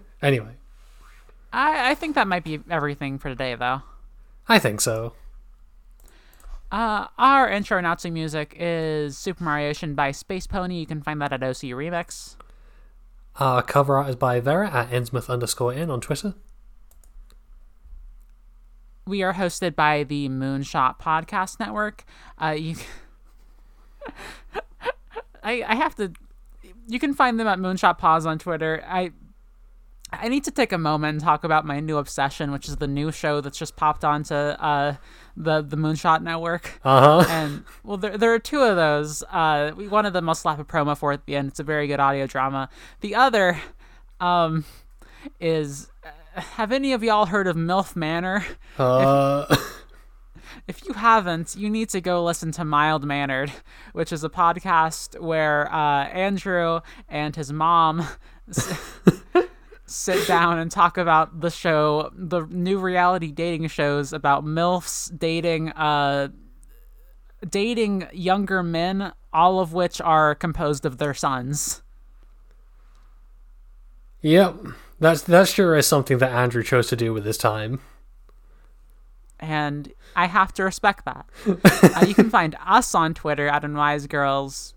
anyway, 0.22 0.52
I 1.54 1.92
I 1.92 1.94
think 1.94 2.16
that 2.16 2.28
might 2.28 2.44
be 2.44 2.60
everything 2.68 3.18
for 3.18 3.30
today, 3.30 3.54
though. 3.54 3.80
I 4.46 4.58
think 4.58 4.82
so. 4.82 5.14
Uh, 6.70 7.06
our 7.16 7.48
intro 7.48 7.78
announcing 7.78 8.12
music 8.12 8.54
is 8.58 9.16
Super 9.16 9.44
Mario 9.44 9.70
Ocean 9.70 9.94
by 9.94 10.10
Space 10.10 10.46
Pony. 10.46 10.80
You 10.80 10.86
can 10.86 11.00
find 11.00 11.18
that 11.22 11.32
at 11.32 11.42
OC 11.42 11.72
Remix. 11.72 12.36
Our 13.36 13.62
cover 13.62 13.96
art 13.96 14.10
is 14.10 14.16
by 14.16 14.40
Vera 14.40 14.70
at 14.70 14.90
Innsmouth 14.90 15.30
underscore 15.30 15.72
in 15.72 15.90
on 15.90 16.02
Twitter. 16.02 16.34
We 19.06 19.22
are 19.22 19.34
hosted 19.34 19.74
by 19.74 20.04
the 20.04 20.28
Moonshot 20.28 21.00
Podcast 21.00 21.58
Network. 21.58 22.04
Uh, 22.40 22.56
you, 22.58 22.76
I 25.42 25.64
I 25.66 25.74
have 25.74 25.94
to. 25.96 26.12
You 26.88 26.98
can 26.98 27.14
find 27.14 27.38
them 27.38 27.46
at 27.46 27.58
Moonshot 27.58 27.98
Pause 27.98 28.26
on 28.26 28.38
Twitter. 28.38 28.82
I 28.86 29.10
I 30.12 30.28
need 30.28 30.44
to 30.44 30.50
take 30.50 30.72
a 30.72 30.78
moment 30.78 31.14
and 31.14 31.20
talk 31.20 31.42
about 31.42 31.64
my 31.64 31.80
new 31.80 31.96
obsession, 31.96 32.52
which 32.52 32.68
is 32.68 32.76
the 32.76 32.86
new 32.86 33.10
show 33.10 33.40
that's 33.40 33.58
just 33.58 33.76
popped 33.76 34.04
onto 34.04 34.34
uh, 34.34 34.96
the 35.36 35.62
the 35.62 35.76
Moonshot 35.76 36.22
Network. 36.22 36.78
Uh 36.84 37.22
huh. 37.22 37.26
and 37.30 37.64
well 37.82 37.96
there, 37.96 38.18
there 38.18 38.32
are 38.32 38.38
two 38.38 38.60
of 38.60 38.76
those 38.76 39.22
uh 39.30 39.72
we, 39.76 39.88
one 39.88 40.06
of 40.06 40.12
them 40.12 40.28
i'll 40.28 40.34
slap 40.34 40.58
a 40.58 40.64
promo 40.64 40.96
for 40.96 41.12
at 41.12 41.24
the 41.26 41.36
end 41.36 41.48
it's 41.48 41.60
a 41.60 41.64
very 41.64 41.86
good 41.86 42.00
audio 42.00 42.26
drama 42.26 42.68
the 43.00 43.14
other 43.14 43.60
um 44.20 44.64
is 45.40 45.91
have 46.34 46.72
any 46.72 46.92
of 46.92 47.02
y'all 47.02 47.26
heard 47.26 47.46
of 47.46 47.56
milf 47.56 47.94
manor 47.96 48.44
Uh, 48.78 49.54
if 50.68 50.84
you 50.86 50.94
haven't 50.94 51.54
you 51.56 51.68
need 51.68 51.88
to 51.90 52.00
go 52.00 52.22
listen 52.24 52.50
to 52.52 52.64
mild 52.64 53.04
mannered 53.04 53.52
which 53.92 54.12
is 54.12 54.24
a 54.24 54.28
podcast 54.28 55.20
where 55.20 55.72
uh 55.72 56.04
andrew 56.08 56.80
and 57.08 57.36
his 57.36 57.52
mom 57.52 58.06
s- 58.48 58.72
sit 59.86 60.26
down 60.26 60.58
and 60.58 60.70
talk 60.70 60.96
about 60.96 61.40
the 61.40 61.50
show 61.50 62.10
the 62.14 62.46
new 62.46 62.78
reality 62.78 63.30
dating 63.30 63.66
shows 63.68 64.12
about 64.12 64.44
milfs 64.44 65.10
dating 65.18 65.70
uh 65.72 66.28
dating 67.48 68.06
younger 68.12 68.62
men, 68.62 69.12
all 69.32 69.58
of 69.58 69.72
which 69.72 70.00
are 70.00 70.32
composed 70.32 70.86
of 70.86 70.98
their 70.98 71.12
sons. 71.12 71.82
yep. 74.20 74.54
That's 75.02 75.22
that 75.22 75.48
sure 75.48 75.74
is 75.74 75.84
something 75.88 76.18
that 76.18 76.30
Andrew 76.30 76.62
chose 76.62 76.86
to 76.86 76.96
do 76.96 77.12
with 77.12 77.24
his 77.24 77.36
time. 77.36 77.80
And 79.40 79.92
I 80.14 80.26
have 80.26 80.52
to 80.54 80.62
respect 80.62 81.04
that. 81.06 81.26
uh, 81.44 82.06
you 82.06 82.14
can 82.14 82.30
find 82.38 82.54
us 82.64 82.94
on 82.94 83.12
Twitter 83.12 83.48
at 83.48 83.64
Unwise 83.64 84.06
Girls. 84.06 84.74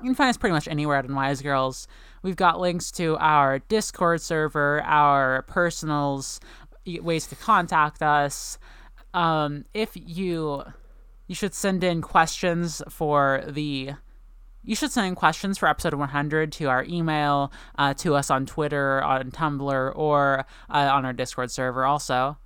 You 0.00 0.06
can 0.06 0.14
find 0.14 0.30
us 0.30 0.38
pretty 0.38 0.54
much 0.54 0.66
anywhere 0.66 0.96
at 0.96 1.04
Unwise 1.04 1.42
Girls. 1.42 1.86
We've 2.22 2.36
got 2.36 2.58
links 2.58 2.90
to 2.92 3.18
our 3.18 3.58
Discord 3.58 4.22
server, 4.22 4.80
our 4.82 5.42
personals, 5.42 6.40
ways 6.86 7.26
to 7.26 7.36
contact 7.36 8.02
us. 8.02 8.58
Um, 9.12 9.66
if 9.74 9.90
you 9.94 10.64
you 11.26 11.34
should 11.34 11.52
send 11.52 11.84
in 11.84 12.00
questions 12.00 12.80
for 12.88 13.44
the 13.46 13.90
you 14.62 14.74
should 14.74 14.90
send 14.90 15.06
in 15.06 15.14
questions 15.14 15.58
for 15.58 15.68
episode 15.68 15.94
100 15.94 16.52
to 16.52 16.66
our 16.66 16.84
email 16.84 17.52
uh, 17.78 17.94
to 17.94 18.14
us 18.14 18.30
on 18.30 18.46
twitter 18.46 19.02
on 19.02 19.30
tumblr 19.30 19.92
or 19.96 20.44
uh, 20.70 20.90
on 20.92 21.04
our 21.04 21.12
discord 21.12 21.50
server 21.50 21.84
also 21.84 22.36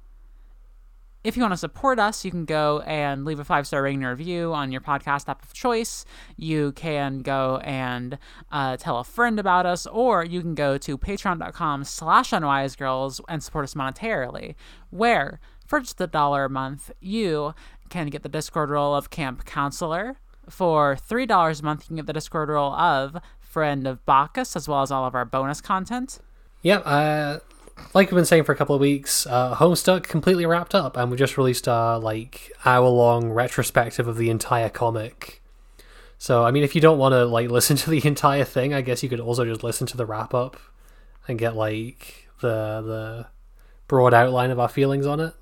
if 1.25 1.39
you 1.39 1.43
want 1.43 1.55
to 1.55 1.59
support 1.59 1.99
us, 1.99 2.23
you 2.23 2.31
can 2.31 2.45
go 2.45 2.81
and 2.81 3.25
leave 3.25 3.41
a 3.41 3.45
five 3.45 3.67
star 3.67 3.83
rating 3.83 4.03
review 4.03 4.53
on 4.53 4.71
your 4.71 4.83
podcast 4.83 5.27
app 5.27 5.43
of 5.43 5.55
choice. 5.55 6.05
You 6.37 6.73
can 6.73 7.21
go 7.21 7.63
and 7.65 8.19
uh, 8.53 8.77
tell 8.77 8.99
a 8.99 9.05
friend 9.05 9.41
about 9.41 9.65
us, 9.65 9.87
or 9.87 10.23
you 10.23 10.43
can 10.43 10.55
go 10.55 10.77
to 10.77 10.99
patreon.com 10.99 11.85
slash 11.85 12.31
unwisegirls 12.31 13.23
and 13.27 13.43
support 13.43 13.65
us 13.65 13.73
monetarily, 13.73 14.55
where 14.91 15.41
for 15.67 15.81
just 15.81 15.99
a 15.99 16.07
dollar 16.07 16.45
a 16.45 16.51
month, 16.51 16.91
you 17.01 17.55
can 17.89 18.09
get 18.09 18.23
the 18.23 18.29
Discord 18.29 18.69
role 18.69 18.95
of 18.95 19.09
Camp 19.09 19.47
Counselor. 19.47 20.19
For 20.49 20.97
$3 20.97 21.61
a 21.61 21.65
month, 21.65 21.83
you 21.83 21.87
can 21.89 21.97
get 21.97 22.07
the 22.07 22.13
Discord 22.13 22.49
role 22.49 22.73
of 22.75 23.17
Friend 23.41 23.87
of 23.87 24.05
Bacchus, 24.07 24.57
as 24.57 24.69
well 24.69 24.83
as 24.83 24.91
all 24.91 25.05
of 25.05 25.15
our 25.15 25.25
bonus 25.25 25.61
content. 25.61 26.19
Yep. 26.63 26.83
Uh, 26.85 27.39
like 27.93 28.11
we've 28.11 28.17
been 28.17 28.25
saying 28.25 28.45
for 28.45 28.53
a 28.53 28.57
couple 28.57 28.75
of 28.75 28.81
weeks, 28.81 29.27
uh, 29.27 29.55
Homestuck 29.55 30.05
completely 30.05 30.47
wrapped 30.47 30.75
up, 30.75 30.97
and 30.97 31.11
we 31.11 31.17
just 31.17 31.37
released 31.37 31.69
our 31.69 31.99
like 31.99 32.53
hour 32.65 32.89
long 32.89 33.31
retrospective 33.31 34.09
of 34.09 34.17
the 34.17 34.31
entire 34.31 34.69
comic. 34.69 35.43
So 36.19 36.45
I 36.45 36.51
mean, 36.51 36.63
if 36.65 36.75
you 36.75 36.81
don't 36.81 36.99
want 36.99 37.13
to 37.13 37.25
like 37.25 37.51
listen 37.51 37.77
to 37.77 37.91
the 37.91 38.07
entire 38.07 38.45
thing, 38.45 38.73
I 38.73 38.81
guess 38.81 39.03
you 39.03 39.09
could 39.09 39.21
also 39.21 39.45
just 39.45 39.63
listen 39.63 39.87
to 39.89 39.97
the 39.97 40.07
wrap 40.07 40.35
up 40.35 40.59
and 41.29 41.39
get 41.39 41.57
like 41.57 42.29
the 42.41 42.83
the 42.83 43.27
broad 43.89 44.15
outline 44.15 44.51
of 44.51 44.59
our 44.59 44.69
feelings 44.69 45.07
on 45.07 45.21
it. 45.21 45.35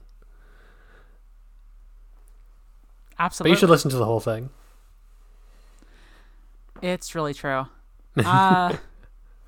Absolutely. 3.18 3.50
But 3.50 3.54
you 3.54 3.60
should 3.60 3.70
listen 3.70 3.90
to 3.90 3.96
the 3.96 4.04
whole 4.04 4.20
thing. 4.20 4.50
It's 6.82 7.14
really 7.14 7.32
true. 7.32 7.66
Uh, 8.16 8.76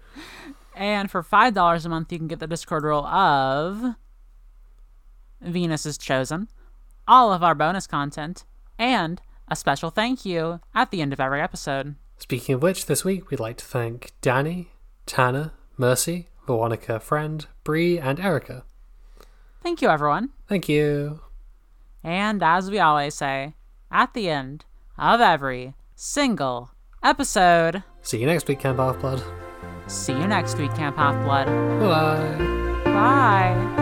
and 0.76 1.10
for 1.10 1.22
five 1.22 1.52
dollars 1.52 1.84
a 1.84 1.88
month, 1.88 2.12
you 2.12 2.18
can 2.18 2.28
get 2.28 2.38
the 2.38 2.46
Discord 2.46 2.84
role 2.84 3.04
of 3.04 3.96
Venus 5.40 5.84
is 5.84 5.98
Chosen, 5.98 6.48
all 7.06 7.32
of 7.32 7.42
our 7.42 7.54
bonus 7.54 7.86
content, 7.86 8.44
and 8.78 9.20
a 9.48 9.56
special 9.56 9.90
thank 9.90 10.24
you 10.24 10.60
at 10.74 10.90
the 10.90 11.02
end 11.02 11.12
of 11.12 11.20
every 11.20 11.42
episode. 11.42 11.96
Speaking 12.16 12.54
of 12.54 12.62
which, 12.62 12.86
this 12.86 13.04
week 13.04 13.30
we'd 13.30 13.40
like 13.40 13.58
to 13.58 13.64
thank 13.64 14.12
Danny, 14.20 14.70
Tanner, 15.04 15.52
Mercy, 15.76 16.28
Veronica, 16.46 17.00
Friend, 17.00 17.46
Bree, 17.64 17.98
and 17.98 18.20
Erica. 18.20 18.64
Thank 19.62 19.82
you, 19.82 19.88
everyone. 19.88 20.30
Thank 20.48 20.68
you. 20.68 21.20
And 22.02 22.42
as 22.42 22.70
we 22.70 22.78
always 22.78 23.14
say, 23.14 23.54
at 23.90 24.14
the 24.14 24.28
end 24.28 24.64
of 24.96 25.20
every 25.20 25.74
single 25.96 26.70
episode. 27.04 27.82
See 28.02 28.18
you 28.18 28.26
next 28.26 28.48
week, 28.48 28.60
Camp 28.60 28.78
Half 28.78 29.00
Blood. 29.00 29.22
See 29.86 30.12
you 30.12 30.26
next 30.26 30.58
week, 30.58 30.74
Camp 30.74 30.96
Half 30.96 31.22
Blood. 31.24 31.46
Bye. 31.80 32.54
Bye. 32.84 33.74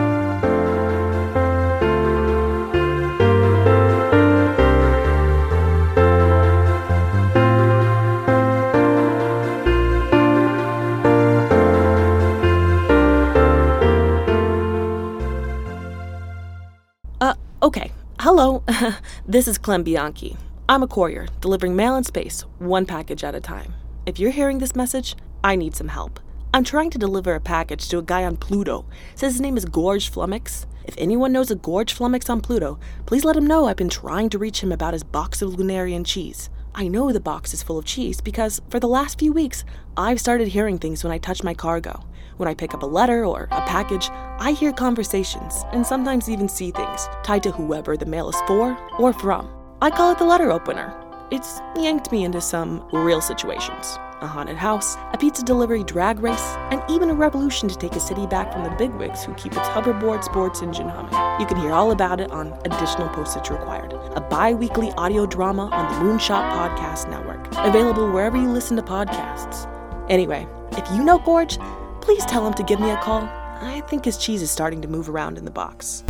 Uh, 17.21 17.33
okay. 17.61 17.91
Hello. 18.19 18.63
this 19.27 19.47
is 19.47 19.57
Clem 19.57 19.83
Bianchi. 19.83 20.35
I'm 20.69 20.81
a 20.81 20.87
courier, 20.87 21.27
delivering 21.41 21.75
mail 21.75 21.97
in 21.97 22.05
space, 22.05 22.45
one 22.57 22.85
package 22.85 23.25
at 23.25 23.35
a 23.35 23.41
time. 23.41 23.73
If 24.05 24.17
you're 24.17 24.31
hearing 24.31 24.59
this 24.59 24.77
message, 24.77 25.17
I 25.43 25.57
need 25.57 25.75
some 25.75 25.89
help. 25.89 26.21
I'm 26.53 26.63
trying 26.63 26.89
to 26.91 26.97
deliver 26.97 27.35
a 27.35 27.41
package 27.41 27.89
to 27.89 27.97
a 27.97 28.01
guy 28.01 28.23
on 28.23 28.37
Pluto. 28.37 28.85
Says 29.15 29.33
his 29.33 29.41
name 29.41 29.57
is 29.57 29.65
Gorge 29.65 30.09
Flummox. 30.09 30.65
If 30.85 30.95
anyone 30.97 31.33
knows 31.33 31.51
a 31.51 31.55
Gorge 31.55 31.93
Flummox 31.93 32.29
on 32.29 32.39
Pluto, 32.39 32.79
please 33.05 33.25
let 33.25 33.35
him 33.35 33.45
know 33.45 33.65
I've 33.65 33.75
been 33.75 33.89
trying 33.89 34.29
to 34.29 34.37
reach 34.37 34.63
him 34.63 34.71
about 34.71 34.93
his 34.93 35.03
box 35.03 35.41
of 35.41 35.51
Lunarian 35.51 36.05
cheese. 36.05 36.49
I 36.73 36.87
know 36.87 37.11
the 37.11 37.19
box 37.19 37.53
is 37.53 37.61
full 37.61 37.77
of 37.77 37.83
cheese 37.83 38.21
because 38.21 38.61
for 38.69 38.79
the 38.79 38.87
last 38.87 39.19
few 39.19 39.33
weeks, 39.33 39.65
I've 39.97 40.19
started 40.19 40.47
hearing 40.47 40.79
things 40.79 41.03
when 41.03 41.11
I 41.11 41.17
touch 41.17 41.43
my 41.43 41.53
cargo. 41.53 42.05
When 42.37 42.47
I 42.47 42.53
pick 42.53 42.73
up 42.73 42.83
a 42.83 42.87
letter 42.87 43.25
or 43.25 43.49
a 43.51 43.61
package, 43.67 44.09
I 44.11 44.53
hear 44.53 44.71
conversations 44.71 45.65
and 45.73 45.85
sometimes 45.85 46.29
even 46.29 46.47
see 46.47 46.71
things 46.71 47.09
tied 47.23 47.43
to 47.43 47.51
whoever 47.51 47.97
the 47.97 48.05
mail 48.05 48.29
is 48.29 48.41
for 48.47 48.77
or 48.97 49.11
from. 49.11 49.62
I 49.83 49.89
call 49.89 50.13
it 50.13 50.17
the 50.17 50.23
letter 50.23 50.49
opener. 50.49 50.93
It's 51.29 51.59
yanked 51.75 52.09
me 52.09 52.23
into 52.23 52.39
some 52.39 52.87
real 52.93 53.19
situations 53.19 53.99
a 54.21 54.27
haunted 54.27 54.55
house, 54.55 54.95
a 55.11 55.17
pizza 55.17 55.43
delivery 55.43 55.83
drag 55.83 56.21
race, 56.21 56.55
and 56.71 56.81
even 56.89 57.09
a 57.09 57.13
revolution 57.13 57.67
to 57.67 57.75
take 57.75 57.91
a 57.91 57.99
city 57.99 58.25
back 58.25 58.53
from 58.53 58.63
the 58.63 58.69
bigwigs 58.77 59.25
who 59.25 59.33
keep 59.33 59.51
its 59.51 59.67
hoverboard 59.67 60.23
sports 60.23 60.61
engine 60.61 60.87
humming. 60.87 61.11
You 61.37 61.45
can 61.45 61.57
hear 61.57 61.73
all 61.73 61.91
about 61.91 62.21
it 62.21 62.31
on 62.31 62.53
Additional 62.63 63.09
Postage 63.09 63.49
Required, 63.49 63.91
a 63.91 64.21
bi 64.21 64.53
weekly 64.53 64.93
audio 64.93 65.25
drama 65.25 65.63
on 65.63 65.91
the 65.91 65.99
Moonshot 65.99 66.49
Podcast 66.53 67.09
Network, 67.09 67.45
available 67.67 68.09
wherever 68.09 68.37
you 68.37 68.49
listen 68.49 68.77
to 68.77 68.83
podcasts. 68.83 69.67
Anyway, 70.09 70.47
if 70.77 70.89
you 70.91 71.03
know 71.03 71.19
Gorge, 71.19 71.57
please 71.99 72.25
tell 72.25 72.47
him 72.47 72.53
to 72.53 72.63
give 72.63 72.79
me 72.79 72.89
a 72.89 73.01
call. 73.01 73.23
I 73.59 73.83
think 73.89 74.05
his 74.05 74.17
cheese 74.17 74.41
is 74.41 74.49
starting 74.49 74.81
to 74.81 74.87
move 74.87 75.09
around 75.09 75.37
in 75.37 75.43
the 75.43 75.51
box. 75.51 76.05